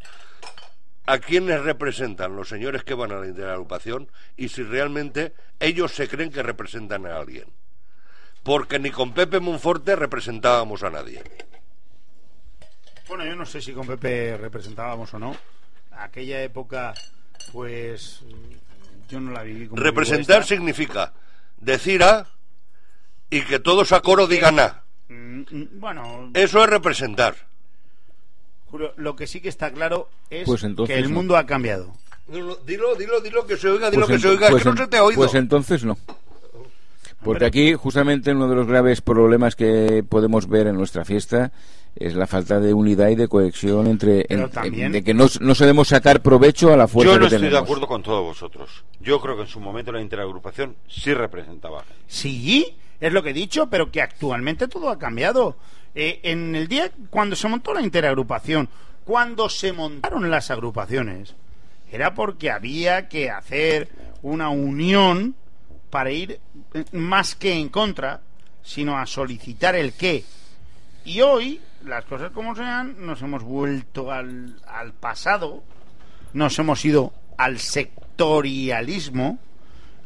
¿A 1.07 1.19
quiénes 1.19 1.61
representan 1.61 2.35
los 2.35 2.49
señores 2.49 2.83
que 2.85 2.95
van 2.95 3.13
a 3.13 3.17
la 3.17 3.27
interagrupación 3.27 4.09
y 4.39 4.49
si 4.49 4.63
realmente 4.63 5.35
ellos 5.61 5.93
se 5.93 6.09
creen 6.09 6.31
que 6.33 6.43
representan 6.43 7.05
a 7.05 7.19
alguien? 7.19 7.45
Porque 8.45 8.79
ni 8.79 8.91
con 8.91 9.13
Pepe 9.13 9.41
Monforte 9.41 9.97
representábamos 9.97 10.83
a 10.83 10.91
nadie. 10.91 11.23
Bueno, 13.09 13.25
yo 13.25 13.35
no 13.35 13.45
sé 13.47 13.61
si 13.61 13.73
con 13.73 13.87
Pepe 13.87 14.37
representábamos 14.37 15.13
o 15.15 15.19
no. 15.19 15.37
Aquella 15.93 16.43
época, 16.43 16.95
pues 17.53 18.21
yo 19.09 19.21
no 19.21 19.33
la 19.33 19.43
viví 19.43 19.67
como 19.69 19.81
Representar 19.83 20.45
significa 20.45 21.13
decir 21.59 22.03
A 22.03 22.27
y 23.31 23.43
que 23.43 23.59
todos 23.59 23.93
a 23.93 24.01
coro 24.01 24.27
digan 24.27 24.59
A. 24.61 24.83
Mm, 25.09 25.41
mm, 25.41 25.69
Bueno, 25.81 26.31
Eso 26.35 26.63
es 26.65 26.71
representar. 26.71 27.35
Julio, 28.71 28.93
lo 28.97 29.15
que 29.17 29.27
sí 29.27 29.41
que 29.41 29.49
está 29.49 29.73
claro 29.73 30.09
es 30.31 30.45
Pues 30.47 30.65
entonces 30.65 30.95
que 30.97 31.01
el 31.01 31.09
no. 31.11 31.17
mundo 31.17 31.37
ha 31.37 31.47
cambiado. 31.47 31.95
Dilo, 32.27 32.57
dilo, 32.97 33.21
dilo, 33.21 33.47
que 33.47 33.57
se 33.57 33.69
oiga, 33.69 33.91
dilo 33.91 34.07
Pues 34.07 34.17
que 34.17 34.23
se 34.23 34.29
oiga, 34.29 34.49
pues 34.49 34.61
es 34.61 34.65
que 34.65 34.69
en- 34.71 34.75
no 34.75 34.83
se 34.83 34.89
te 34.89 34.97
ha 34.97 35.05
oído. 35.05 35.19
Pues 35.21 35.35
entonces 35.35 35.85
no. 35.85 35.97
Porque 37.25 37.45
aquí, 37.47 37.75
justamente, 37.75 38.33
uno 38.33 38.49
de 38.49 38.55
los 38.57 38.67
graves 38.67 39.01
problemas 39.01 39.57
que 39.57 40.05
podemos 40.09 40.49
ver 40.49 40.67
en 40.69 40.77
nuestra 40.77 41.05
fiesta 41.05 41.53
es 41.97 42.15
la 42.15 42.27
falta 42.27 42.59
de 42.61 42.75
unidad 42.75 43.09
y 43.09 43.15
de 43.15 43.29
cohesión 43.29 43.87
entre. 43.87 44.25
Pero 44.29 44.45
en- 44.45 44.51
también- 44.51 44.93
de 44.93 45.03
que 45.05 45.15
no, 45.15 45.27
no 45.41 45.55
sabemos 45.55 45.89
sacar 45.89 46.21
provecho 46.23 46.73
a 46.73 46.77
la 46.77 46.89
fuerza 46.89 47.13
Yo 47.15 47.19
no 47.21 47.29
que 47.29 47.35
estoy 47.37 47.51
de 47.51 47.59
acuerdo 47.59 47.87
con 47.87 48.03
todos 48.03 48.23
vosotros. 48.23 48.85
Yo 49.01 49.21
creo 49.21 49.37
que 49.37 49.43
en 49.43 49.49
su 49.49 49.61
momento 49.61 49.93
la 49.93 50.01
interagrupación 50.01 50.77
sí 50.89 51.15
representaba. 51.15 51.81
gente. 51.85 51.95
Sí, 52.07 52.77
es 53.01 53.13
lo 53.13 53.23
que 53.23 53.31
he 53.31 53.35
dicho, 53.35 53.69
pero 53.71 53.91
que 53.91 54.03
actualmente 54.03 54.67
todo 54.69 54.89
ha 54.91 54.99
cambiado. 54.99 55.57
Eh, 55.95 56.19
en 56.25 56.55
el 56.57 56.67
día 56.67 56.91
cuando 57.11 57.37
se 57.37 57.47
montó 57.49 57.73
la 57.73 57.83
interagrupación, 57.83 58.69
cuando 59.05 59.49
se 59.49 59.73
montaron 59.73 60.29
las 60.31 60.51
agrupaciones, 60.51 61.35
era 61.93 62.15
porque 62.15 62.51
había 62.51 63.09
que 63.09 63.31
hacer 63.31 63.89
una 64.23 64.49
unión 64.49 65.37
para 65.95 66.11
ir 66.11 66.41
eh, 66.73 66.85
más 66.91 67.37
que 67.37 67.53
en 67.53 67.69
contra, 67.69 68.21
sino 68.65 68.99
a 68.99 69.07
solicitar 69.07 69.77
el 69.77 69.93
qué. 69.93 70.25
Y 71.05 71.21
hoy, 71.21 71.61
las 71.85 72.05
cosas 72.05 72.33
como 72.33 72.57
sean, 72.57 73.07
nos 73.07 73.23
hemos 73.23 73.45
vuelto 73.45 74.11
al, 74.11 74.57
al 74.67 74.93
pasado, 74.93 75.63
nos 76.33 76.59
hemos 76.59 76.85
ido 76.85 77.13
al 77.39 77.61
sectorialismo, 77.61 79.39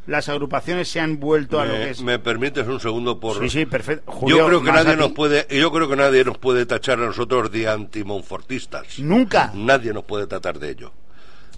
las 0.06 0.28
agrupaciones 0.28 0.90
se 0.90 1.00
han 1.00 1.20
vuelto 1.20 1.58
a 1.58 1.64
lo 1.64 1.72
que 1.72 1.88
es... 1.88 2.02
me 2.02 2.18
permites 2.18 2.66
un 2.66 2.80
segundo 2.80 3.18
por 3.18 3.38
Sí, 3.38 3.48
sí, 3.48 3.64
perfecto. 3.64 4.12
Julio, 4.12 4.36
yo 4.36 4.46
creo 4.46 4.62
que 4.62 4.72
nadie 4.72 4.94
nos 4.94 5.12
puede 5.12 5.46
yo 5.58 5.72
creo 5.72 5.88
que 5.88 5.96
nadie 5.96 6.22
nos 6.22 6.36
puede 6.36 6.66
tachar 6.66 6.98
a 6.98 7.06
nosotros 7.06 7.50
de 7.50 7.66
antimonfortistas. 7.66 8.98
Nunca. 8.98 9.52
Nadie 9.54 9.94
nos 9.94 10.04
puede 10.04 10.26
tratar 10.26 10.58
de 10.58 10.68
ello. 10.68 10.92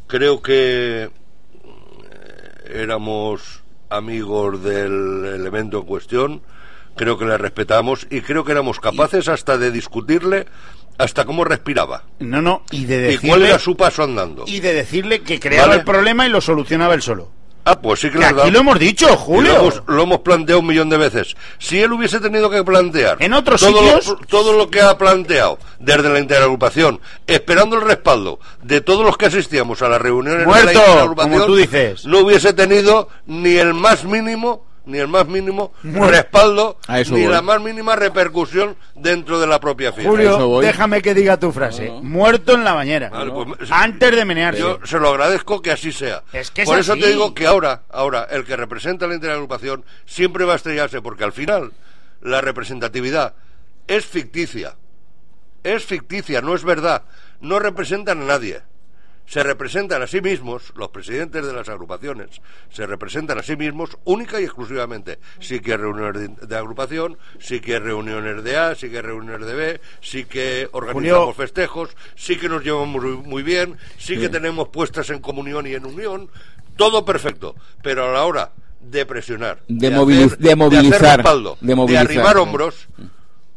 Creo 0.07 0.41
que 0.41 1.03
eh, 1.03 1.11
éramos 2.73 3.60
amigos 3.91 4.63
del 4.63 5.25
elemento 5.27 5.79
en 5.81 5.85
cuestión, 5.85 6.43
creo 6.97 7.19
que 7.19 7.25
le 7.25 7.37
respetamos 7.39 8.07
y 8.11 8.21
creo 8.23 8.45
que 8.45 8.53
éramos 8.53 8.81
capaces 8.81 9.29
hasta 9.29 9.59
de 9.59 9.71
discutirle 9.71 10.47
hasta 10.99 11.25
cómo 11.25 11.45
respiraba 11.45 12.05
No, 12.19 12.43
no, 12.43 12.63
y 12.71 12.85
de 12.85 12.97
y 12.97 13.01
decirle, 13.03 13.29
cuál 13.29 13.43
era 13.43 13.59
su 13.59 13.77
paso 13.77 14.03
andando. 14.03 14.45
y 14.47 14.61
de 14.61 14.75
decirle 14.75 15.23
que 15.23 15.41
creaba 15.41 15.69
Vale. 15.69 15.79
el 15.81 15.85
problema 15.85 16.27
y 16.27 16.31
lo 16.31 16.41
solucionaba 16.41 16.95
él 16.95 17.03
solo. 17.03 17.31
Ah, 17.65 17.79
pues 17.81 18.01
sí 18.01 18.11
que, 18.11 18.25
aquí 18.25 18.35
dado. 18.35 18.51
lo 18.51 18.59
hemos 18.61 18.79
dicho, 18.79 19.07
Julio. 19.17 19.53
Lo 19.53 19.59
hemos, 19.61 19.83
lo 19.87 20.03
hemos 20.03 20.19
planteado 20.21 20.61
un 20.61 20.67
millón 20.67 20.89
de 20.89 20.97
veces. 20.97 21.37
Si 21.59 21.81
él 21.81 21.93
hubiese 21.93 22.19
tenido 22.21 22.49
que 22.51 22.65
plantear 22.65 23.17
En 23.21 23.35
otros 23.35 23.61
todo, 23.61 23.79
sitios- 23.79 24.07
lo, 24.09 24.17
todo 24.27 24.53
lo 24.57 24.71
que 24.71 24.81
ha 24.81 24.97
planteado 24.97 25.59
desde 25.79 26.09
la 26.09 26.19
interagrupación, 26.19 27.01
esperando 27.27 27.77
el 27.77 27.83
respaldo 27.83 28.41
de 28.63 28.81
todos 28.81 29.05
los 29.05 29.17
que 29.17 29.27
asistíamos 29.27 29.83
a 29.83 29.89
las 29.89 30.01
reuniones 30.01 30.41
de 30.41 30.47
Muerto, 30.47 30.67
la 30.67 30.73
interagrupación, 30.73 31.33
como 31.35 31.47
tú 31.47 31.57
dices. 31.57 32.07
no 32.07 32.21
hubiese 32.21 32.53
tenido 32.55 33.09
ni 33.27 33.57
el 33.57 33.75
más 33.75 34.05
mínimo 34.05 34.65
ni 34.87 34.99
el 34.99 35.09
más 35.09 35.27
mínimo 35.27 35.73
respaldo 35.83 36.79
A 36.87 37.01
eso 37.01 37.15
ni 37.15 37.23
voy. 37.25 37.33
la 37.33 37.43
más 37.43 37.61
mínima 37.61 37.97
repercusión 37.97 38.77
dentro 38.95 39.39
de 39.41 39.47
la 39.47 39.61
propia 39.61 39.93
fiesta. 39.93 40.11
eso 40.23 40.39
Julio, 40.39 40.61
déjame 40.61 41.03
que 41.03 41.15
diga 41.15 41.37
tu 41.39 41.53
frase. 41.53 41.91
Muerto 42.03 42.55
en 42.55 42.65
la 42.65 42.73
bañera. 42.73 43.11
Vale, 43.11 43.31
pues, 43.31 43.71
Antes 43.71 44.17
de 44.17 44.25
menearse. 44.25 44.61
Yo 44.61 44.79
se 44.85 44.99
lo 44.99 45.09
agradezco 45.11 45.61
que 45.63 45.71
así 45.73 45.93
sea. 45.93 46.23
Es 46.33 46.51
que 46.51 46.63
es 46.63 46.69
Por 46.69 46.79
eso 46.79 46.93
así. 46.93 47.03
te 47.03 47.09
digo 47.09 47.35
que 47.35 47.47
ahora, 47.47 47.83
ahora, 47.91 48.27
el 48.31 48.45
que 48.45 48.57
representa 48.57 49.07
la 49.07 49.15
interagrupación 49.15 49.85
siempre 50.07 50.45
va 50.45 50.55
a 50.55 50.57
estrellarse, 50.57 51.03
porque 51.03 51.25
al 51.25 51.33
final 51.33 51.73
la 52.23 52.41
representatividad 52.41 53.35
es 53.87 54.07
ficticia. 54.07 54.75
Es 55.63 55.85
ficticia, 55.85 56.41
no 56.41 56.55
es 56.55 56.65
verdad. 56.65 57.03
No 57.41 57.59
representan 57.59 58.23
a 58.23 58.25
nadie. 58.25 58.63
Se 59.31 59.45
representan 59.45 60.03
a 60.03 60.09
sí 60.09 60.21
mismos, 60.21 60.73
los 60.75 60.89
presidentes 60.89 61.47
de 61.47 61.53
las 61.53 61.69
agrupaciones, 61.69 62.41
se 62.73 62.85
representan 62.85 63.39
a 63.39 63.45
sí 63.45 63.55
mismos 63.55 63.97
única 64.03 64.41
y 64.41 64.45
exclusivamente. 64.45 65.21
Sí 65.39 65.61
que 65.61 65.71
hay 65.71 65.77
reuniones 65.79 66.37
de, 66.41 66.47
de 66.49 66.57
agrupación, 66.57 67.17
sí 67.39 67.61
que 67.61 67.75
hay 67.75 67.79
reuniones 67.79 68.43
de 68.43 68.57
A, 68.57 68.75
sí 68.75 68.91
que 68.91 68.97
hay 68.97 69.03
reuniones 69.03 69.47
de 69.47 69.55
B, 69.55 69.81
sí 70.01 70.25
que 70.25 70.69
organizamos 70.73 71.27
Julio. 71.27 71.35
festejos, 71.35 71.91
sí 72.17 72.39
que 72.39 72.49
nos 72.49 72.65
llevamos 72.65 73.01
muy, 73.05 73.17
muy 73.19 73.43
bien, 73.45 73.77
sí, 73.99 74.19
que 74.19 74.29
tenemos 74.29 74.67
puestas 74.71 75.09
en 75.11 75.21
comunión 75.21 75.65
y 75.65 75.75
en 75.75 75.87
unión, 75.87 76.29
todo 76.75 77.05
perfecto, 77.05 77.55
pero 77.85 78.09
a 78.11 78.13
la 78.13 78.25
hora 78.25 78.51
de 78.81 79.07
presionar, 79.07 79.61
De 79.69 79.87
hacer- 79.87 79.97
movili- 79.97 80.37
de 80.39 80.49
hacer 80.49 80.57
movilizar, 80.57 81.17
respaldo, 81.19 81.57
de 81.61 81.75
movilizar, 81.77 82.07
arribar 82.07 82.37
hombros, 82.37 82.89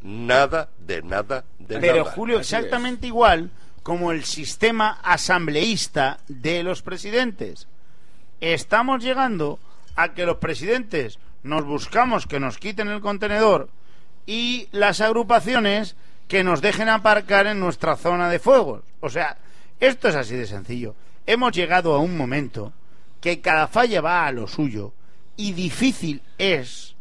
nada, 0.04 0.70
de 0.86 1.02
nada, 1.02 1.46
De 1.58 1.80
Pero 1.80 1.98
nada. 2.04 2.12
Julio, 2.12 2.40
Así 2.40 2.54
exactamente 2.56 3.08
igual 3.08 3.50
como 3.84 4.12
el 4.12 4.24
sistema 4.24 5.00
asambleísta 5.04 6.20
de 6.28 6.64
los 6.64 6.82
presidentes. 6.82 7.68
Estamos 8.40 9.04
llegando 9.04 9.60
a 9.96 10.14
que 10.14 10.26
los 10.26 10.38
presidentes 10.38 11.20
nos 11.44 11.66
buscamos 11.66 12.26
que 12.26 12.40
nos 12.40 12.58
quiten 12.58 12.88
el 12.88 13.02
contenedor 13.02 13.70
y 14.26 14.70
las 14.72 15.02
agrupaciones 15.02 15.96
que 16.28 16.44
nos 16.44 16.62
dejen 16.62 16.90
aparcar 16.90 17.46
en 17.48 17.60
nuestra 17.60 17.98
zona 17.98 18.30
de 18.30 18.40
fuegos. 18.40 18.84
O 19.02 19.10
sea, 19.10 19.38
esto 19.80 20.08
es 20.08 20.16
así 20.16 20.36
de 20.36 20.48
sencillo. 20.48 20.96
Hemos 21.26 21.52
llegado 21.52 21.94
a 21.94 22.00
un 22.00 22.18
momento 22.18 22.74
que 23.20 23.42
cada 23.42 23.68
falla 23.68 24.02
va 24.02 24.26
a 24.26 24.32
lo 24.32 24.48
suyo 24.48 24.94
y 25.36 25.52
difícil 25.54 26.22
es 26.38 26.96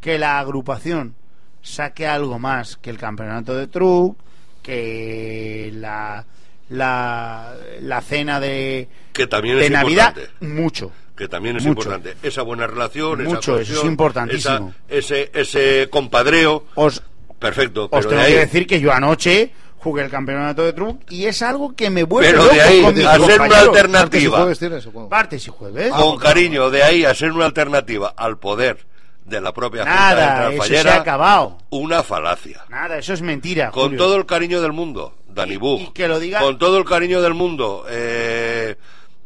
que 0.00 0.18
la 0.18 0.38
agrupación 0.38 1.14
saque 1.62 2.06
algo 2.06 2.38
más 2.38 2.76
que 2.76 2.90
el 2.90 2.98
campeonato 2.98 3.54
de 3.54 3.66
truc, 3.66 4.18
que 4.64 5.70
la, 5.74 6.24
la, 6.70 7.54
la 7.80 8.00
cena 8.00 8.40
de, 8.40 8.88
Que 9.12 9.26
también 9.28 9.58
de 9.58 9.66
es 9.66 9.70
Navidad, 9.70 10.14
importante. 10.16 10.46
mucho. 10.46 10.92
que 11.16 11.28
también 11.28 11.56
es 11.56 11.64
Mucho. 11.64 11.78
importante. 11.88 12.16
Esa 12.26 12.42
buena 12.42 12.66
relación, 12.66 13.20
esa 13.20 13.30
Mucho, 13.34 13.58
eso 13.60 13.78
es 13.80 13.84
importantísimo. 13.84 14.74
esa- 14.88 14.98
ese, 14.98 15.30
ese 15.32 15.88
compadreo, 15.90 16.64
Os, 16.74 17.00
perfecto. 17.38 17.84
os 17.84 17.90
Pero 17.90 18.08
tengo 18.08 18.22
de 18.22 18.28
que 18.28 18.32
ahí, 18.34 18.38
decir 18.40 18.66
que 18.66 18.80
yo 18.80 18.92
anoche 18.92 19.52
jugué 19.78 20.02
el 20.02 20.10
campeonato 20.10 20.64
de 20.64 20.72
truc 20.72 21.02
y 21.10 21.26
es 21.26 21.40
algo 21.42 21.76
que 21.76 21.90
me 21.90 22.02
vuelve 22.04 22.30
pero 22.30 22.42
loco 22.44 22.54
de 22.54 22.60
ahí 22.62 22.82
con 22.82 22.94
mis 22.94 23.04
a 23.06 23.12
ser 23.12 23.20
una 23.20 23.28
compañeros. 23.36 23.48
¿Martes 23.48 23.62
y 23.62 23.68
alternativa, 23.68 24.36
jueves? 24.38 25.10
Martes 25.10 25.46
y 25.46 25.50
jueves. 25.50 25.92
con 25.92 26.18
cariño, 26.18 26.70
de 26.70 26.82
ahí 26.82 27.04
a 27.04 27.14
ser 27.14 27.30
una 27.32 27.44
alternativa 27.44 28.14
al 28.16 28.38
poder 28.38 28.86
de 29.24 29.40
la 29.40 29.52
propia 29.52 29.82
Junta 29.82 29.94
Nada, 29.94 30.48
de 30.50 30.56
eso 30.56 30.64
se 30.64 30.88
ha 30.88 30.96
acabado. 30.96 31.58
una 31.70 32.02
falacia. 32.02 32.64
Nada, 32.68 32.98
eso 32.98 33.12
es 33.14 33.22
mentira. 33.22 33.70
Con 33.70 33.84
Julio. 33.84 33.98
todo 33.98 34.16
el 34.16 34.26
cariño 34.26 34.60
del 34.60 34.72
mundo, 34.72 35.14
Dani 35.28 35.56
Bug. 35.56 35.80
y 35.80 35.86
que 35.92 36.08
lo 36.08 36.20
diga- 36.20 36.40
Con 36.40 36.58
todo 36.58 36.78
el 36.78 36.84
cariño 36.84 37.22
del 37.22 37.34
mundo. 37.34 37.84
Eh, 37.88 38.76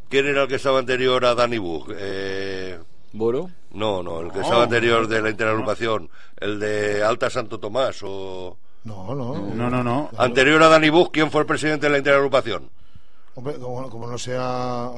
¿Quién 0.09 0.27
era 0.27 0.43
el 0.43 0.49
que 0.49 0.55
estaba 0.55 0.79
anterior 0.79 1.25
a 1.25 1.35
Dani 1.35 1.59
Bug? 1.59 1.93
Eh, 1.97 2.79
Boro. 3.13 3.51
no, 3.73 4.03
no, 4.03 4.21
el 4.21 4.31
que 4.31 4.39
No. 4.39 4.45
estaba 4.45 4.63
anterior 4.65 5.07
de 5.09 5.21
la 5.21 5.31
interagrupación. 5.31 6.09
El 6.39 6.61
de 6.61 7.03
Alta 7.03 7.29
Santo 7.29 7.59
Tomás 7.59 7.99
o... 8.05 8.57
No, 8.85 9.15
no. 9.15 9.35
No, 9.55 9.69
no, 9.69 9.83
no. 9.83 10.11
Anterior 10.17 10.63
a 10.63 10.69
Dani 10.69 10.89
Bug, 10.89 11.11
¿quién 11.13 11.31
fue 11.31 11.41
el 11.43 11.47
presidente 11.47 11.87
de 11.87 11.93
la 11.93 11.99
interagrupación? 11.99 12.71
Hombre, 13.35 13.55
como, 13.59 13.91
como 13.91 14.07
no 14.07 14.17
sea. 14.17 14.91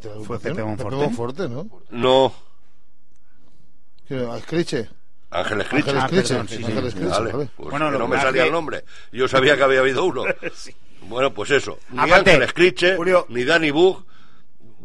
Fue 0.00 0.10
agrupación, 0.10 0.54
Pepe 0.56 0.64
Monforte. 0.64 0.96
Monforte, 0.96 1.48
¿no? 1.48 1.66
No, 1.90 2.32
¿Qué, 4.12 4.36
¿Escriche? 4.38 4.88
Ah, 5.30 5.44
perdón, 5.48 6.46
sí, 6.48 6.56
sí. 6.56 6.62
Vale, 7.04 7.30
pues 7.56 7.70
Bueno, 7.70 7.90
lo 7.90 7.98
no 8.00 8.08
me 8.08 8.20
salía 8.20 8.42
que- 8.42 8.46
el 8.48 8.52
nombre. 8.52 8.84
Yo 9.12 9.26
sabía 9.28 9.56
que 9.56 9.62
había 9.62 9.80
habido 9.80 10.04
uno. 10.04 10.24
Bueno, 11.04 11.34
pues 11.34 11.50
eso. 11.50 11.80
Ni 11.90 11.98
Aparte, 11.98 12.30
Ángeles 12.30 12.52
Criche, 12.52 12.94
Julio- 12.96 13.26
ni 13.28 13.42
Dani 13.42 13.72
Bug 13.72 14.06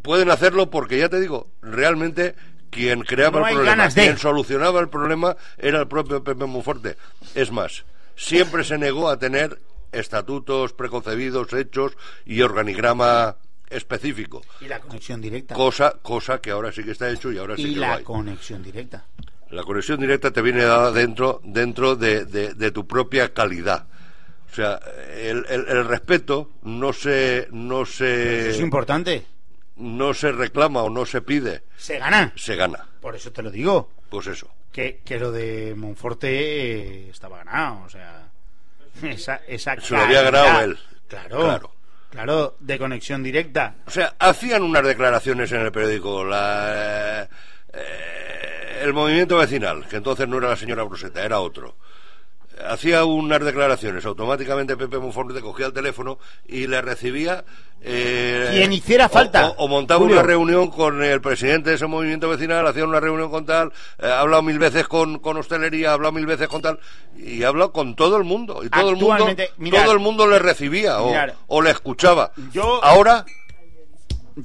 pueden 0.01 0.31
hacerlo 0.31 0.67
porque 0.71 0.97
ya 0.97 1.09
te 1.09 1.19
digo, 1.19 1.51
realmente 1.61 2.33
quien 2.71 3.01
creaba 3.01 3.39
No 3.41 3.47
el 3.47 3.53
problema, 3.53 3.87
de. 3.87 3.93
quien 4.01 4.17
solucionaba 4.17 4.79
el 4.79 4.89
problema 4.89 5.37
era 5.59 5.79
el 5.79 5.87
propio 5.87 6.23
Pepe 6.23 6.45
Monforte. 6.45 6.97
Es 7.35 7.51
más, 7.51 7.85
siempre 8.15 8.63
se 8.63 8.79
negó 8.79 9.09
a 9.09 9.19
tener 9.19 9.59
estatutos 9.91 10.73
preconcebidos, 10.73 11.53
hechos 11.53 11.95
y 12.25 12.41
organigrama 12.41 13.35
específico. 13.69 14.41
Y 14.61 14.65
la 14.67 14.79
conexión 14.79 15.21
directa. 15.21 15.55
Cosa, 15.55 15.95
cosa 16.01 16.39
que 16.39 16.51
ahora 16.51 16.71
sí 16.71 16.83
que 16.83 16.91
está 16.91 17.09
hecho 17.09 17.31
y 17.31 17.37
ahora 17.37 17.55
sí 17.55 17.63
y 17.63 17.69
que 17.73 17.75
lo 17.75 17.81
la 17.81 17.93
hay. 17.95 18.03
conexión 18.03 18.63
directa. 18.63 19.05
La 19.49 19.63
conexión 19.63 19.99
directa 19.99 20.31
te 20.31 20.41
viene 20.41 20.63
dada 20.63 20.91
dentro, 20.91 21.39
dentro 21.43 21.95
de, 21.95 22.25
de- 22.25 22.53
de 22.53 22.71
tu 22.71 22.85
propia 22.85 23.33
calidad. 23.33 23.87
O 24.51 24.55
sea, 24.55 24.79
el, 25.15 25.45
el- 25.49 25.67
el 25.67 25.85
respeto 25.85 26.51
no 26.63 26.91
se, 26.93 27.47
no 27.51 27.83
Eso 27.83 28.05
es 28.05 28.55
se, 28.57 28.61
importante. 28.63 29.25
no 29.77 30.13
se 30.13 30.31
reclama 30.31 30.83
o 30.83 30.89
no 30.89 31.05
se 31.05 31.21
pide, 31.21 31.63
Se 31.77 31.97
gana. 31.99 32.33
se 32.35 32.55
gana. 32.55 32.87
Por 33.01 33.15
eso 33.15 33.31
te 33.31 33.41
lo 33.41 33.51
digo. 33.51 33.89
Pues 34.09 34.27
eso. 34.27 34.49
Que, 34.71 35.01
que 35.03 35.17
lo 35.19 35.31
de 35.31 35.73
Monforte 35.75 36.27
eh, 36.29 37.09
estaba 37.09 37.37
ganado. 37.37 37.83
O 37.85 37.89
sea, 37.89 38.29
esa, 39.03 39.35
esa 39.47 39.79
Se 39.79 39.93
lo 39.95 40.01
había 40.01 40.21
ganado 40.23 40.61
él. 40.61 40.77
Claro, 41.07 41.37
Claro. 41.39 41.71
Claro. 42.23 42.57
de 42.59 42.77
conexión 42.77 43.23
directa. 43.23 43.75
O 43.85 43.91
sea, 43.91 44.15
hacían 44.19 44.63
unas 44.63 44.83
declaraciones 44.83 45.51
en 45.51 45.61
el 45.61 45.71
periódico. 45.71 46.23
La, 46.23 47.27
eh, 47.73 48.79
el 48.81 48.93
movimiento 48.93 49.37
vecinal, 49.37 49.87
que 49.87 49.97
entonces 49.97 50.27
no 50.27 50.37
era 50.37 50.49
la 50.49 50.55
señora 50.55 50.83
Bruseta, 50.83 51.23
era 51.23 51.39
otro. 51.39 51.77
Hacía 52.65 53.05
unas 53.05 53.39
declaraciones, 53.43 54.05
automáticamente 54.05 54.75
Pepe 54.77 54.97
Monforte 54.97 55.41
cogía 55.41 55.67
el 55.67 55.73
teléfono 55.73 56.17
y 56.47 56.65
le 56.67 56.81
recibía. 56.81 57.43
eh, 57.81 58.49
Quien 58.51 58.73
hiciera 58.73 59.07
falta. 59.09 59.49
O, 59.49 59.65
o 59.65 59.67
montaba 59.67 59.99
Julio. 59.99 60.15
una 60.15 60.23
reunión 60.23 60.69
con 60.69 61.03
el 61.03 61.21
presidente 61.21 61.69
de 61.69 61.75
ese 61.75 61.85
movimiento 61.87 62.27
vecinal, 62.29 62.65
hacía 62.65 62.83
una 62.85 62.99
reunión 62.99 63.29
con 63.29 63.45
tal, 63.45 63.71
eh, 63.99 64.07
ha 64.07 64.21
hablado 64.21 64.41
mil 64.41 64.57
veces 64.59 64.87
con, 64.87 65.19
con 65.19 65.37
hostelería, 65.37 65.91
ha 65.91 65.93
hablado 65.93 66.11
mil 66.13 66.25
veces 66.25 66.47
con 66.47 66.61
tal, 66.61 66.79
y 67.15 67.43
ha 67.43 67.49
hablado 67.49 67.71
con 67.71 67.95
todo 67.95 68.17
el 68.17 68.23
mundo. 68.23 68.63
Y 68.63 68.69
todo 68.69 68.89
el 68.89 68.95
mundo, 68.97 69.27
mirad. 69.57 69.83
todo 69.83 69.93
el 69.93 69.99
mundo 69.99 70.27
le 70.27 70.39
recibía 70.39 70.99
o, 71.01 71.13
o 71.47 71.61
le 71.61 71.69
escuchaba. 71.71 72.31
Yo- 72.51 72.83
Ahora. 72.83 73.25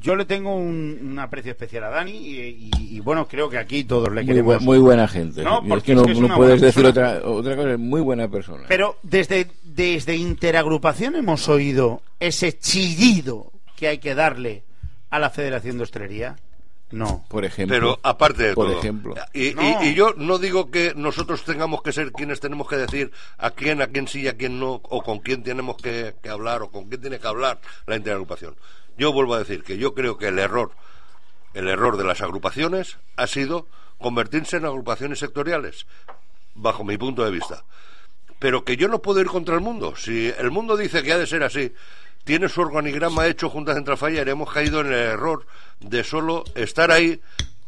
Yo 0.01 0.17
le 0.17 0.25
tengo 0.25 0.55
un, 0.57 0.99
un 1.03 1.19
aprecio 1.19 1.53
especial 1.53 1.85
a 1.85 1.91
Dani 1.91 2.13
y, 2.13 2.41
y- 2.79 2.97
y, 2.97 3.01
bueno, 3.01 3.29
creo 3.29 3.51
que 3.51 3.59
aquí 3.59 3.85
todos 3.85 4.09
le 4.11 4.23
Muy, 4.23 4.27
queremos. 4.27 4.57
bu- 4.57 4.61
muy 4.61 4.79
buena 4.79 5.07
gente. 5.07 5.43
No, 5.43 5.61
es 5.63 5.69
porque 5.69 5.85
que 5.85 5.93
es 5.93 5.99
no, 5.99 6.05
que 6.07 6.13
es 6.13 6.19
no 6.19 6.27
una 6.27 6.37
puedes 6.37 6.61
decir 6.61 6.87
otra, 6.87 7.21
otra 7.25 7.57
cosa. 7.57 7.73
Es 7.73 7.79
muy 7.79 8.01
buena 8.01 8.29
persona. 8.29 8.65
Pero 8.69 8.97
desde, 9.03 9.49
desde 9.65 10.17
Interagrupación 10.17 11.15
hemos 11.17 11.49
oído 11.49 12.03
ese 12.21 12.59
chillido 12.59 13.53
que 13.77 13.89
hay 13.89 13.99
que 13.99 14.15
darle 14.15 14.63
a 15.11 15.19
la 15.19 15.31
Federación 15.31 15.77
de 15.77 15.83
Hostelería. 15.85 16.37
No. 16.91 17.25
por 17.29 17.45
ejemplo. 17.47 17.75
Pero 17.75 17.99
aparte 18.03 18.43
de 18.43 18.55
por 18.55 18.67
todo. 18.69 18.79
ejemplo. 18.79 19.15
Y, 19.33 19.49
y- 19.59 19.77
y 19.83 19.95
yo 19.95 20.13
no 20.19 20.37
digo 20.39 20.71
que 20.71 20.93
nosotros 20.95 21.43
tengamos 21.43 21.83
que 21.83 21.91
ser 21.91 22.13
quienes 22.13 22.39
tenemos 22.41 22.69
que 22.69 22.77
decir 22.77 23.11
a 23.39 23.51
quién, 23.51 23.81
a 23.81 23.87
quién 23.87 24.09
sí 24.09 24.21
y 24.21 24.29
a 24.29 24.37
quién 24.37 24.61
no, 24.61 24.73
o 24.75 25.03
con 25.03 25.21
quién 25.21 25.43
tenemos 25.43 25.77
que, 25.79 26.15
que 26.23 26.29
hablar, 26.29 26.61
o 26.61 26.71
con 26.71 26.89
quién 26.91 27.01
tiene 27.01 27.19
que 27.19 27.27
hablar 27.27 27.61
la 27.87 27.97
interagrupación. 27.97 28.57
Yo 28.97 29.13
vuelvo 29.13 29.35
a 29.35 29.39
decir 29.39 29.63
que 29.63 29.79
yo 29.79 29.95
creo 29.95 30.19
que 30.19 30.29
el 30.29 30.39
error, 30.39 30.73
el 31.55 31.69
error 31.69 31.97
de 31.97 32.05
las 32.05 32.21
agrupaciones 32.21 32.99
ha 33.17 33.27
sido 33.27 33.67
convertirse 33.99 34.57
en 34.57 34.67
agrupaciones 34.67 35.19
sectoriales, 35.19 35.87
bajo 36.55 36.85
mi 36.85 36.97
punto 36.97 37.25
de 37.25 37.31
vista. 37.31 37.65
Pero 38.39 38.65
que 38.65 38.77
yo 38.77 38.89
no 38.89 39.01
puedo 39.01 39.21
ir 39.21 39.29
contra 39.29 39.55
el 39.55 39.61
mundo. 39.61 39.95
Si 39.97 40.33
el 40.37 40.51
mundo 40.51 40.77
dice 40.77 41.03
que 41.03 41.13
ha 41.13 41.19
de 41.19 41.27
ser 41.27 41.45
así, 41.45 41.73
tiene 42.25 42.49
su 42.49 42.61
organigrama 42.61 43.27
hecho 43.27 43.49
Junta 43.49 43.75
Central 43.75 43.97
Falla 43.97 44.23
y 44.25 44.31
hemos 44.31 44.53
caído 44.53 44.81
en 44.81 44.89
el 44.89 44.93
error 44.95 45.47
de 45.81 46.05
solo 46.05 46.45
estar 46.55 46.91
ahí 46.91 47.21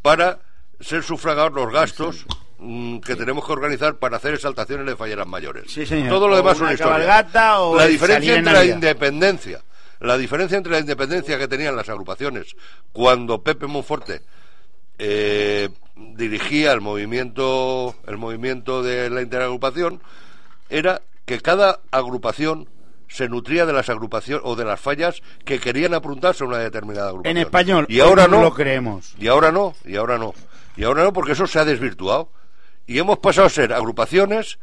para 0.03 0.39
ser 0.81 1.03
sufragados 1.03 1.53
los 1.53 1.73
gastos 1.73 2.27
mm, 2.59 2.99
que 2.99 3.17
tenemos 3.17 3.45
que 3.47 3.53
organizar 3.53 3.97
para 3.97 4.17
hacer 4.17 4.35
exaltaciones 4.35 4.87
de 4.87 4.97
falleras 4.97 5.27
mayores. 5.27 5.73
Sí, 5.73 5.87
señor. 5.87 6.11
Todo 6.11 6.29
lo 6.29 6.37
demás 6.37 6.59
una 6.59 6.69
son 6.69 6.75
historia. 6.75 7.61
o 7.61 7.77
La 7.77 7.87
diferencia 7.87 8.37
entre 8.37 8.53
la 8.53 8.65
independencia, 8.65 9.63
la 10.05 10.19
diferencia 10.19 10.57
entre 10.57 10.73
la 10.73 10.81
independencia 10.81 11.39
que 11.39 11.49
tenían 11.49 11.77
las 11.77 11.89
agrupaciones 11.89 12.57
cuando 12.93 13.43
Pepe 13.43 13.67
Monforte 13.67 14.21
eh, 14.99 15.69
dirigía 15.97 16.73
el 16.73 16.81
movimiento 16.81 17.95
el 18.07 18.17
movimiento 18.17 18.83
de 18.83 19.11
la 19.11 19.23
interagrupación 19.23 20.01
era 20.69 21.03
que 21.25 21.41
cada 21.41 21.81
agrupación 21.91 22.69
se 23.09 23.29
nutría 23.29 23.65
de 23.65 23.73
las 23.73 23.89
agrupaciones 23.89 24.43
o 24.45 24.57
de 24.57 24.65
las 24.65 24.81
fallas 24.81 25.23
que 25.45 25.61
querían 25.61 25.95
apuntarse 25.95 26.43
a 26.43 26.49
una 26.49 26.59
determinada 26.59 27.11
agrupación. 27.11 27.37
En 27.37 27.43
español. 27.43 27.87
Y 27.89 28.01
ahora 28.01 28.27
no. 28.27 28.43
lo 28.43 28.53
creemos. 28.53 29.15
Y 29.19 29.29
ahora 29.29 29.53
no, 29.53 29.75
y 29.85 29.95
ahora 29.97 30.19
no. 30.19 30.35
Y 30.77 30.83
ahora 30.83 31.05
no 31.05 31.13
porque 31.13 31.33
eso 31.33 31.47
se 31.47 31.61
ha 31.61 31.65
desvirtuado. 31.65 32.31
Y 32.87 32.99
hemos 32.99 33.19
pasado 33.19 33.47
a 33.47 33.51
ser 33.51 33.73
agrupaciones 33.73 34.59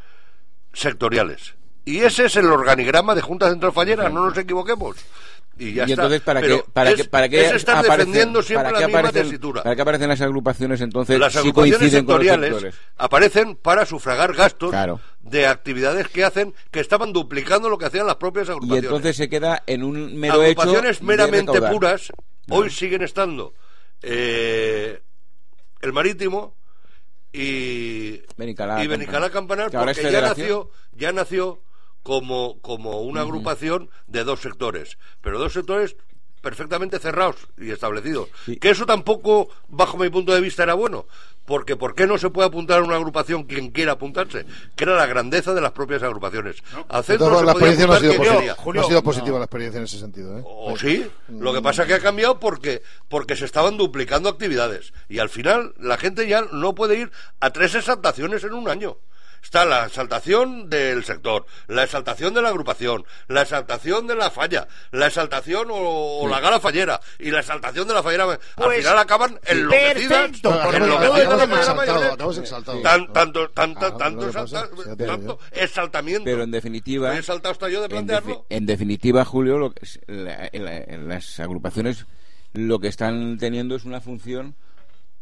sectoriales. 0.73 1.55
Y 1.85 1.99
ese 2.01 2.25
es 2.25 2.35
el 2.35 2.45
organigrama 2.45 3.15
de 3.15 3.21
Junta 3.21 3.49
Central 3.49 3.71
Fallera, 3.71 4.09
no 4.09 4.25
nos 4.25 4.37
equivoquemos. 4.37 4.97
Y 5.57 5.73
ya 5.73 5.83
y 5.87 5.91
está. 5.91 6.03
entonces, 6.03 6.21
¿para 6.21 6.41
Pero 6.41 6.63
qué, 6.63 6.71
para 6.71 6.89
es, 6.91 6.95
qué, 6.95 7.05
para 7.05 7.29
qué 7.29 7.45
es 7.45 7.67
aparecen- 7.67 7.83
defendiendo 7.97 8.41
siempre 8.41 8.63
para 8.69 8.77
qué 8.77 8.81
la 8.81 8.87
misma 8.87 9.01
aparecen- 9.01 9.23
tesitura. 9.29 9.63
¿Para 9.63 9.75
qué 9.75 9.81
aparecen 9.83 10.09
las 10.09 10.21
agrupaciones 10.21 10.81
entonces 10.81 11.19
Las 11.19 11.33
si 11.33 11.39
agrupaciones 11.39 11.77
coinciden 11.79 12.05
con 12.05 12.15
los 12.17 12.25
sectoriales 12.27 12.75
aparecen 12.97 13.55
para 13.57 13.85
sufragar 13.85 14.33
gastos 14.33 14.71
Claro. 14.71 14.99
de 15.19 15.45
actividades 15.45 16.07
que 16.07 16.23
hacen 16.23 16.55
que 16.71 16.79
estaban 16.79 17.13
duplicando 17.13 17.69
lo 17.69 17.77
que 17.77 17.85
hacían 17.85 18.07
las 18.07 18.15
propias 18.15 18.47
Y 18.47 18.51
agrupaciones. 18.51 18.83
entonces 18.85 19.15
se 19.17 19.29
queda 19.29 19.61
en 19.67 19.83
un 19.83 20.17
mero 20.19 20.41
hecho 20.43 20.61
agrupaciones 20.61 21.01
meramente 21.03 21.61
puras 21.61 22.11
hoy 22.49 22.69
siguen 22.71 23.03
estando 23.03 23.53
eh, 24.01 24.99
el 25.81 25.93
marítimo 25.93 26.55
y 27.33 28.21
Benicalá, 28.35 28.83
y 28.83 28.87
Benicalá 28.87 29.29
Campanar. 29.29 29.69
Que 29.69 29.77
porque 29.77 30.11
ya 30.11 30.21
nació 30.21 30.69
ya 30.93 31.11
nació 31.11 31.61
como 32.03 32.59
como 32.61 33.01
una 33.01 33.21
agrupación 33.21 33.89
de 34.07 34.23
dos 34.23 34.41
sectores 34.41 34.97
pero 35.21 35.39
dos 35.39 35.53
sectores 35.53 35.95
perfectamente 36.41 36.99
cerrados 36.99 37.35
y 37.57 37.71
establecidos. 37.71 38.27
Que 38.59 38.71
eso 38.71 38.85
tampoco, 38.85 39.49
bajo 39.69 39.97
mi 39.97 40.09
punto 40.09 40.33
de 40.33 40.41
vista, 40.41 40.63
era 40.63 40.73
bueno. 40.73 41.05
Porque 41.45 41.75
¿por 41.75 41.95
qué 41.95 42.05
no 42.07 42.17
se 42.17 42.29
puede 42.29 42.47
apuntar 42.47 42.79
a 42.79 42.83
una 42.83 42.95
agrupación 42.95 43.43
quien 43.43 43.71
quiera 43.71 43.93
apuntarse? 43.93 44.45
Que 44.75 44.83
era 44.83 44.95
la 44.95 45.05
grandeza 45.05 45.53
de 45.53 45.61
las 45.61 45.71
propias 45.71 46.03
agrupaciones. 46.03 46.57
Al 46.87 47.03
centro 47.03 47.27
Entonces, 47.27 47.39
se 47.39 47.45
la 47.45 47.51
experiencia 47.51 47.87
no 47.87 47.93
ha 47.93 47.99
sido, 47.99 48.15
positiva, 48.15 48.55
no 48.73 48.81
ha 48.81 48.83
sido 48.83 49.03
positiva 49.03 49.39
la 49.39 49.45
experiencia 49.45 49.77
en 49.79 49.83
ese 49.83 49.99
sentido. 49.99 50.37
¿eh? 50.37 50.43
O 50.45 50.77
sí, 50.77 51.07
lo 51.29 51.53
que 51.53 51.61
pasa 51.61 51.83
es 51.83 51.87
que 51.87 51.93
ha 51.95 51.99
cambiado 51.99 52.39
porque, 52.39 52.83
porque 53.09 53.35
se 53.35 53.45
estaban 53.45 53.77
duplicando 53.77 54.29
actividades. 54.29 54.93
Y 55.09 55.19
al 55.19 55.29
final 55.29 55.73
la 55.79 55.97
gente 55.97 56.27
ya 56.27 56.43
no 56.51 56.75
puede 56.75 56.99
ir 56.99 57.11
a 57.39 57.49
tres 57.49 57.75
exaltaciones 57.75 58.43
en 58.43 58.53
un 58.53 58.69
año. 58.69 58.97
Está 59.43 59.65
la 59.65 59.87
exaltación 59.87 60.69
del 60.69 61.03
sector, 61.03 61.45
la 61.67 61.83
exaltación 61.83 62.33
de 62.33 62.41
la 62.41 62.49
agrupación, 62.49 63.03
la 63.27 63.41
exaltación 63.41 64.07
de 64.07 64.15
la 64.15 64.29
falla, 64.31 64.67
la 64.91 65.07
exaltación 65.07 65.67
o, 65.71 66.19
o 66.21 66.27
la 66.27 66.39
gala 66.39 66.59
fallera 66.59 67.01
y 67.19 67.31
la 67.31 67.39
exaltación 67.39 67.87
de 67.87 67.93
la 67.95 68.03
fallera. 68.03 68.23
al 68.25 68.39
Pues, 68.55 68.77
final 68.77 68.99
acaban 68.99 69.39
enloquecidas, 69.45 70.31
tanto, 70.41 70.49
exaltamiento. 75.51 76.23
Pero 76.25 76.43
en 76.43 76.51
definitiva, 76.51 77.07
Estoy 77.09 77.19
exaltado 77.19 77.51
hasta 77.53 77.69
yo 77.69 77.79
de 77.79 77.85
en, 77.85 77.91
plantearlo. 77.91 78.35
defi- 78.35 78.43
en 78.49 78.65
definitiva, 78.65 79.25
Julio, 79.25 79.57
lo 79.57 79.73
que 79.73 79.81
la- 80.07 80.49
la- 80.53 80.97
las 80.97 81.39
agrupaciones 81.39 82.05
lo 82.53 82.79
que 82.79 82.89
están 82.89 83.37
teniendo 83.37 83.75
es 83.75 83.85
una 83.85 84.01
función 84.01 84.55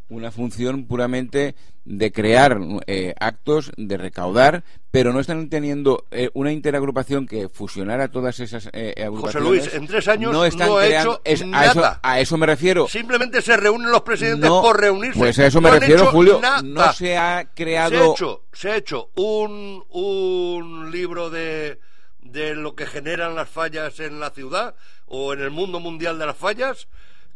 una 0.10 0.32
función 0.32 0.86
puramente 0.86 1.56
de 1.86 2.12
crear 2.12 2.60
eh, 2.88 3.16
actos, 3.20 3.72
de 3.78 3.98
recaudar, 3.98 4.64
pero 4.92 5.14
no 5.14 5.20
están 5.20 5.50
teniendo 5.50 6.06
eh, 6.12 6.30
una 6.34 6.52
interagrupación 6.52 7.26
que 7.28 7.50
fusionara 7.50 8.10
todas 8.10 8.40
esas 8.40 8.70
eh, 8.74 8.94
agrupaciones. 9.04 9.50
Luis, 9.50 9.74
en 9.74 9.88
tres 9.88 10.08
años 10.08 10.32
no 10.32 10.46
están 10.46 10.68
no 10.68 10.78
ha 10.78 10.86
creando, 10.86 11.14
hecho 11.14 11.22
es- 11.24 11.42
a, 11.42 11.46
nada. 11.46 11.72
eso, 11.72 12.00
a 12.04 12.20
eso 12.20 12.38
me 12.38 12.46
refiero. 12.46 12.88
Simplemente 12.88 13.42
se 13.42 13.56
reúnen 13.58 13.92
los 13.92 14.02
presidentes 14.02 14.50
No, 14.50 14.62
por 14.62 14.80
reunirse. 14.80 15.18
Pues 15.18 15.38
a 15.40 15.48
eso 15.48 15.62
me 15.62 15.70
No 15.70 15.80
refiero, 15.80 16.06
Julio. 16.08 16.40
nada. 16.42 16.62
No 16.62 16.92
se 16.94 17.18
ha 17.18 17.48
creado. 17.56 17.90
Se 17.92 17.98
ha 17.98 18.12
hecho, 18.12 18.44
se 18.54 18.72
ha 18.72 18.76
hecho 18.76 19.10
un, 19.16 19.84
un 19.90 20.92
libro 20.92 21.30
de, 21.30 21.80
de 22.22 22.56
lo 22.56 22.76
que 22.76 22.86
generan 22.86 23.36
las 23.36 23.50
fallas 23.50 24.00
en 24.00 24.20
la 24.20 24.30
ciudad 24.32 24.76
o 25.06 25.34
en 25.34 25.42
el 25.42 25.50
mundo 25.52 25.80
mundial 25.80 26.20
de 26.20 26.26
las 26.28 26.38
fallas 26.38 26.88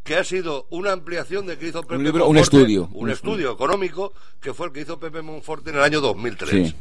que 0.03 0.17
ha 0.17 0.23
sido 0.23 0.65
una 0.69 0.91
ampliación 0.91 1.45
de 1.45 1.57
que 1.57 1.67
hizo 1.67 1.81
Pepe 1.83 2.03
libro, 2.03 2.27
un 2.27 2.35
Monforte, 2.35 2.57
estudio. 2.57 2.89
un, 2.93 3.05
Un 3.05 3.09
estudio 3.11 3.51
económico 3.53 4.13
que 4.41 4.53
fue 4.53 4.67
el 4.67 4.73
que 4.73 4.81
hizo 4.81 4.99
Pepe 4.99 5.21
Monforte 5.21 5.69
en 5.69 5.77
el 5.77 5.83
año 5.83 6.01
2003 6.01 6.49
Sí. 6.49 6.75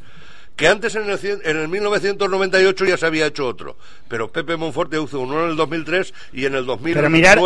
que 0.57 0.67
antes 0.67 0.95
en 0.97 1.09
el, 1.09 1.19
cien- 1.19 1.41
en 1.45 1.57
el 1.57 1.69
1998 1.69 2.85
ya 2.85 2.97
se 2.97 3.07
había 3.07 3.27
hecho 3.27 3.47
otro 3.47 3.77
pero 4.09 4.31
Pepe 4.33 4.57
Monforte 4.57 5.01
hizo 5.01 5.21
uno 5.21 5.45
en 5.45 5.51
el 5.51 5.57
2003 5.57 6.13
y 6.33 6.47
en 6.47 6.55
el 6.57 6.67
2009 6.67 7.09
mirar- 7.11 7.39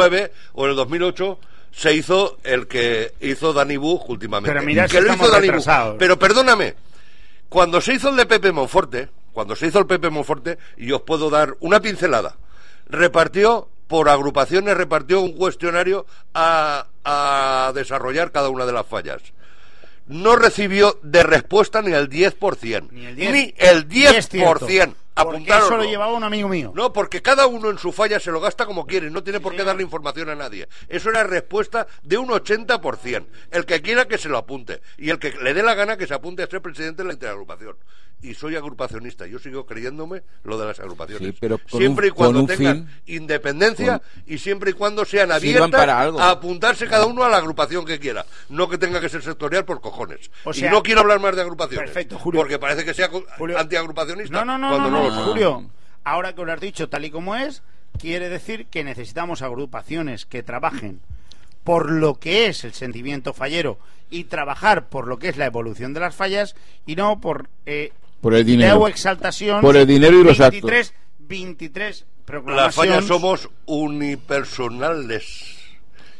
o 0.55 0.65
en 0.65 0.71
el 0.71 0.77
2008 0.77 1.39
se 1.73 1.93
hizo 1.95 2.39
el 2.43 2.67
que 2.69 3.13
hizo 3.21 3.53
Danny 3.53 3.77
Buch 3.77 4.09
últimamente. 4.09 4.51
Pero 4.51 4.65
mirad 4.65 4.89
que 4.89 4.97
si 4.99 5.05
lo 5.05 5.13
hizo 5.15 5.29
Danny 5.31 5.51
Buch. 5.51 5.99
Pero 5.99 6.19
perdóname, 6.19 6.75
cuando 7.51 7.83
se 7.83 7.93
hizo 7.93 8.09
el 8.09 8.17
de 8.17 8.25
Pepe 8.25 8.51
Monforte, 8.51 9.11
cuando 9.35 9.55
se 9.55 9.67
hizo 9.67 9.79
el 9.81 9.87
Pepe 9.87 10.09
Monforte, 10.09 10.57
y 10.79 10.91
os 10.93 11.03
puedo 11.03 11.29
dar 11.29 11.55
una 11.61 11.81
pincelada, 11.81 12.35
repartió 12.89 13.69
por 13.89 14.09
agrupaciones, 14.09 14.77
repartió 14.77 15.21
un 15.21 15.33
cuestionario 15.33 16.07
a, 16.35 16.87
a 17.05 17.73
desarrollar 17.75 18.33
cada 18.33 18.49
una 18.49 18.67
de 18.67 18.73
las 18.73 18.87
fallas. 18.87 19.23
No 20.07 20.37
recibió 20.37 20.99
de 21.03 21.23
respuesta 21.23 21.83
ni 21.83 21.93
el 21.93 22.09
10%. 22.09 22.89
Ni 22.91 23.07
el 23.07 23.17
10. 23.17 23.33
Ni 23.33 23.55
el 23.59 23.87
Y 23.91 24.05
es 24.05 24.29
cierto, 24.29 24.67
10%. 24.69 24.95
Porque 25.25 25.51
eso 25.51 25.77
lo 25.77 25.85
llevaba 25.85 26.13
un 26.13 26.25
amigo 26.25 26.49
mío. 26.49 26.73
No, 26.75 26.93
porque 26.93 27.23
cada 27.23 27.47
uno 27.47 27.71
en 27.71 27.79
su 27.79 27.91
falla 27.93 28.21
se 28.21 28.31
lo 28.31 28.41
gasta 28.41 28.67
como 28.67 28.87
quiere, 28.87 29.11
no 29.11 29.23
tiene 29.23 29.41
por 29.41 29.57
qué 29.57 29.65
darle 29.65 29.83
información 29.83 30.29
a 30.29 30.35
nadie. 30.35 30.69
Eso 30.89 31.11
era 31.11 31.25
respuesta 31.25 31.87
de 32.03 32.19
un 32.19 32.29
80%. 32.29 33.27
El 33.51 33.65
que 33.65 33.81
quiera 33.83 34.07
que 34.07 34.19
se 34.19 34.29
lo 34.29 34.39
apunte 34.39 34.81
y 34.99 35.11
el 35.11 35.19
que 35.19 35.33
le 35.43 35.55
dé 35.55 35.63
la 35.63 35.75
gana 35.75 35.97
que 35.97 36.07
se 36.07 36.15
apunte 36.15 36.43
a 36.43 36.47
ser 36.47 36.61
presidente 36.61 37.03
de 37.03 37.09
la 37.09 37.15
interagrupación. 37.15 37.77
Y 38.23 38.33
soy 38.33 38.57
agrupacionista, 38.57 39.27
yo 39.27 39.39
sigo 39.39 39.67
creyéndome 39.67 40.23
lo 40.43 40.59
de 40.59 40.67
las 40.67 40.81
agrupaciones. 40.81 41.29
Sí, 41.35 41.37
pero 41.39 41.61
siempre 41.69 42.07
un- 42.07 42.13
y 42.13 42.17
cuando 42.17 42.47
tengan 42.47 42.87
fin- 43.07 43.15
independencia 43.17 44.01
y 44.27 44.39
siempre 44.39 44.71
y 44.71 44.73
cuando 44.73 45.05
sean 45.05 45.31
abiertas 45.33 45.71
para 45.71 46.01
algo. 46.01 46.19
a 46.19 46.31
apuntarse 46.31 46.87
cada 46.87 47.05
uno 47.05 47.25
a 47.25 47.29
la 47.29 47.37
agrupación 47.37 47.85
que 47.85 47.99
quiera. 47.99 48.25
No 48.49 48.71
que 48.71 48.79
tenga 48.79 49.03
que 49.03 49.11
ser 49.11 49.23
sectorial 49.23 49.67
por 49.67 49.83
cojones. 49.83 50.31
O 50.45 50.51
y 50.51 50.55
sea- 50.55 50.71
no 50.71 50.83
quiero 50.83 51.03
hablar 51.03 51.21
más 51.21 51.37
de 51.37 51.43
agrupaciones. 51.43 51.85
Perfecto, 51.91 52.19
Julio. 52.19 52.41
Porque 52.41 52.59
parece 52.59 52.87
que 52.87 52.95
sea 52.95 53.11
antiagrupacionista. 53.59 54.39
No, 54.39 54.45
no, 54.45 54.59
no, 54.59 54.69
cuando 54.71 54.91
no, 54.91 54.99
no, 54.99 55.05
no, 55.06 55.06
soy. 55.15 55.25
Julio. 55.25 55.71
Ahora 56.05 56.35
que 56.35 56.45
lo 56.45 56.53
has 56.53 56.61
dicho 56.61 56.89
tal 56.89 57.05
y 57.05 57.11
como 57.11 57.35
es, 57.37 57.63
quiere 57.99 58.29
decir 58.29 58.67
que 58.67 58.85
necesitamos 58.85 59.43
agrupaciones 59.43 60.25
que 60.27 60.43
trabajen 60.43 61.01
por 61.65 61.91
lo 61.91 62.15
que 62.15 62.47
es 62.47 62.63
el 62.65 62.75
sentimiento 62.75 63.33
fallero 63.33 63.79
y 64.09 64.25
trabajar 64.25 64.87
por 64.89 65.09
lo 65.09 65.19
que 65.19 65.29
es 65.29 65.37
la 65.37 65.47
evolución 65.47 65.93
de 65.95 66.01
las 66.01 66.15
fallas 66.15 66.55
y 66.87 66.95
no 66.95 67.21
por 67.21 67.49
eh, 67.67 67.93
Por 68.21 68.35
el 68.35 68.45
dinero. 68.45 68.87
exaltación 68.87 69.61
Por 69.63 69.77
el 69.77 69.87
dinero 69.87 70.21
y 70.21 70.25
los 70.25 70.39
23, 70.39 70.95
23 71.19 72.05
Las 72.47 72.75
fallas 72.75 73.05
somos 73.05 73.49
unipersonales. 73.65 75.57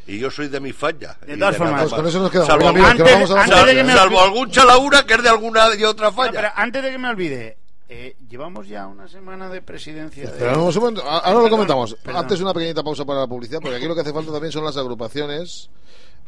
Y 0.05 0.19
yo 0.19 0.31
soy 0.31 0.47
de 0.47 0.59
mi 0.61 0.71
falla. 0.71 1.17
De 1.25 1.35
todas 1.37 1.57
formas. 1.57 1.81
Pues 1.83 1.93
con 1.93 2.07
eso 2.07 2.19
nos 2.21 2.31
quedamos. 2.31 2.47
Salvo, 2.47 2.69
amigos, 2.69 2.91
Antes- 2.91 3.11
vamos 3.13 3.31
a 3.51 3.65
de 3.65 3.75
que 3.75 3.83
me 3.83 3.93
salvo 3.93 4.21
algún 4.21 4.49
chalaura 4.51 5.05
que 5.05 5.13
es 5.15 5.23
de 5.23 5.29
alguna 5.29 5.67
y 5.77 5.83
otra 5.83 6.07
No, 6.07 6.13
falla. 6.13 6.31
pero 6.31 6.47
antes 6.55 6.81
de 6.83 6.91
que 6.91 6.97
me 6.97 7.09
olvide, 7.09 7.57
eh, 7.89 8.15
llevamos 8.29 8.67
ya 8.67 8.87
una 8.87 9.07
semana 9.07 9.49
de 9.49 9.61
presidencia. 9.61 10.29
de- 10.31 10.37
Pero 10.37 10.51
no, 10.57 10.65
un 10.65 10.75
momento, 10.75 11.03
a- 11.03 11.19
ahora 11.19 11.41
lo 11.43 11.49
comentamos. 11.49 11.95
perdón. 12.03 12.21
Antes 12.21 12.41
una 12.41 12.53
pequeñita 12.53 12.83
pausa 12.83 13.05
para 13.05 13.21
la 13.21 13.27
publicidad, 13.27 13.59
porque 13.61 13.77
aquí 13.77 13.85
lo 13.87 13.95
que 13.95 14.01
hace 14.01 14.13
falta 14.13 14.31
también 14.31 14.51
son 14.51 14.63
las 14.65 14.75
agrupaciones 14.77 15.69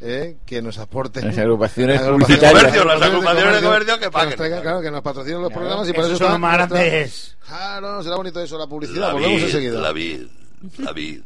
eh, 0.01 0.37
que 0.45 0.61
nos 0.61 0.77
aporten. 0.77 1.25
Las 1.27 1.37
agrupaciones 1.37 2.01
publicitarias. 2.01 2.53
Comercio, 2.53 2.85
las 2.85 3.01
agrupaciones 3.01 3.53
de 3.55 3.61
comercio 3.67 3.99
que 3.99 4.05
nos 4.05 4.13
paguen. 4.13 4.37
traigan, 4.37 4.61
claro, 4.61 4.81
que 4.81 4.91
nos 4.91 5.01
patrocinen 5.01 5.41
los 5.41 5.51
programas 5.51 5.89
y 5.89 5.93
por 5.93 6.05
eso 6.05 6.15
son 6.17 6.41
grandes. 6.41 7.35
Claro, 7.45 8.01
será 8.03 8.15
bonito 8.15 8.39
eso, 8.41 8.57
la 8.57 8.67
publicidad. 8.67 9.07
La 9.07 9.13
Volvemos 9.13 9.37
vid, 9.37 9.43
enseguida. 9.45 9.79
la 9.81 9.91
vid, 9.91 10.21
la 10.77 10.93
vid. 10.93 11.21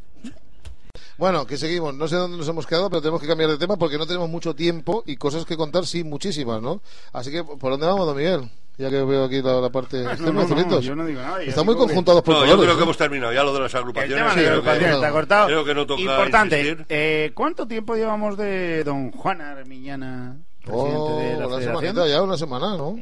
Bueno, 1.18 1.46
que 1.46 1.58
seguimos. 1.58 1.94
No 1.94 2.08
sé 2.08 2.16
dónde 2.16 2.38
nos 2.38 2.48
hemos 2.48 2.66
quedado, 2.66 2.90
pero 2.90 3.02
tenemos 3.02 3.22
que 3.22 3.28
cambiar 3.28 3.52
de 3.52 3.58
tema 3.60 3.78
porque 3.78 4.00
no 4.00 4.08
tenemos 4.08 4.28
mucho 4.30 4.56
tiempo 4.56 5.04
y 5.06 5.16
cosas 5.18 5.46
que 5.46 5.56
contar, 5.56 5.86
sí, 5.86 6.04
muchísimas, 6.04 6.60
¿no? 6.62 6.82
Así 7.12 7.30
que, 7.30 7.44
¿por 7.44 7.72
dónde 7.72 7.86
vamos, 7.86 8.08
don 8.08 8.18
Miguel? 8.18 8.50
Ya 8.78 8.90
que 8.90 9.04
veo 9.04 9.26
aquí 9.26 9.42
la, 9.42 9.62
la 9.62 9.70
parte... 9.70 9.98
No, 10.04 10.12
Están 10.12 10.26
no, 10.26 10.34
muy 10.34 10.42
no, 10.42 10.46
azulitos. 10.56 10.84
yo 10.84 10.96
no 10.96 11.06
digo 11.06 11.22
nada, 11.22 11.44
yo 11.44 11.50
Están 11.50 11.66
muy 11.66 11.76
digo 11.76 11.86
que- 11.86 11.92
conjuntados 11.92 12.22
por 12.24 12.36
No, 12.36 12.46
yo 12.48 12.58
creo 12.60 12.74
que 12.74 12.80
¿eh? 12.80 12.84
hemos 12.84 12.98
terminado 12.98 13.32
ya 13.34 13.44
lo 13.44 13.54
de 13.54 13.60
las 13.60 13.74
El 13.74 13.80
agrupaciones. 13.82 14.34
tema 14.34 14.36
de 14.74 14.82
la 14.82 14.94
está 14.96 15.12
cortado. 15.12 15.46
creo 15.48 15.64
que 15.66 15.76
no 15.76 15.86
toca 15.86 16.02
Importante. 16.02 16.78
eh, 16.90 17.32
¿Cuánto 17.36 17.68
tiempo 17.68 17.96
llevamos 17.96 18.36
de 18.36 18.84
don 18.84 19.12
Juan 19.12 19.42
Armiñana, 19.42 20.38
presidente 20.66 20.98
Oh, 20.98 21.18
de 21.20 21.24
la 21.32 21.48
una 21.48 21.58
Federación? 21.58 21.62
semanita 21.82 22.08
ya, 22.08 22.22
una 22.24 22.38
semana, 22.38 22.76
¿no? 22.76 22.96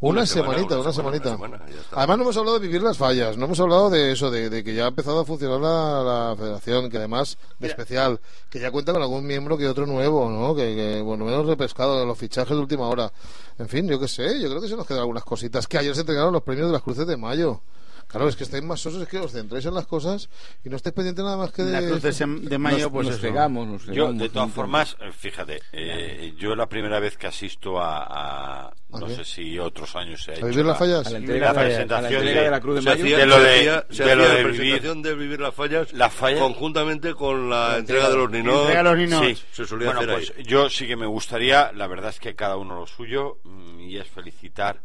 Una, 0.00 0.26
semanita, 0.26 0.78
una 0.78 0.92
semanita. 0.92 1.36
una 1.36 1.36
semana, 1.36 1.66
además 1.92 2.16
no 2.18 2.22
hemos 2.24 2.36
hablado 2.36 2.58
de 2.58 2.66
vivir 2.66 2.82
las 2.82 2.98
fallas, 2.98 3.38
no 3.38 3.46
hemos 3.46 3.58
hablado 3.60 3.88
de 3.88 4.12
eso, 4.12 4.30
de, 4.30 4.50
de 4.50 4.62
que 4.62 4.74
ya 4.74 4.84
ha 4.84 4.88
empezado 4.88 5.20
a 5.20 5.24
funcionar 5.24 5.58
la, 5.58 6.02
la 6.02 6.36
federación, 6.36 6.90
que 6.90 6.98
además 6.98 7.38
de 7.58 7.68
especial, 7.68 8.20
que 8.50 8.60
ya 8.60 8.70
cuenta 8.70 8.92
con 8.92 9.00
algún 9.00 9.26
miembro 9.26 9.56
que 9.56 9.66
otro 9.66 9.86
nuevo, 9.86 10.28
¿no? 10.30 10.54
Que, 10.54 10.74
que 10.74 11.00
bueno, 11.00 11.24
menos 11.24 11.46
repescado 11.46 11.98
de 11.98 12.04
los 12.04 12.18
fichajes 12.18 12.54
de 12.54 12.60
última 12.60 12.88
hora. 12.88 13.10
En 13.58 13.68
fin, 13.68 13.88
yo 13.88 13.98
qué 13.98 14.06
sé, 14.06 14.38
yo 14.38 14.50
creo 14.50 14.60
que 14.60 14.68
se 14.68 14.76
nos 14.76 14.86
quedan 14.86 15.00
algunas 15.00 15.24
cositas. 15.24 15.66
Que 15.66 15.78
ayer 15.78 15.94
se 15.94 16.02
entregaron 16.02 16.32
los 16.32 16.42
premios 16.42 16.66
de 16.66 16.74
las 16.74 16.82
cruces 16.82 17.06
de 17.06 17.16
mayo. 17.16 17.62
Claro, 18.08 18.28
es 18.28 18.36
que 18.36 18.44
estáis 18.44 18.62
más 18.62 18.80
sosos, 18.80 19.02
es 19.02 19.08
que 19.08 19.18
os 19.18 19.32
centráis 19.32 19.66
en 19.66 19.74
las 19.74 19.86
cosas 19.86 20.28
y 20.64 20.68
no 20.70 20.76
estáis 20.76 20.94
pendientes 20.94 21.24
nada 21.24 21.36
más 21.36 21.50
que 21.50 21.64
de... 21.64 21.72
La 21.72 21.82
Cruz 21.82 22.00
de, 22.02 22.12
de 22.48 22.56
Mayo, 22.58 22.84
nos, 22.84 22.92
pues 22.92 23.08
nos 23.08 23.18
pegamos, 23.18 23.66
nos 23.66 23.84
Yo, 23.86 23.92
pegamos 23.94 24.18
de 24.18 24.28
todas 24.28 24.52
formas, 24.52 24.96
eh, 25.00 25.10
fíjate, 25.12 25.60
eh, 25.72 26.32
yo 26.38 26.54
la 26.54 26.66
primera 26.68 27.00
vez 27.00 27.16
que 27.16 27.26
asisto 27.26 27.80
a, 27.80 28.66
a- 28.68 28.72
no 28.90 29.08
sé 29.08 29.24
si 29.24 29.58
otros 29.58 29.94
años 29.96 30.22
se 30.22 30.30
ha 30.30 30.34
¿A 30.34 30.36
hecho 30.38 30.46
vivir 30.46 30.64
las 30.64 30.74
la- 30.74 30.78
fallas? 30.78 31.04
La 31.06 31.10
la 31.10 31.18
entrega, 31.18 31.46
la 31.52 31.60
presentación 31.60 32.12
entrega 32.20 32.38
de- 32.40 32.44
de 32.44 32.50
la 32.50 32.60
Cruz 32.60 32.74
de 32.76 32.82
Se 32.82 32.88
Mayo. 32.88 33.02
hacía, 33.04 33.18
de 33.18 33.26
lo 33.26 33.34
se 33.36 33.40
de- 33.42 33.58
hacía- 33.58 33.86
se 33.90 34.04
de 34.04 34.16
lo 34.16 34.22
de 34.22 34.28
la 34.28 34.34
vivir- 34.36 34.46
presentación 34.56 35.02
de 35.02 35.14
vivir 35.14 35.40
las 35.40 35.54
fallas 35.54 35.92
Las 35.92 36.14
fallas. 36.14 36.40
conjuntamente 36.40 37.14
con 37.14 37.50
la 37.50 37.76
entrega 37.76 38.08
de 38.08 38.16
los 38.16 38.30
ninos. 38.30 38.60
Entrega 38.60 38.82
los 38.84 38.96
ninos. 38.96 39.26
Sí, 39.26 39.36
Se 39.52 39.66
solía 39.66 39.86
bueno, 39.92 40.00
hacer 40.00 40.14
pues 40.14 40.32
ahí. 40.38 40.44
yo 40.44 40.70
sí 40.70 40.86
que 40.86 40.94
me 40.96 41.06
gustaría, 41.06 41.72
la 41.72 41.86
verdad 41.88 42.10
es 42.10 42.20
que 42.20 42.34
cada 42.36 42.56
uno 42.56 42.76
lo 42.76 42.86
suyo, 42.86 43.38
mm, 43.42 43.80
y 43.80 43.98
es 43.98 44.06
felicitar. 44.06 44.80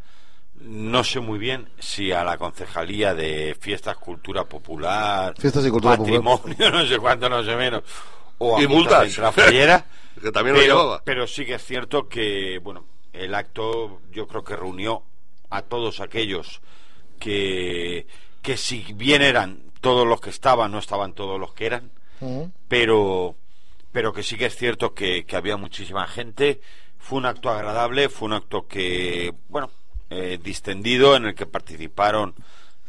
No 0.64 1.03
sé 1.03 1.20
muy 1.20 1.39
bien 1.39 1.70
si 1.80 2.12
a 2.12 2.24
la 2.24 2.38
concejalía 2.38 3.14
de 3.14 3.55
fiestas, 3.59 3.97
cultura 3.97 4.45
popular, 4.45 5.34
Fiestas 5.38 5.66
y 5.66 5.70
cultura 5.70 5.97
patrimonio, 5.97 6.55
no 6.72 6.86
sé 6.86 6.97
cuánto, 6.97 7.30
no 7.30 7.43
sé 7.43 7.55
menos, 7.55 7.84
o 8.38 8.57
a 8.57 8.62
Y 8.62 8.68
multas. 8.68 9.16
Que 10.22 10.32
también 10.32 10.55
lo 10.55 10.62
pero, 10.62 10.76
llevaba. 10.76 11.01
pero 11.03 11.26
sí 11.26 11.45
que 11.45 11.55
es 11.55 11.66
cierto 11.66 12.07
que, 12.07 12.59
bueno, 12.59 12.86
el 13.14 13.34
acto 13.34 14.01
yo 14.12 14.28
creo 14.28 14.43
que 14.43 14.55
reunió 14.55 15.03
a 15.49 15.62
todos 15.64 15.99
aquellos 15.99 16.62
que, 17.20 18.05
que 18.41 18.57
si 18.57 18.86
bien 18.93 19.22
eran 19.22 19.72
todos 19.80 20.05
los 20.05 20.22
que 20.22 20.30
estaban, 20.30 20.72
no 20.72 20.80
estaban 20.80 21.14
todos 21.14 21.39
los 21.39 21.53
que 21.53 21.66
eran, 21.66 21.91
pero 22.68 23.36
pero 23.91 24.14
que 24.14 24.22
sí 24.24 24.38
que 24.38 24.45
es 24.45 24.55
cierto 24.55 24.93
que, 24.93 25.26
que 25.26 25.36
había 25.36 25.57
muchísima 25.57 26.07
gente 26.07 26.62
fue 26.97 27.18
un 27.18 27.26
acto 27.26 27.49
agradable 27.49 28.09
fue 28.09 28.28
un 28.28 28.34
acto 28.34 28.68
que 28.68 29.34
bueno 29.49 29.72
eh, 30.12 30.38
distendido 30.43 31.16
en 31.16 31.26
el 31.26 31.34
que 31.36 31.45
participaron 31.45 32.36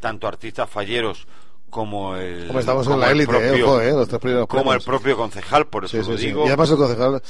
tanto 0.01 0.27
artistas 0.27 0.69
falleros 0.69 1.27
como 1.71 2.17
el 2.17 2.49
Como 2.49 2.59
estamos 2.59 2.85
como 2.85 2.97
en 2.97 3.01
la 3.01 3.11
el 3.13 3.21
élite, 3.21 3.57
eh, 3.59 3.63
ojo, 3.63 3.81
eh, 3.81 3.93
los 3.93 4.09
tres 4.09 4.21
primeros 4.21 4.47
como 4.49 4.75
el 4.75 4.81
propio 4.83 5.17
concejal, 5.17 5.67
por 5.69 5.85
eso 5.85 6.03
Sí, 6.03 6.11
lo 6.11 6.19
sí. 6.19 6.27
digo. 6.27 6.45
Y 6.45 6.49
además 6.49 6.71
el 6.71 6.77
concejal... 6.77 7.23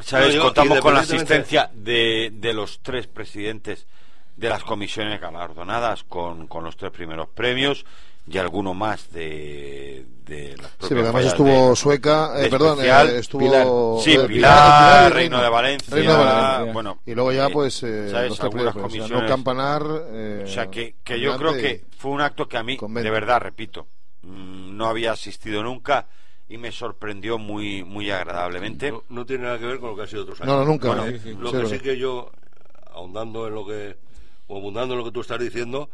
¿Sabes? 0.00 0.36
Contamos 0.36 0.80
con 0.80 0.94
la 0.94 1.00
asistencia 1.00 1.70
de, 1.72 2.30
de 2.32 2.52
los 2.52 2.80
tres 2.82 3.06
presidentes 3.06 3.86
de 4.36 4.48
las 4.48 4.64
comisiones 4.64 5.20
galardonadas 5.20 6.02
con, 6.02 6.48
con 6.48 6.64
los 6.64 6.76
tres 6.76 6.90
primeros 6.90 7.28
premios 7.28 7.84
y 8.26 8.38
alguno 8.38 8.72
más 8.72 9.10
de, 9.12 10.06
de 10.24 10.56
las 10.56 10.70
Sí, 10.70 10.76
porque 10.80 11.00
además 11.00 11.24
estuvo 11.24 11.70
de- 11.70 11.76
Sueca, 11.76 12.32
eh, 12.38 12.42
de 12.42 12.48
perdón, 12.50 12.70
especial. 12.78 13.08
eh, 13.10 13.18
estuvo... 13.18 13.40
Pilar. 13.40 13.66
Sí, 14.04 14.12
eh, 14.14 14.28
Pilar, 14.28 15.10
y 15.10 15.14
Reino 15.14 15.42
de 15.42 15.48
Valencia, 15.48 15.94
Reino 15.96 16.12
de 16.12 16.24
Valencia. 16.24 16.72
bueno, 16.72 16.98
Y 17.04 17.14
luego 17.14 17.32
ya, 17.32 17.46
eh, 17.46 17.50
pues, 17.52 17.82
eh, 17.82 18.08
¿sabes? 18.10 18.30
los 18.30 18.40
Algunas 18.40 18.50
primeros 18.50 18.72
premios. 18.74 18.92
comisiones. 18.92 19.22
No 19.22 19.28
Campanar... 19.28 19.82
eh, 20.12 20.44
O 20.44 20.48
sea, 20.48 20.70
que, 20.70 20.94
que 21.02 21.18
yo 21.20 21.36
creo 21.36 21.54
que 21.54 21.84
fue 21.98 22.12
un 22.12 22.20
acto 22.20 22.48
que 22.48 22.56
a 22.56 22.62
mí, 22.62 22.76
Convento. 22.76 23.04
de 23.04 23.10
verdad, 23.10 23.40
repito, 23.40 23.86
mm, 24.22 24.76
no 24.76 24.86
había 24.86 25.12
asistido 25.12 25.62
nunca 25.64 26.06
y 26.48 26.58
me 26.58 26.70
sorprendió 26.70 27.38
muy 27.38 27.82
muy 27.82 28.10
agradablemente. 28.10 28.92
No, 28.92 29.02
no 29.08 29.26
tiene 29.26 29.44
nada 29.44 29.58
que 29.58 29.66
ver 29.66 29.80
con 29.80 29.90
lo 29.90 29.96
que 29.96 30.02
ha 30.02 30.06
sido 30.06 30.22
otros 30.22 30.40
años. 30.42 30.52
No, 30.54 30.60
no, 30.60 30.64
nunca. 30.66 30.86
Bueno, 30.88 31.06
¿no? 31.06 31.40
Lo 31.40 31.50
Sí, 31.50 31.56
que 31.56 31.66
sí 31.78 31.78
que 31.82 31.98
yo, 31.98 32.30
ahondando 32.92 33.48
en 33.48 33.54
lo 33.54 33.66
que, 33.66 33.96
o 34.48 34.56
abundando 34.58 34.94
en 34.94 34.98
lo 35.00 35.04
que 35.06 35.12
tú 35.12 35.22
estás 35.22 35.40
diciendo, 35.40 35.88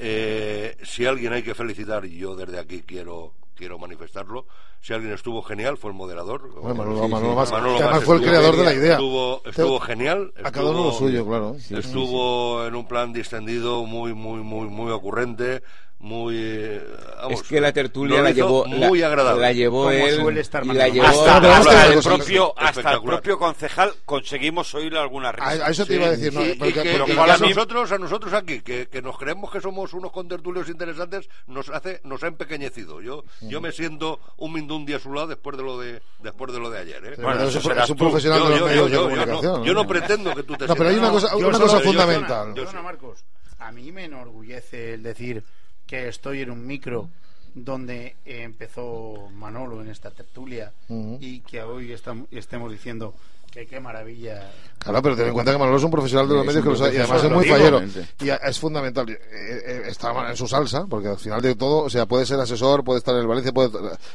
eh, 0.00 0.76
si 0.82 1.04
alguien 1.06 1.32
hay 1.32 1.42
que 1.42 1.54
felicitar, 1.54 2.04
yo 2.06 2.34
desde 2.34 2.58
aquí 2.58 2.82
quiero 2.82 3.34
quiero 3.54 3.78
manifestarlo, 3.78 4.46
si 4.80 4.94
alguien 4.94 5.12
estuvo 5.12 5.42
genial 5.42 5.76
fue 5.76 5.90
el 5.90 5.96
moderador. 5.96 6.50
Bueno, 6.54 6.74
Manolo, 6.74 7.02
Sí. 7.04 7.08
Manolo 7.10 7.34
Manolo 7.34 7.76
además 7.76 8.04
fue 8.04 8.16
el 8.16 8.22
estuvo 8.22 8.30
creador 8.30 8.56
de 8.56 8.64
la 8.64 8.72
idea. 8.74 8.92
Estuvo, 8.94 9.42
estuvo 9.44 9.80
genial. 9.80 10.32
A 10.42 10.50
cada 10.50 10.70
uno 10.70 10.84
lo 10.84 10.90
estuvo- 10.92 11.08
suyo, 11.08 11.26
claro. 11.26 11.56
Estuvo 11.68 12.66
en 12.66 12.74
un 12.74 12.88
plan 12.88 13.12
distendido, 13.12 13.84
muy, 13.84 14.14
muy, 14.14 14.40
muy, 14.42 14.66
muy 14.68 14.90
ocurrente, 14.90 15.62
muy. 16.00 16.34
eh, 16.38 16.82
vamos, 17.20 17.42
es 17.42 17.46
que 17.46 17.60
la 17.60 17.72
tertulia 17.72 18.22
la 18.22 18.30
llevó 18.30 18.64
muy 18.64 19.00
la, 19.00 19.06
agradable. 19.08 19.42
la 19.42 19.52
llevó 19.52 19.84
Como 19.84 19.90
él 19.90 20.16
suele 20.20 20.40
estar 20.40 20.64
y 20.64 20.72
la 20.72 20.88
llevó 20.88 21.06
hasta, 21.06 21.36
a 21.36 21.86
el 21.92 22.00
propio 22.02 22.48
hasta 22.56 22.62
el 22.62 22.68
Espectacular. 22.68 23.16
propio 23.20 23.38
concejal 23.38 23.92
conseguimos 24.06 24.74
oírle 24.74 24.98
alguna 24.98 25.28
A, 25.28 25.32
risa. 25.32 25.66
a 25.66 25.70
eso 25.70 25.84
te 25.84 25.94
iba 25.96 26.06
a 26.06 26.10
decir, 26.10 26.32
¿no? 26.32 26.40
Sí, 26.40 26.52
y 26.52 26.54
Porque- 26.54 26.72
que, 26.82 26.98
porque 26.98 27.12
a 27.12 27.34
a 27.34 27.38
nosotros, 27.38 27.92
a 27.92 27.98
nosotros 27.98 28.32
aquí, 28.32 28.60
que, 28.62 28.88
que 28.88 29.02
nos 29.02 29.18
creemos 29.18 29.50
que 29.50 29.60
somos 29.60 29.92
unos 29.92 30.10
contertulios 30.10 30.68
interesantes, 30.70 31.28
nos 31.46 31.68
hace, 31.68 32.00
nos 32.04 32.22
ha 32.24 32.28
empequeñecido. 32.28 33.02
Yo, 33.02 33.24
yo 33.42 33.60
me 33.60 33.70
siento 33.70 34.20
un 34.38 34.54
mindundi 34.54 34.94
a 34.94 34.98
su 34.98 35.12
lado 35.12 35.26
después 35.28 35.56
de 35.58 35.62
lo 35.62 35.78
de, 35.78 36.00
después 36.20 36.50
de 36.52 36.60
lo 36.60 36.70
de 36.70 36.78
ayer, 36.78 37.04
¿eh? 37.04 37.12
Sí, 37.16 37.22
Bueno, 37.22 37.40
eso 37.44 37.58
es, 37.58 37.64
un- 37.64 37.70
serás 37.72 37.84
es 37.84 37.90
un 37.90 37.96
tú. 37.98 38.04
profesional 38.04 38.38
Yo- 38.40 38.44
de 38.46 38.50
los 38.52 38.60
yo- 38.60 38.66
medios 38.66 38.80
yo- 38.80 38.86
de 38.88 38.92
yo 38.94 39.02
comunicación. 39.02 39.60
no, 39.60 39.64
yo 39.66 39.74
no 39.74 39.86
pretendo 39.86 40.34
que 40.34 40.42
tú 40.44 40.56
te 40.56 40.66
No, 40.66 40.74
pero 40.76 40.88
hay 40.88 40.96
una 40.96 41.10
cosa, 41.10 41.28
Yo 41.38 41.46
una 41.48 41.58
cosa 41.58 41.78
yo- 41.78 41.84
fundamental. 41.84 42.54
Perdona, 42.54 42.80
Marcos. 42.82 43.24
A 43.58 43.70
mí 43.72 43.92
me 43.92 44.06
enorgullece 44.06 44.94
el 44.94 45.02
decir 45.02 45.44
que 45.90 46.06
estoy 46.06 46.40
en 46.40 46.52
un 46.52 46.64
micro 46.68 47.08
donde 47.52 48.14
empezó 48.24 49.28
Manolo 49.34 49.80
en 49.82 49.88
esta 49.88 50.12
tertulia 50.12 50.72
y 51.20 51.40
que 51.40 51.62
hoy 51.64 51.88
estam- 51.88 52.28
estemos 52.30 52.70
diciendo 52.70 53.12
que 53.50 53.66
qué 53.66 53.80
maravilla. 53.80 54.50
Claro, 54.78 55.02
pero 55.02 55.14
ten 55.16 55.26
en 55.26 55.34
cuenta 55.34 55.52
que 55.52 55.58
Manolo 55.58 55.76
es 55.76 55.84
un 55.84 55.90
profesional 55.90 56.26
de 56.28 56.34
los 56.36 56.42
Es 56.42 56.46
medios 56.46 56.64
que 56.64 56.70
lo 56.70 56.76
sabe, 56.76 56.94
y 56.94 56.98
además 56.98 57.24
es 57.24 57.30
muy 57.30 57.44
fallero. 57.44 57.82
Y 58.20 58.30
a- 58.30 58.36
es 58.36 58.58
fundamental. 58.58 59.10
Eh, 59.10 59.18
eh, 59.30 59.82
está 59.88 60.30
en 60.30 60.36
su 60.36 60.46
salsa, 60.48 60.86
porque 60.88 61.08
al 61.08 61.18
final 61.18 61.42
de 61.42 61.54
todo, 61.54 61.84
o 61.84 61.90
sea, 61.90 62.06
puede 62.06 62.24
ser 62.24 62.40
asesor, 62.40 62.82
puede 62.82 62.98
estar 62.98 63.14
en 63.14 63.20
el 63.20 63.26
Valencia, 63.26 63.52
puede, 63.52 63.70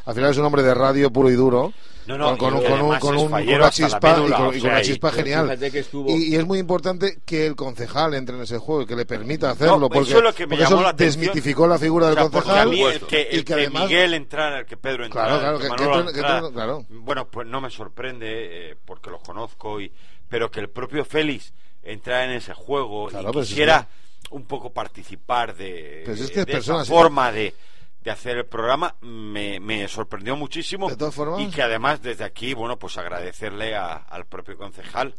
al 0.06 0.16
final 0.16 0.32
es 0.32 0.38
un 0.38 0.46
hombre 0.46 0.64
de 0.64 0.74
radio 0.74 1.12
puro 1.12 1.30
y 1.30 1.34
duro. 1.34 1.72
No, 2.08 2.20
no, 2.20 2.38
con, 2.38 2.52
con, 2.52 2.54
y 2.54 2.66
un- 2.82 3.00
con, 3.00 3.18
un- 3.18 3.34
una 3.34 3.72
chispa, 3.72 4.12
y 4.12 4.32
con, 4.32 4.32
o 4.44 4.54
y 4.54 4.62
una 4.62 4.80
y- 4.80 4.86
chispa 4.86 5.10
pero 5.10 5.24
genial. 5.24 5.64
estuvo- 5.64 6.08
Y, 6.12 6.34
y 6.34 6.36
es 6.36 6.46
muy 6.46 6.60
importante 6.60 7.18
que 7.26 7.48
el 7.48 7.56
concejal 7.56 8.14
entre 8.14 8.36
en 8.36 8.44
ese 8.44 8.60
juego 8.60 8.84
y 8.84 8.86
que 8.86 8.96
le 8.96 9.08
permita 9.08 9.50
hacerlo, 9.50 9.80
No, 9.80 9.90
porque, 9.90 10.10
eso 10.10 10.20
es 10.20 10.24
lo 10.24 10.34
que 10.34 10.46
me 10.46 10.50
porque 10.56 10.64
llamó 10.66 10.76
eso 10.76 10.84
la 10.84 10.94
desmitificó 10.94 11.66
la 11.66 11.80
figura 11.80 12.06
O 12.06 12.10
del 12.10 12.18
sea, 12.18 12.24
porque 12.30 12.48
concejal. 12.48 12.70
mí 12.70 12.82
el 12.84 13.00
que, 13.02 13.22
y 13.32 13.36
el 13.38 13.40
que 13.40 13.44
que 13.46 13.54
además 13.56 13.84
Miguel 13.90 14.14
entrara, 14.14 14.60
el 14.60 14.66
que 14.68 14.78
Pedro 14.78 15.04
entrara, 15.06 15.28
Claro, 15.40 15.40
claro, 15.42 15.58
que 15.58 15.64
que- 15.64 15.74
entren- 15.90 16.10
entren- 16.44 16.54
claro. 16.54 16.86
bueno, 16.90 17.28
pues 17.28 17.48
no 17.48 17.60
me 17.60 17.72
sorprende 17.72 18.70
eh, 18.72 18.76
porque 18.86 19.10
los 19.10 19.22
conozco, 19.26 19.80
y 19.82 19.92
pero 20.30 20.50
que 20.52 20.60
el 20.60 20.70
propio 20.70 21.04
Félix 21.06 21.54
entrara 21.84 22.26
en 22.26 22.32
ese 22.32 22.54
juego 22.54 23.08
Claro, 23.08 23.30
y 23.30 23.32
quisiera 23.50 23.88
un 24.32 24.46
poco 24.46 24.72
participar 24.72 25.56
de, 25.56 26.02
Pero 26.06 26.18
si 26.18 26.24
es 26.24 26.32
que 26.32 26.40
es 26.42 26.46
de 26.46 26.52
esa 26.58 26.74
forma 26.90 27.32
de, 27.32 27.54
de 28.04 28.12
hacer 28.12 28.38
el 28.38 28.46
programa, 28.46 28.96
me, 29.02 29.60
me 29.60 29.88
sorprendió 29.88 30.36
muchísimo. 30.36 30.90
De 30.90 30.96
todas 30.98 31.14
formas- 31.14 31.42
Y 31.42 31.50
que 31.50 31.62
además 31.62 32.02
desde 32.02 32.24
aquí, 32.24 32.54
bueno, 32.54 32.78
pues 32.78 32.98
agradecerle 32.98 33.76
a- 33.76 33.94
al 33.98 34.26
propio 34.26 34.58
concejal 34.58 35.14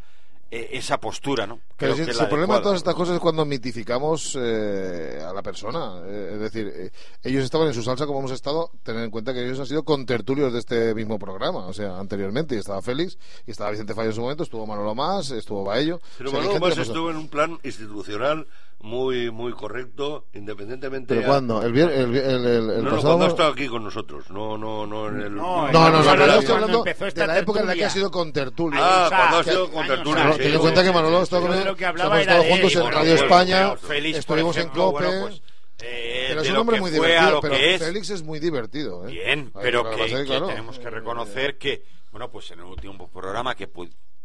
esa 0.50 0.98
postura, 0.98 1.46
¿no? 1.46 1.60
Pero 1.76 1.94
si, 1.96 2.04
que 2.04 2.10
el 2.12 2.28
problema 2.28 2.56
de 2.56 2.62
todas 2.62 2.78
estas 2.78 2.94
cosas 2.94 3.16
es 3.16 3.20
cuando 3.20 3.44
mitificamos 3.44 4.36
eh, 4.40 5.20
a 5.20 5.32
la 5.32 5.42
persona. 5.42 6.00
Eh, 6.06 6.30
es 6.34 6.40
decir, 6.40 6.72
eh, 6.74 6.90
ellos 7.22 7.44
estaban 7.44 7.66
en 7.66 7.74
su 7.74 7.82
salsa 7.82 8.06
como 8.06 8.20
hemos 8.20 8.30
estado. 8.30 8.70
Tener 8.82 9.02
en 9.02 9.10
cuenta 9.10 9.34
que 9.34 9.44
ellos 9.44 9.58
han 9.58 9.66
sido 9.66 9.84
contertulios 9.84 10.52
de 10.52 10.60
este 10.60 10.94
mismo 10.94 11.18
programa, 11.18 11.66
o 11.66 11.72
sea, 11.72 11.98
anteriormente. 11.98 12.54
Y 12.54 12.58
estaba 12.58 12.80
Félix, 12.80 13.18
y 13.46 13.50
estaba 13.50 13.70
Vicente 13.70 13.94
Fallo 13.94 14.10
en 14.10 14.14
su 14.14 14.20
momento, 14.20 14.44
estuvo 14.44 14.66
Manolo 14.66 14.94
Más, 14.94 15.30
estuvo 15.32 15.64
Baello. 15.64 16.00
Pero 16.16 16.30
O 16.30 16.32
sea, 16.32 16.40
Manolo 16.40 16.60
pasado. 16.60 16.82
estuvo 16.82 17.10
en 17.10 17.16
un 17.16 17.28
plan 17.28 17.58
institucional 17.64 18.46
muy 18.80 19.30
muy 19.30 19.52
correcto, 19.52 20.26
independientemente. 20.34 21.14
¿Pero 21.14 21.26
a- 21.26 21.30
cuándo? 21.30 21.62
¿El, 21.62 21.72
vier- 21.72 21.90
el, 21.90 22.14
el, 22.16 22.46
el- 22.46 22.46
el 22.46 22.66
no, 22.66 22.82
no, 22.82 22.90
pasado? 22.90 23.02
cuando 23.02 23.24
ha 23.24 23.28
estado 23.28 23.52
aquí 23.52 23.66
con 23.68 23.82
nosotros, 23.84 24.30
no, 24.30 24.56
no, 24.58 24.86
no 24.86 25.08
en 25.08 25.20
el. 25.22 25.34
No, 25.34 25.70
No, 25.72 25.90
no, 25.90 26.02
no, 26.02 26.16
no, 26.16 26.26
yo 26.26 26.38
estoy 26.38 26.54
hablando 26.54 26.78
empezó 26.78 27.06
esta 27.06 27.20
de 27.22 27.26
la 27.26 27.38
época 27.38 27.60
en 27.60 27.66
la 27.66 27.74
que 27.74 27.84
ha 27.84 27.90
sido 27.90 28.10
contertulio. 28.10 28.78
Ah, 28.82 29.04
o 29.06 29.08
sea, 29.08 29.18
cuando 29.18 29.36
ha 29.38 29.44
que- 29.44 29.50
sido 29.50 29.70
con 29.70 29.82
atrás. 29.84 29.98
sí, 30.36 30.38
Ten 30.38 30.46
en 30.46 30.52
sí, 30.52 30.58
cuenta 30.58 30.82
que 30.82 30.88
sí, 30.88 30.94
Manolo 30.94 31.16
sí, 31.18 31.22
estaba 31.24 31.42
sí. 31.42 31.48
con 31.48 31.56
él, 31.68 31.76
que 31.76 31.84
hemos 31.84 32.18
estado 32.20 32.42
juntos 32.44 32.74
en 32.76 32.92
Radio 32.92 33.14
España, 33.14 33.74
estuvimos 34.14 34.56
en 34.56 34.68
COPE. 34.68 35.04
pues, 35.22 35.42
eh, 35.82 36.26
pero 36.28 36.40
es 36.42 36.50
un 36.50 36.56
hombre 36.56 36.76
que 36.76 36.80
muy 36.80 36.90
divertido, 36.90 37.40
pero 37.42 37.54
que 37.54 37.74
es, 37.74 37.82
Félix 37.82 38.10
es 38.10 38.22
muy 38.22 38.38
divertido. 38.40 39.06
¿eh? 39.06 39.12
Bien, 39.12 39.50
Ahí 39.54 39.60
pero 39.62 39.84
que, 39.90 40.06
que 40.06 40.24
claro, 40.24 40.46
tenemos 40.46 40.78
que 40.78 40.88
reconocer 40.88 41.58
que, 41.58 41.82
bueno, 42.12 42.30
pues 42.30 42.50
en 42.52 42.60
el 42.60 42.64
último 42.64 43.08
programa 43.10 43.54
que 43.54 43.68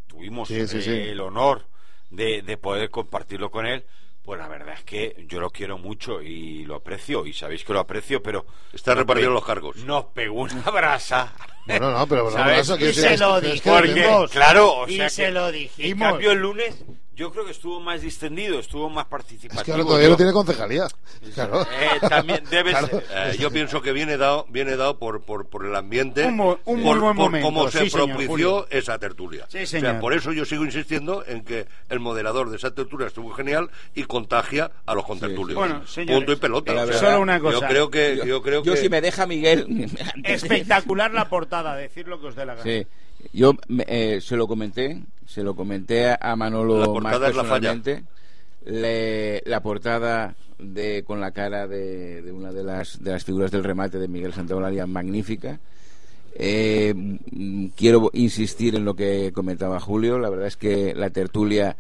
tuvimos 0.08 0.48
Sí, 0.48 0.66
sí, 0.68 0.78
eh, 0.78 0.82
sí. 0.82 0.92
el 0.92 1.20
honor 1.20 1.66
de, 2.10 2.42
de 2.42 2.56
poder 2.58 2.90
compartirlo 2.90 3.52
con 3.52 3.66
él, 3.66 3.86
pues 4.24 4.40
la 4.40 4.48
verdad 4.48 4.76
es 4.76 4.84
que 4.84 5.26
yo 5.28 5.40
lo 5.40 5.50
quiero 5.50 5.78
mucho 5.78 6.22
y 6.22 6.64
lo 6.66 6.76
aprecio, 6.76 7.26
y 7.26 7.34
sabéis 7.34 7.64
que 7.64 7.74
lo 7.74 7.80
aprecio, 7.80 8.22
pero... 8.22 8.46
Está 8.74 8.94
repartiendo 8.96 9.34
los 9.34 9.46
cargos. 9.46 9.78
Nos 9.78 10.06
pegó 10.06 10.42
una 10.42 10.62
brasa. 10.72 11.34
Bueno, 11.66 11.92
no, 11.92 12.08
pero 12.08 12.26
no, 12.26 12.32
¿Sabes? 12.32 12.70
Y 12.80 12.94
se 12.94 13.18
lo 13.18 13.34
Porque, 13.64 13.94
dijimos. 13.94 14.32
claro, 14.32 14.74
o 14.74 14.88
Y 14.88 14.98
se 15.10 15.26
que- 15.26 15.32
lo 15.32 15.48
En 15.50 15.54
dijimos. 15.54 16.10
cambio, 16.10 16.32
el 16.32 16.40
lunes 16.40 16.84
yo 17.22 17.32
creo 17.32 17.46
que 17.46 17.52
estuvo 17.52 17.80
más 17.80 18.02
distendido, 18.02 18.60
estuvo 18.60 18.90
más 18.90 19.06
participativo. 19.06 19.60
Es 19.62 19.66
que 19.66 19.72
ahora 19.72 19.84
todavía 19.84 20.06
Yo- 20.08 20.12
no 20.12 20.18
tiene 20.18 20.34
concejalía. 20.34 20.88
Claro. 21.34 21.62
Eh, 21.62 22.00
también 22.10 22.44
debe 22.50 22.72
Claro. 22.72 22.88
ser. 22.88 23.04
Eh, 23.16 23.38
yo 23.40 23.52
pienso 23.52 23.82
que 23.82 23.92
viene 23.92 24.18
dado 24.18 24.46
viene 24.50 24.76
dado 24.76 24.98
por, 24.98 25.22
por, 25.22 25.48
por 25.48 25.66
el 25.66 25.76
ambiente 25.76 26.26
Un 26.26 26.40
un 26.40 26.82
muy 26.82 26.84
por, 26.84 27.00
buen 27.00 27.16
por 27.16 27.16
momento, 27.16 27.46
cómo 27.48 27.70
se 27.70 27.84
sí, 27.84 27.90
señor, 27.92 28.08
propició 28.10 28.28
Julio. 28.32 28.68
esa 28.72 28.98
tertulia 28.98 29.46
Sí, 29.50 29.60
o 29.60 29.68
señor. 29.68 29.92
sea 29.92 30.00
por 30.00 30.14
eso 30.14 30.32
yo 30.34 30.46
sigo 30.46 30.66
insistiendo 30.66 31.24
en 31.28 31.44
que 31.44 31.68
el 31.90 32.00
moderador 32.00 32.50
de 32.50 32.58
esa 32.58 32.72
tertulia 32.74 33.08
estuvo 33.08 33.32
genial 33.34 33.70
y 33.94 34.04
contagia 34.06 34.72
a 34.86 34.96
los 34.96 35.06
contertulios 35.06 35.56
Bueno, 35.58 35.86
señores, 35.86 36.16
punto 36.18 36.32
y 36.32 36.36
pelota 36.38 36.74
verdad, 36.74 37.00
Solo 37.00 37.22
una 37.22 37.40
cosa. 37.40 37.60
yo 37.60 37.68
creo 37.68 37.90
que 37.92 38.16
yo, 38.18 38.26
yo 38.26 38.42
creo 38.42 38.64
yo 38.64 38.74
que 38.74 38.80
si 38.80 38.90
me 38.90 39.00
deja 39.02 39.28
Miguel 39.28 39.68
Espectacular 40.24 41.12
la 41.14 41.30
portada, 41.30 41.76
decir 41.76 42.08
lo 42.08 42.20
que 42.20 42.28
os 42.28 42.36
dé 42.36 42.46
la 42.46 42.56
gana. 42.56 42.64
Yo 43.34 43.54
eh, 43.88 44.20
se 44.22 44.36
lo 44.36 44.48
comenté, 44.48 45.02
se 45.26 45.44
lo 45.44 45.56
comenté 45.56 46.10
a, 46.20 46.36
Manolo 46.36 46.80
La 46.94 47.02
más 47.02 47.14
es 47.16 47.36
la 47.36 47.44
falla. 47.44 47.72
personalmente. 47.74 48.04
Le- 48.66 49.42
la 49.46 49.62
portada 49.62 50.36
de 50.60 51.04
con 51.04 51.20
la 51.20 51.32
cara 51.32 51.68
de, 51.68 52.22
de 52.22 52.32
una 52.32 52.52
de 52.52 52.64
las, 52.64 53.04
de 53.04 53.12
las 53.12 53.24
figuras 53.26 53.50
del 53.52 53.64
remate 53.64 53.98
de 53.98 54.08
Miguel 54.08 54.34
Santaolaria 54.34 54.86
magnífica. 54.86 55.60
Eh, 56.34 56.94
quiero 57.76 58.10
insistir 58.14 58.76
en 58.76 58.86
lo 58.86 58.94
que 58.96 59.32
comentaba 59.34 59.80
Julio. 59.80 60.20
La 60.20 60.30
verdad 60.30 60.48
es 60.48 60.58
que 60.58 60.94
la 60.96 61.10
tertulia, 61.10 61.76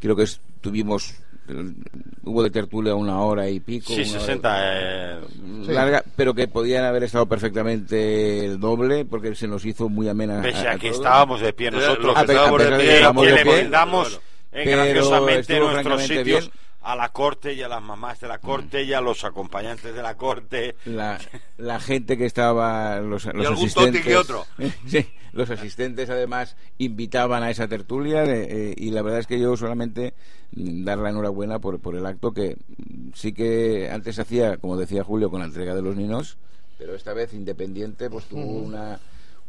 creo 0.00 0.16
que 0.16 0.24
estuvimos, 0.24 1.14
hubo 2.24 2.42
de 2.42 2.50
tertulia 2.50 2.94
una 2.94 3.20
hora 3.20 3.48
y 3.48 3.60
pico. 3.60 3.86
Sí, 3.88 4.00
una 4.02 4.10
hora- 4.10 4.20
60. 4.20 4.56
eh, 4.62 5.18
larga, 5.68 6.02
pero 6.16 6.34
que 6.34 6.48
podían 6.48 6.84
haber 6.84 7.04
estado 7.04 7.26
perfectamente 7.26 8.44
el 8.44 8.58
doble 8.60 9.04
porque 9.04 9.34
se 9.34 9.46
nos 9.48 9.64
hizo 9.64 9.88
muy 9.88 10.08
amena. 10.08 10.40
pese 10.42 10.66
a- 10.68 10.72
a 10.72 10.74
que 10.78 10.88
todos. 10.88 10.96
estábamos 10.96 11.40
de 11.40 11.52
pie 11.52 11.70
nosotros. 11.70 12.16
A 12.16 12.20
que 12.22 12.26
pe- 12.26 12.32
a 12.32 12.36
estábamos 12.36 12.62
de 12.62 12.68
pie, 12.76 12.86
que 12.86 12.94
estábamos 12.94 13.26
le 13.26 13.44
brindamos 13.44 14.10
bueno. 14.10 14.24
eh, 14.52 14.62
Pero 14.64 14.76
graciosamente 14.84 15.52
estuvo 15.54 15.70
nuestros 15.72 16.02
sitios 16.02 16.24
bien. 16.24 16.63
A 16.84 16.94
la 16.94 17.08
corte 17.08 17.54
y 17.54 17.62
a 17.62 17.68
las 17.68 17.82
mamás 17.82 18.20
de 18.20 18.28
la 18.28 18.38
corte 18.38 18.82
y 18.82 18.92
a 18.92 19.00
los 19.00 19.24
acompañantes 19.24 19.94
de 19.94 20.02
la 20.02 20.16
corte. 20.16 20.76
la, 20.84 21.18
la 21.56 21.80
gente 21.80 22.18
que 22.18 22.26
estaba 22.26 23.00
los, 23.00 23.24
los 23.24 23.46
algún 23.46 23.66
asistentes 23.66 24.04
que 24.04 24.16
otro. 24.16 24.46
Sí, 24.86 25.06
los 25.32 25.48
asistentes 25.50 26.10
además 26.10 26.56
invitaban 26.78 27.42
a 27.42 27.50
esa 27.50 27.68
tertulia 27.68 28.24
eh, 28.24 28.46
eh, 28.50 28.74
y 28.76 28.90
la 28.90 29.02
verdad 29.02 29.20
es 29.20 29.26
que 29.26 29.40
yo 29.40 29.56
solamente 29.56 30.14
dar 30.52 30.98
la 30.98 31.10
enhorabuena 31.10 31.58
por, 31.58 31.80
por 31.80 31.96
el 31.96 32.06
acto 32.06 32.32
que 32.32 32.56
sí 33.14 33.32
que 33.32 33.90
antes 33.90 34.16
se 34.16 34.22
hacía 34.22 34.58
como 34.58 34.76
decía 34.76 35.02
Julio 35.02 35.30
con 35.30 35.40
la 35.40 35.46
entrega 35.46 35.74
de 35.74 35.82
los 35.82 35.96
ninos 35.96 36.36
pero 36.78 36.94
esta 36.94 37.12
vez 37.12 37.32
independiente 37.32 38.08
pues 38.10 38.26
tuvo 38.26 38.42
una 38.42 39.00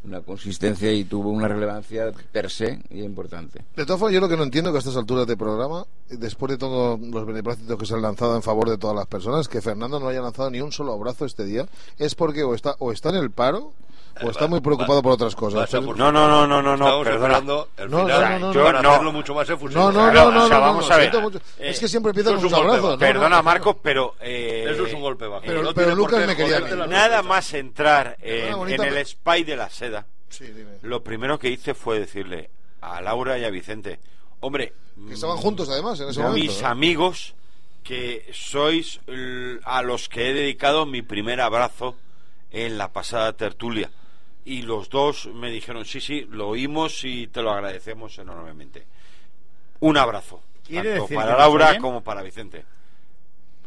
una 0.05 0.21
consistencia 0.21 0.91
y 0.91 1.03
tuvo 1.03 1.29
una 1.29 1.47
relevancia 1.47 2.11
per 2.31 2.49
se 2.49 2.79
y 2.89 3.01
importante. 3.01 3.63
De 3.75 3.85
todas 3.85 3.99
formas, 3.99 4.13
yo 4.13 4.21
lo 4.21 4.29
que 4.29 4.37
no 4.37 4.43
entiendo 4.43 4.71
que 4.71 4.77
a 4.77 4.79
estas 4.79 4.97
alturas 4.97 5.27
de 5.27 5.37
programa, 5.37 5.85
después 6.09 6.51
de 6.51 6.57
todos 6.57 6.99
los 6.99 7.25
beneplácitos 7.25 7.77
que 7.77 7.85
se 7.85 7.93
han 7.93 8.01
lanzado 8.01 8.35
en 8.35 8.43
favor 8.43 8.69
de 8.69 8.77
todas 8.77 8.95
las 8.95 9.07
personas, 9.07 9.47
que 9.47 9.61
Fernando 9.61 9.99
no 9.99 10.07
haya 10.07 10.21
lanzado 10.21 10.49
ni 10.49 10.61
un 10.61 10.71
solo 10.71 10.93
abrazo 10.93 11.25
este 11.25 11.45
día, 11.45 11.65
es 11.97 12.15
porque 12.15 12.43
o 12.43 12.53
está, 12.53 12.75
o 12.79 12.91
está 12.91 13.09
en 13.09 13.15
el 13.15 13.31
paro 13.31 13.73
o 14.21 14.29
está 14.29 14.47
muy 14.47 14.61
preocupado 14.61 15.01
por 15.01 15.13
otras 15.13 15.35
cosas. 15.35 15.71
No, 15.73 15.81
no, 15.95 16.11
no, 16.11 16.47
no, 16.47 16.61
no, 16.61 16.77
no, 16.77 17.03
perdona. 17.03 17.41
No, 17.41 17.65
final 17.67 17.89
no, 17.89 18.07
no, 18.39 18.53
no, 18.53 18.63
para 18.63 18.81
no. 18.81 18.89
hacerlo 18.91 19.11
mucho 19.11 19.33
más 19.35 19.49
efusivo. 19.49 19.79
No, 19.81 19.91
no, 19.91 20.11
no, 20.11 20.31
no, 20.31 20.45
o 20.45 20.47
sea, 20.47 20.57
no, 20.57 20.61
vamos 20.61 20.89
a 20.91 20.97
ver. 20.97 21.21
mucho. 21.21 21.37
Eh, 21.59 21.69
es 21.69 21.79
que 21.79 21.87
siempre 21.87 22.11
empiezan 22.11 22.37
eso 22.37 22.49
con 22.49 22.59
un 22.65 22.69
abrazo. 22.69 22.97
Perdona, 22.97 23.41
Marcos, 23.41 23.75
pero... 23.81 24.15
eh, 24.21 24.65
Eso 24.69 24.85
es 24.85 24.93
un 24.93 25.01
golpe 25.01 25.27
bajo. 25.27 25.43
pero- 25.73 25.95
Lucas 25.95 26.25
me 26.27 26.35
quería 26.35 26.59
Nada 26.87 27.21
más 27.23 27.53
entrar 27.53 28.17
en, 28.21 28.69
el 28.83 29.05
spy 29.05 29.43
de 29.43 29.55
la 29.55 29.69
seda, 29.69 30.05
Sí, 30.29 30.45
dime. 30.45 30.71
lo 30.81 31.03
primero 31.03 31.37
que 31.39 31.49
hice 31.49 31.73
fue 31.73 31.99
decirle 31.99 32.49
a 32.81 33.01
Laura 33.01 33.37
y 33.37 33.43
a 33.45 33.49
Vicente, 33.49 33.99
hombre, 34.41 34.73
Que 35.07 35.13
estaban 35.13 35.37
juntos 35.37 35.69
además 35.69 35.99
en 35.99 36.09
ese 36.09 36.19
mis 36.21 36.29
momento. 36.29 36.53
¿eh? 36.53 36.65
amigos, 36.65 37.35
que 37.83 38.25
sois 38.33 38.99
a 39.65 39.81
los 39.81 40.09
que 40.09 40.29
he 40.29 40.33
dedicado 40.33 40.85
mi 40.85 41.01
primer 41.01 41.41
abrazo 41.41 41.95
en 42.51 42.77
la 42.77 42.91
pasada 42.93 43.33
tertulia. 43.33 43.89
Y 44.45 44.61
los 44.61 44.89
dos 44.89 45.27
me 45.33 45.49
dijeron, 45.49 45.85
sí, 45.85 45.99
sí, 45.99 46.27
lo 46.29 46.49
oímos 46.49 47.03
y 47.03 47.27
te 47.27 47.41
lo 47.41 47.51
agradecemos 47.51 48.17
enormemente. 48.19 48.85
Un 49.79 49.97
abrazo, 49.97 50.41
¿Quiere 50.65 50.89
tanto 50.89 51.03
decir 51.03 51.17
para 51.17 51.37
Laura 51.37 51.77
como 51.79 52.01
para 52.03 52.21
Vicente. 52.21 52.63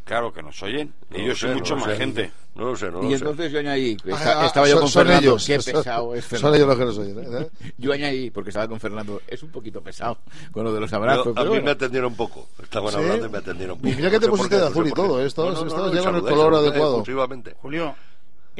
Claro 0.04 0.32
que 0.32 0.42
nos 0.42 0.62
oyen, 0.62 0.94
No 1.10 1.18
ellos 1.18 1.38
sé, 1.38 1.48
mucho 1.48 1.74
no 1.74 1.82
más 1.82 1.90
sé. 1.90 1.96
gente. 1.98 2.30
No 2.54 2.64
lo 2.70 2.76
sé, 2.76 2.86
no 2.90 3.02
lo 3.02 3.04
Y 3.04 3.10
sé. 3.10 3.16
entonces 3.16 3.52
yo 3.52 3.58
añadí, 3.58 3.94
Ah, 4.04 4.08
esta- 4.16 4.40
ah, 4.42 4.46
estaba 4.46 4.66
yo 4.66 4.72
son- 4.72 4.80
con 4.80 4.88
son 4.90 5.02
Fernando, 5.04 5.28
ellos, 5.30 5.46
qué 5.46 5.60
son- 5.60 5.72
pesado 5.74 6.14
es 6.14 6.24
Son 6.24 6.30
Fernando. 6.30 6.56
ellos 6.56 6.68
los 6.68 6.78
que 6.78 6.84
nos 6.86 6.98
oyen. 6.98 7.42
¿eh? 7.42 7.50
Yo 7.78 7.92
añadí, 7.92 8.30
porque 8.30 8.48
estaba 8.50 8.66
con 8.68 8.80
Fernando, 8.80 9.20
es 9.28 9.42
un 9.42 9.50
poquito 9.50 9.82
pesado 9.82 10.18
con 10.50 10.64
lo 10.64 10.72
de 10.72 10.80
los 10.80 10.90
Yo- 10.90 10.96
abrazos. 10.96 11.26
a 11.28 11.32
pero 11.34 11.44
mí 11.44 11.48
bueno. 11.50 11.64
me 11.66 11.70
atendieron 11.72 12.14
poco. 12.14 12.48
Estaban 12.62 12.90
¿Sí? 12.90 12.96
hablando 12.96 13.26
y 13.26 13.28
me 13.28 13.38
atendieron 13.38 13.76
poco. 13.76 13.88
Y 13.88 13.94
mira 13.96 14.10
que 14.10 14.18
te 14.18 14.24
sé 14.24 14.30
pusiste 14.30 14.54
de 14.56 14.62
sé 14.62 14.68
azul 14.68 14.88
y 14.88 14.92
todo, 14.92 15.20
no, 15.76 15.92
ya 15.92 16.02
con 16.04 16.16
el 16.16 16.22
color 16.22 16.54
adecuado. 16.54 17.04
Julio, 17.60 17.94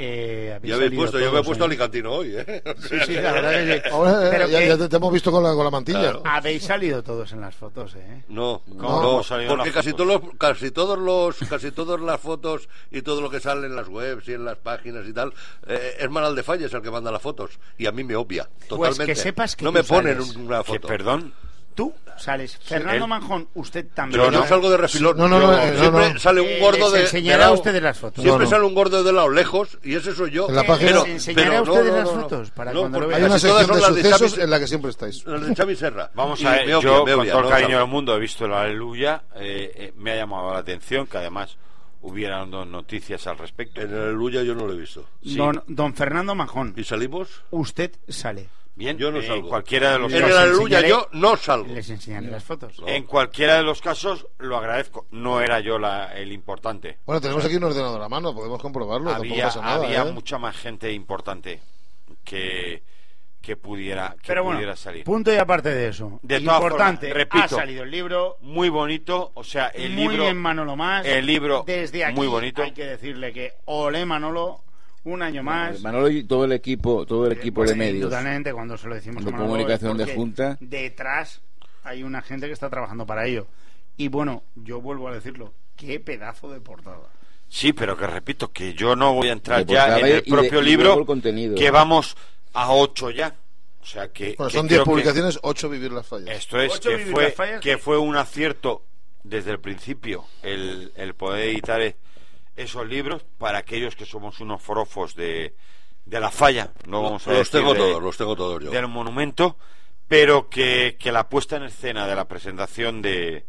eh, 0.01 0.53
habéis 0.55 0.70
Ya 0.70 0.76
habéis 0.76 0.94
puesto, 0.94 1.18
yo 1.18 1.32
me 1.32 1.40
he 1.40 1.42
puesto 1.42 1.64
alicantino 1.64 2.12
hoy, 2.12 2.36
¿eh? 2.36 2.62
Sí, 2.88 2.96
sí, 3.07 3.14
la 3.14 3.32
verdad 3.32 3.53
que 3.53 3.82
sí. 3.82 3.88
Ahora, 3.92 4.26
eh, 4.26 4.30
Pero 4.30 4.49
ya, 4.49 4.59
que 4.61 4.68
ya 4.68 4.78
te, 4.78 4.88
te 4.88 4.96
hemos 4.96 5.12
visto 5.12 5.32
con 5.32 5.42
la, 5.42 5.53
con 5.55 5.64
la 5.64 5.70
mantilla. 5.70 6.01
Claro. 6.01 6.22
habéis 6.24 6.62
salido 6.62 7.03
todos 7.03 7.32
en 7.32 7.40
las 7.40 7.55
fotos, 7.55 7.94
¿eh? 7.96 8.22
No, 8.28 8.62
¿Cómo 8.68 9.03
no, 9.03 9.11
hemos 9.11 9.26
salido 9.26 9.51
en 9.53 9.57
porque 9.59 9.72
casi 9.72 9.92
todos 9.92 10.07
los, 10.07 10.34
casi 10.38 10.70
todos 10.70 10.99
los, 10.99 11.36
casi 11.49 11.70
todas 11.72 12.01
las 12.01 12.20
fotos 12.20 12.68
y 12.92 13.03
todo 13.03 13.20
lo 13.20 13.28
que 13.30 13.40
sale 13.40 13.66
en 13.66 13.74
las 13.74 13.88
webs 13.88 14.28
y 14.28 14.34
en 14.34 14.44
las 14.44 14.57
páginas 14.59 15.05
y 15.09 15.12
tal, 15.12 15.32
eh, 15.66 15.96
es 15.99 16.09
Manal 16.11 16.36
de 16.36 16.42
Falles 16.44 16.72
el 16.72 16.80
que 16.82 16.90
manda 16.92 17.11
las 17.11 17.20
fotos 17.22 17.59
y 17.76 17.86
a 17.86 17.92
mí 17.92 18.05
me 18.05 18.14
obvia 18.14 18.49
totalmente. 18.68 18.96
Pues 19.05 19.07
que 19.07 19.14
sepas 19.16 19.57
que 19.57 19.64
no 19.64 19.72
me 19.72 19.82
ponen 19.82 20.20
sales. 20.22 20.36
una 20.36 20.59
Que, 20.59 20.64
foto. 20.64 20.86
perdón, 20.88 21.32
Tú 21.78 21.94
sales. 22.16 22.58
Fernando 22.60 23.04
él- 23.04 23.08
Manjón, 23.08 23.48
usted 23.54 23.86
también. 23.94 24.20
Pero 24.20 24.32
Yo 24.32 24.40
no. 24.40 24.46
salgo 24.48 24.68
de 24.68 24.76
refilón. 24.78 25.16
No, 25.16 25.28
no, 25.28 25.40
Yo- 25.40 25.46
no, 25.46 25.58
eh, 25.62 25.70
no, 25.72 25.78
siempre 25.78 26.12
no. 26.14 26.18
sale 26.18 26.40
un 26.40 26.48
Eh, 26.48 26.58
gordo 26.60 26.78
les 26.86 26.92
de. 26.92 27.00
enseñaré 27.02 27.28
de 27.28 27.34
a 27.44 27.46
lado. 27.46 27.54
ustedes 27.54 27.80
las 27.82 27.96
fotos. 27.98 28.14
Siempre 28.24 28.32
No, 28.32 28.44
no. 28.44 28.50
sale 28.50 28.64
un 28.66 28.74
gordo 28.74 29.04
de 29.04 29.12
lado 29.12 29.28
lejos 29.28 29.78
y 29.84 29.94
ese 29.94 30.12
soy 30.12 30.32
yo. 30.32 30.48
En 30.48 30.56
la 30.56 30.64
página- 30.64 30.90
les 31.04 31.06
enseñaré 31.06 31.56
a 31.56 31.60
no, 31.62 31.72
ustedes 31.72 31.90
no, 31.92 31.96
las 31.98 32.04
no, 32.06 32.14
no. 32.16 32.22
fotos 32.22 32.50
para 32.50 32.72
No, 32.72 32.80
cuando 32.80 32.98
lo 32.98 33.04
porque 33.04 33.14
Hay 33.14 33.20
vean. 33.22 33.30
una 33.30 33.34
casi 33.36 33.46
todas 33.46 33.60
sección 33.66 33.76
de 33.78 33.84
son 33.84 33.94
las 33.94 34.02
de 34.02 34.10
sucesos 34.18 34.38
en 34.44 34.50
la 34.50 34.58
que 34.58 34.66
siempre 34.66 34.90
estáis. 34.90 35.24
Las 35.24 35.46
de 35.46 35.54
Xavi 35.54 35.76
Serra. 35.76 36.10
Vamos 36.14 36.40
Y 36.40 36.46
a 36.46 36.50
ver, 36.50 36.66
me 36.66 36.74
obvia, 36.74 36.82
yo 36.90 37.04
me 37.04 37.12
con 37.12 37.20
obvia, 37.20 37.32
todo 37.32 37.40
el 37.42 37.44
no 37.48 37.50
cariño 37.52 37.78
del 37.78 37.86
mundo 37.86 38.16
he 38.16 38.18
visto 38.18 38.44
el 38.46 38.52
Aleluya, 38.52 39.22
eh, 39.36 39.72
eh, 39.76 39.92
me 39.96 40.10
ha 40.10 40.16
llamado 40.16 40.52
la 40.52 40.58
atención 40.58 41.06
que 41.06 41.18
además 41.18 41.56
hubieran 42.02 42.50
dos 42.50 42.66
noticias 42.66 43.24
al 43.28 43.38
respecto. 43.38 43.80
En 43.80 43.92
el 43.94 44.12
Luya 44.12 44.42
yo 44.42 44.56
no 44.56 44.66
lo 44.66 44.72
he 44.72 44.76
visto. 44.76 45.04
Sí. 45.22 45.36
Don, 45.36 45.62
don 45.68 45.94
Fernando 45.94 46.34
Manjón, 46.34 46.74
¿Y 46.76 46.82
salimos? 46.82 47.28
usted 47.50 47.92
sale. 48.08 48.48
Bien, 48.78 48.96
Yo 48.96 49.10
no 49.10 49.18
en 49.18 49.26
salgo. 49.26 49.48
cualquiera 49.48 49.90
de 49.92 49.98
los 49.98 50.12
En 50.12 50.16
el 50.18 50.22
casos, 50.22 50.38
Aleluya 50.38 50.78
enseñaré- 50.78 50.88
yo 50.88 51.08
no 51.12 51.36
salgo. 51.36 51.74
Les 51.74 51.90
enseñaré 51.90 52.28
las 52.28 52.44
fotos. 52.44 52.80
en 52.86 53.02
cualquiera 53.04 53.56
de 53.56 53.64
los 53.64 53.80
casos 53.82 54.26
lo 54.38 54.56
agradezco. 54.56 55.06
No 55.10 55.40
era 55.40 55.58
yo 55.58 55.78
la- 55.80 56.14
el 56.16 56.30
importante. 56.30 56.98
Bueno, 57.04 57.20
tenemos 57.20 57.44
aquí 57.44 57.56
un 57.56 57.64
ordenador 57.64 58.00
a 58.00 58.08
mano, 58.08 58.32
podemos 58.32 58.62
comprobarlo. 58.62 59.10
había 59.10 59.46
pasa 59.46 59.60
nada, 59.62 59.84
había 59.84 60.02
¿eh? 60.02 60.12
mucha 60.12 60.38
más 60.38 60.56
gente 60.56 60.92
importante 60.92 61.60
que, 62.24 62.82
que 63.40 63.56
pudiera 63.56 64.14
que 64.20 64.28
Pero 64.28 64.44
bueno, 64.44 64.58
pudiera 64.58 64.76
salir. 64.76 65.02
punto 65.04 65.32
y 65.32 65.36
aparte 65.36 65.70
de 65.74 65.88
eso. 65.88 66.20
De 66.22 66.40
todas 66.40 66.60
Importante, 66.62 67.08
formas, 67.08 67.16
repito, 67.24 67.44
ha 67.44 67.48
salido 67.48 67.82
el 67.82 67.90
libro. 67.90 68.36
Muy 68.42 68.68
bonito, 68.68 69.32
o 69.34 69.42
sea, 69.42 69.68
el 69.68 69.90
muy 69.90 70.02
libro 70.08 70.22
bien 70.24 70.36
Manolo 70.36 70.76
más. 70.76 71.04
el 71.04 71.26
libro 71.26 71.64
Desde 71.66 72.04
aquí 72.04 72.14
muy 72.14 72.28
bonito. 72.28 72.62
hay 72.62 72.72
que 72.72 72.84
decirle 72.86 73.32
que 73.32 73.54
ole 73.64 74.04
Manolo, 74.04 74.62
un 75.12 75.22
año 75.22 75.42
más. 75.42 75.80
Manolo 75.80 76.09
y 76.11 76.24
todo 76.24 76.44
el 76.44 76.52
equipo, 76.52 77.04
todo 77.06 77.26
el 77.26 77.32
equipo 77.32 77.56
Pues, 77.61 77.70
de 77.70 77.76
medios. 77.76 78.04
Indudablemente, 78.04 78.52
cuando 78.52 78.76
se 78.76 78.88
lo 78.88 78.94
decimos 78.94 79.24
De 79.24 79.30
a 79.30 79.32
Manolo, 79.32 79.50
comunicación 79.50 79.96
de 79.96 80.14
Junta. 80.14 80.56
Detrás 80.61 81.40
hay 81.84 82.02
una 82.02 82.22
gente 82.22 82.46
que 82.46 82.52
está 82.52 82.68
trabajando 82.70 83.06
para 83.06 83.26
ello. 83.26 83.46
Y 83.96 84.09
bueno, 84.09 84.42
yo 84.54 84.80
vuelvo 84.80 85.09
a 85.09 85.12
decirlo, 85.14 85.52
qué 85.76 85.98
pedazo 86.00 86.50
de 86.50 86.61
portada. 86.61 87.09
Sí, 87.48 87.72
pero 87.72 87.96
que 87.96 88.06
repito 88.06 88.52
que 88.52 88.74
yo 88.74 88.94
no 88.94 89.14
voy 89.14 89.28
a 89.28 89.32
entrar 89.32 89.64
ya 89.64 89.98
en 89.98 90.06
el 90.06 90.22
propio 90.22 90.61
libro 90.61 90.98
el 91.00 91.06
contenido. 91.06 91.54
que 91.56 91.70
vamos 91.70 92.16
a 92.52 92.72
ocho 92.72 93.11
ya. 93.11 93.34
O 93.80 93.86
sea 93.86 94.09
que, 94.12 94.34
Bueno, 94.36 94.50
que 94.50 94.56
son 94.59 94.68
10 94.68 94.76
creo 94.78 94.84
que 94.84 94.90
publicaciones, 94.90 95.38
8 95.42 95.70
vivir 95.70 95.92
las 95.92 96.06
fallas. 96.06 96.28
Esto 96.36 96.61
es 96.61 96.78
que 96.78 96.96
Vivir 96.96 97.12
fue 97.12 97.24
las 97.24 97.34
fallas. 97.34 97.61
que 97.62 97.78
fue 97.78 97.96
un 97.96 98.16
acierto 98.16 98.82
desde 99.24 99.50
el 99.52 99.61
principio 99.61 100.26
el, 100.42 100.92
el 100.94 101.14
poder 101.14 101.48
editar 101.48 101.80
esos 102.59 102.86
libros 102.86 103.24
para 103.38 103.59
aquellos 103.59 103.96
que 103.96 104.04
somos 104.06 104.40
unos 104.40 104.61
forofos 104.61 105.14
de, 105.14 105.54
de 106.04 106.20
la 106.20 106.30
falla. 106.30 106.72
No 106.86 107.02
vamos 107.02 107.26
a 107.26 107.30
Los 107.30 107.38
decir 107.50 107.61
tengo 107.61 107.72
de- 107.74 107.80
todos, 107.80 108.02
los 108.02 108.16
tengo 108.16 108.36
todos 108.36 108.62
yo. 108.64 108.70
del 108.70 108.88
monumento, 108.88 109.56
pero 110.09 110.48
que, 110.48 110.96
que 110.98 111.12
la 111.12 111.28
puesta 111.28 111.56
en 111.56 111.64
escena 111.64 112.06
de 112.06 112.14
la 112.16 112.26
presentación 112.26 113.00
de, 113.02 113.46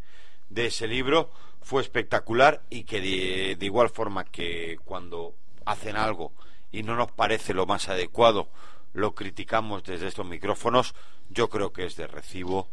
de 0.49 0.65
ese 0.67 0.87
libro 0.87 1.31
fue 1.61 1.81
espectacular 1.81 2.61
y 2.69 2.83
que 2.83 3.01
de, 3.01 3.55
de 3.55 3.65
igual 3.65 3.89
forma 3.89 4.23
que 4.25 4.77
cuando 4.85 5.35
hacen 5.65 5.97
algo 5.97 6.31
y 6.71 6.83
no 6.83 6.95
nos 6.95 7.11
parece 7.11 7.53
lo 7.53 7.65
más 7.65 7.89
adecuado, 7.89 8.49
lo 8.93 9.13
criticamos 9.15 9.83
desde 9.83 10.07
estos 10.07 10.25
micrófonos, 10.25 10.93
yo 11.29 11.49
creo 11.49 11.71
que 11.73 11.85
es 11.85 11.95
de 11.95 12.07
recibo 12.07 12.69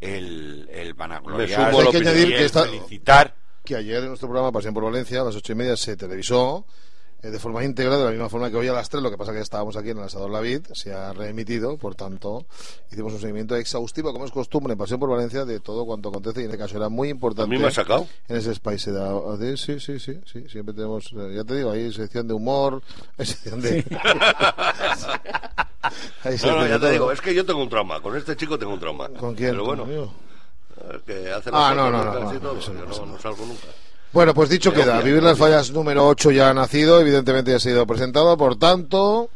el, 0.00 0.68
el 0.72 0.94
vanagloriar 0.94 1.48
Me 1.48 1.66
sumo 1.72 1.80
a 1.80 1.84
la 1.92 1.98
y 1.98 2.32
el 2.34 2.50
felicitar 2.50 3.34
que 3.64 3.76
ayer 3.76 3.98
en 4.02 4.08
nuestro 4.08 4.28
programa 4.28 4.52
Pasión 4.52 4.74
por 4.74 4.84
Valencia 4.84 5.20
a 5.20 5.24
las 5.24 5.36
ocho 5.36 5.52
y 5.52 5.56
media 5.56 5.76
se 5.76 5.96
televisó 5.96 6.64
eh, 7.22 7.28
de 7.28 7.38
forma 7.38 7.62
íntegra, 7.62 7.98
de 7.98 8.04
la 8.06 8.10
misma 8.10 8.30
forma 8.30 8.50
que 8.50 8.56
hoy 8.56 8.66
a 8.68 8.72
las 8.72 8.88
tres, 8.88 9.02
lo 9.02 9.10
que 9.10 9.18
pasa 9.18 9.32
que 9.32 9.36
ya 9.38 9.42
estábamos 9.42 9.76
aquí 9.76 9.90
en 9.90 9.98
el 9.98 10.04
Asador 10.04 10.30
La 10.30 10.40
Vid, 10.40 10.62
se 10.72 10.94
ha 10.94 11.12
reemitido, 11.12 11.76
por 11.76 11.94
tanto, 11.94 12.46
hicimos 12.90 13.12
un 13.12 13.20
seguimiento 13.20 13.54
exhaustivo, 13.56 14.12
como 14.14 14.24
es 14.24 14.30
costumbre 14.30 14.72
en 14.72 14.78
Pasión 14.78 14.98
por 14.98 15.10
Valencia, 15.10 15.44
de 15.44 15.60
todo 15.60 15.84
cuanto 15.84 16.08
acontece, 16.08 16.40
y 16.40 16.44
en 16.44 16.50
este 16.50 16.58
caso 16.62 16.78
era 16.78 16.88
muy 16.88 17.08
A 17.08 17.10
importante. 17.10 17.50
mí 17.54 17.58
me 17.60 17.68
ha 17.68 17.70
sacado. 17.70 18.06
En 18.26 18.36
ese 18.36 18.54
Spice 18.54 18.92
de, 18.92 19.36
de- 19.36 19.56
sí, 19.58 19.78
sí, 19.80 19.98
sí, 19.98 20.18
sí, 20.24 20.44
siempre 20.48 20.74
tenemos, 20.74 21.12
eh, 21.12 21.34
ya 21.36 21.44
te 21.44 21.56
digo, 21.56 21.70
hay 21.72 21.92
sección 21.92 22.26
de 22.26 22.32
humor, 22.32 22.82
hay 23.18 23.26
sección 23.26 23.60
de... 23.60 23.84
Hay 26.22 26.32
No, 26.32 26.38
sección 26.38 26.58
no, 26.58 26.66
ya 26.66 26.78
te 26.78 26.90
digo, 26.92 27.10
es 27.10 27.20
que 27.20 27.34
yo 27.34 27.44
tengo 27.44 27.62
un 27.62 27.68
trauma. 27.68 28.00
Con 28.02 28.14
este 28.16 28.36
chico 28.36 28.58
tengo 28.58 28.74
un 28.74 28.80
trauma. 28.80 29.08
¿Con 29.08 29.34
quién? 29.34 29.52
Pero 29.52 29.64
bueno, 29.64 29.84
amigo? 29.84 30.12
Que 31.06 31.30
hace 31.32 31.50
Ah, 31.52 31.72
no, 31.74 31.90
no, 31.90 32.04
no, 32.04 32.14
locas 32.14 32.30
y 32.32 32.34
no, 32.34 32.40
todo, 32.40 32.58
eso 32.58 32.72
no 32.72 32.80
yo 32.80 32.86
pasa 32.86 33.00
no, 33.02 33.12
no 33.12 33.18
salgo 33.18 33.46
nunca. 33.46 33.66
Bueno, 34.12 34.34
pues 34.34 34.48
dicho 34.48 34.72
queda, 34.72 35.00
Vivir 35.00 35.22
las 35.22 35.38
fallas 35.38 35.70
número 35.70 36.06
8 36.06 36.30
ya 36.32 36.50
ha 36.50 36.54
nacido, 36.54 37.00
evidentemente 37.00 37.52
ya 37.52 37.58
ha 37.58 37.60
sido 37.60 37.86
presentado, 37.86 38.36
por 38.36 38.58
tanto... 38.58 39.30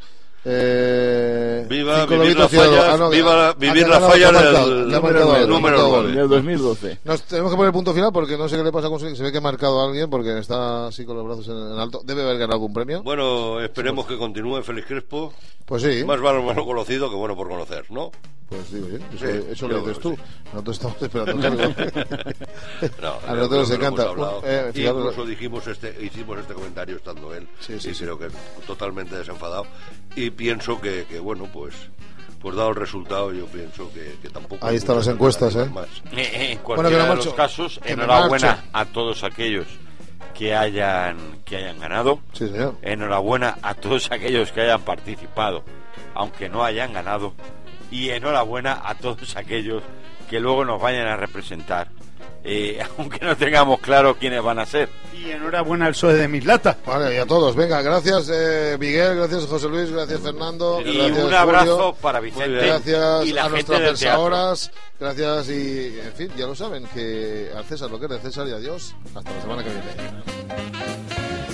Eh, 0.46 1.66
Viva 1.68 2.04
Vivir 2.06 2.36
las 2.38 2.50
fallas, 2.50 2.84
ah, 2.90 2.96
no, 2.98 3.08
viva 3.10 3.34
la- 3.34 3.52
Vivir 3.54 3.88
las 3.88 4.00
fallas 4.00 4.32
del 4.32 4.42
número 4.90 5.00
marcado 5.00 5.24
nueve, 5.24 5.38
algo, 5.40 5.44
ha 5.44 5.46
número 5.46 5.60
marcado 5.78 5.88
nueve. 6.02 6.08
algo. 6.20 6.20
Del 6.20 6.28
2012. 6.28 6.98
Nos 7.04 7.22
tenemos 7.22 7.50
que 7.50 7.56
poner 7.56 7.72
punto 7.72 7.94
final 7.94 8.12
porque 8.12 8.36
no 8.36 8.48
sé 8.48 8.56
qué 8.56 8.62
le 8.64 8.72
pasa 8.72 8.88
con 8.88 9.00
se 9.00 9.22
ve 9.22 9.32
que 9.32 9.38
ha 9.38 9.40
marcado 9.40 9.80
a 9.80 9.86
alguien 9.86 10.10
porque 10.10 10.38
está 10.38 10.88
así 10.88 11.04
con 11.06 11.16
los 11.16 11.24
brazos 11.26 11.48
en, 11.48 11.72
en 11.72 11.78
alto. 11.78 12.02
Debe 12.04 12.22
haber 12.22 12.38
ganado 12.38 12.54
algún 12.54 12.72
premio. 12.74 13.02
Bueno, 13.02 13.60
esperemos 13.60 14.06
que 14.06 14.18
continúe 14.18 14.62
Félix 14.62 14.86
Crespo. 14.86 15.32
Pues 15.64 15.82
sí, 15.82 16.04
Más 16.04 16.20
vale 16.20 16.42
malo 16.42 16.64
conocido 16.66 17.08
que 17.08 17.16
bueno 17.16 17.34
por 17.34 17.48
conocer, 17.48 17.86
¿no? 17.90 18.10
pues 18.46 18.70
digo 18.70 18.86
yo. 18.88 18.96
Eso, 18.96 19.06
Sí, 19.18 19.46
eso 19.52 19.68
lo 19.68 19.78
dices 19.80 19.98
tú. 19.98 20.14
que 20.14 20.22
Nosotros 20.52 20.76
estamos 20.76 21.02
esperando 21.02 21.46
algo. 21.48 21.62
No, 23.00 23.14
A 23.26 23.34
nosotros 23.34 23.68
nos 23.68 23.70
encanta. 23.70 24.06
Eh, 24.44 24.72
Y 24.74 24.86
incluso 24.86 25.24
dijimos 25.24 25.66
este, 25.66 25.96
hicimos 26.04 26.38
este 26.38 26.52
comentario 26.52 26.96
estando 26.96 27.34
él. 27.34 27.48
Sí, 27.60 27.80
sí, 27.80 27.90
y 27.90 27.94
sí. 27.94 28.04
creo 28.04 28.18
que 28.18 28.28
totalmente 28.66 29.16
desenfadado. 29.16 29.66
Y 30.14 30.30
pienso 30.34 30.80
que, 30.80 31.04
que, 31.06 31.18
bueno, 31.18 31.48
pues 31.52 31.74
pues 32.44 32.56
dado 32.56 32.68
el 32.68 32.76
resultado, 32.76 33.32
yo 33.32 33.46
pienso 33.46 33.90
que, 33.94 34.16
que 34.20 34.28
tampoco. 34.28 34.66
Ahí 34.66 34.76
están 34.76 34.96
las 34.96 35.06
encuestas, 35.06 35.56
¿eh? 35.56 35.64
más. 35.64 35.86
Eh, 36.12 36.16
eh, 36.16 36.52
en 36.52 36.62
Bueno, 36.62 36.62
cualquiera 36.62 36.88
que 36.90 37.02
de 37.02 37.08
marcho. 37.08 37.24
los 37.24 37.34
casos, 37.34 37.80
Que 37.82 37.92
enhorabuena 37.92 38.64
a 38.70 38.84
todos 38.84 39.24
aquellos 39.24 39.66
que 40.34 40.54
hayan 40.54 41.16
que 41.46 41.56
hayan 41.56 41.80
ganado. 41.80 42.20
Sí, 42.34 42.46
señor. 42.48 42.76
Enhorabuena 42.82 43.56
a 43.62 43.72
todos 43.72 44.12
aquellos 44.12 44.52
que 44.52 44.60
hayan 44.60 44.82
participado, 44.82 45.64
aunque 46.12 46.50
no 46.50 46.62
hayan 46.62 46.92
ganado. 46.92 47.32
Y 47.90 48.10
enhorabuena 48.10 48.78
a 48.84 48.94
todos 48.94 49.36
aquellos 49.36 49.82
que 50.28 50.38
luego 50.38 50.66
nos 50.66 50.82
vayan 50.82 51.06
a 51.06 51.16
representar 51.16 51.88
eh, 52.44 52.78
aunque 52.98 53.24
no 53.24 53.36
tengamos 53.36 53.80
claro 53.80 54.16
quiénes 54.16 54.42
van 54.42 54.58
a 54.58 54.66
ser. 54.66 54.88
Y 55.14 55.30
enhorabuena 55.30 55.86
al 55.86 55.92
PSOE 55.92 56.14
de 56.14 56.28
Mislata. 56.28 56.76
Vale, 56.84 57.14
y 57.14 57.18
a 57.18 57.26
todos, 57.26 57.56
venga, 57.56 57.80
gracias 57.80 58.30
eh, 58.30 58.76
Miguel, 58.78 59.16
gracias 59.16 59.46
José 59.46 59.68
Luis, 59.68 59.90
gracias 59.90 60.20
Fernando. 60.20 60.80
Y 60.84 60.98
gracias, 60.98 61.24
un 61.24 61.34
abrazo 61.34 61.76
Julio. 61.76 61.94
para 62.02 62.20
Vicente 62.20 62.66
Gracias 62.66 63.26
y 63.26 63.32
la 63.32 63.40
a 63.40 63.44
gente 63.44 63.72
nuestras 63.72 63.80
pensadoras, 63.80 64.70
gracias 65.00 65.48
y, 65.48 65.98
en 66.00 66.12
fin, 66.12 66.30
ya 66.36 66.46
lo 66.46 66.54
saben, 66.54 66.86
que 66.92 67.50
al 67.56 67.64
César 67.64 67.90
lo 67.90 67.98
que 67.98 68.06
es 68.06 68.12
de 68.12 68.18
César 68.20 68.46
y 68.46 68.52
adiós. 68.52 68.94
Hasta 69.14 69.30
la 69.30 69.40
semana 69.40 69.64
que 69.64 69.70
viene. 69.70 71.53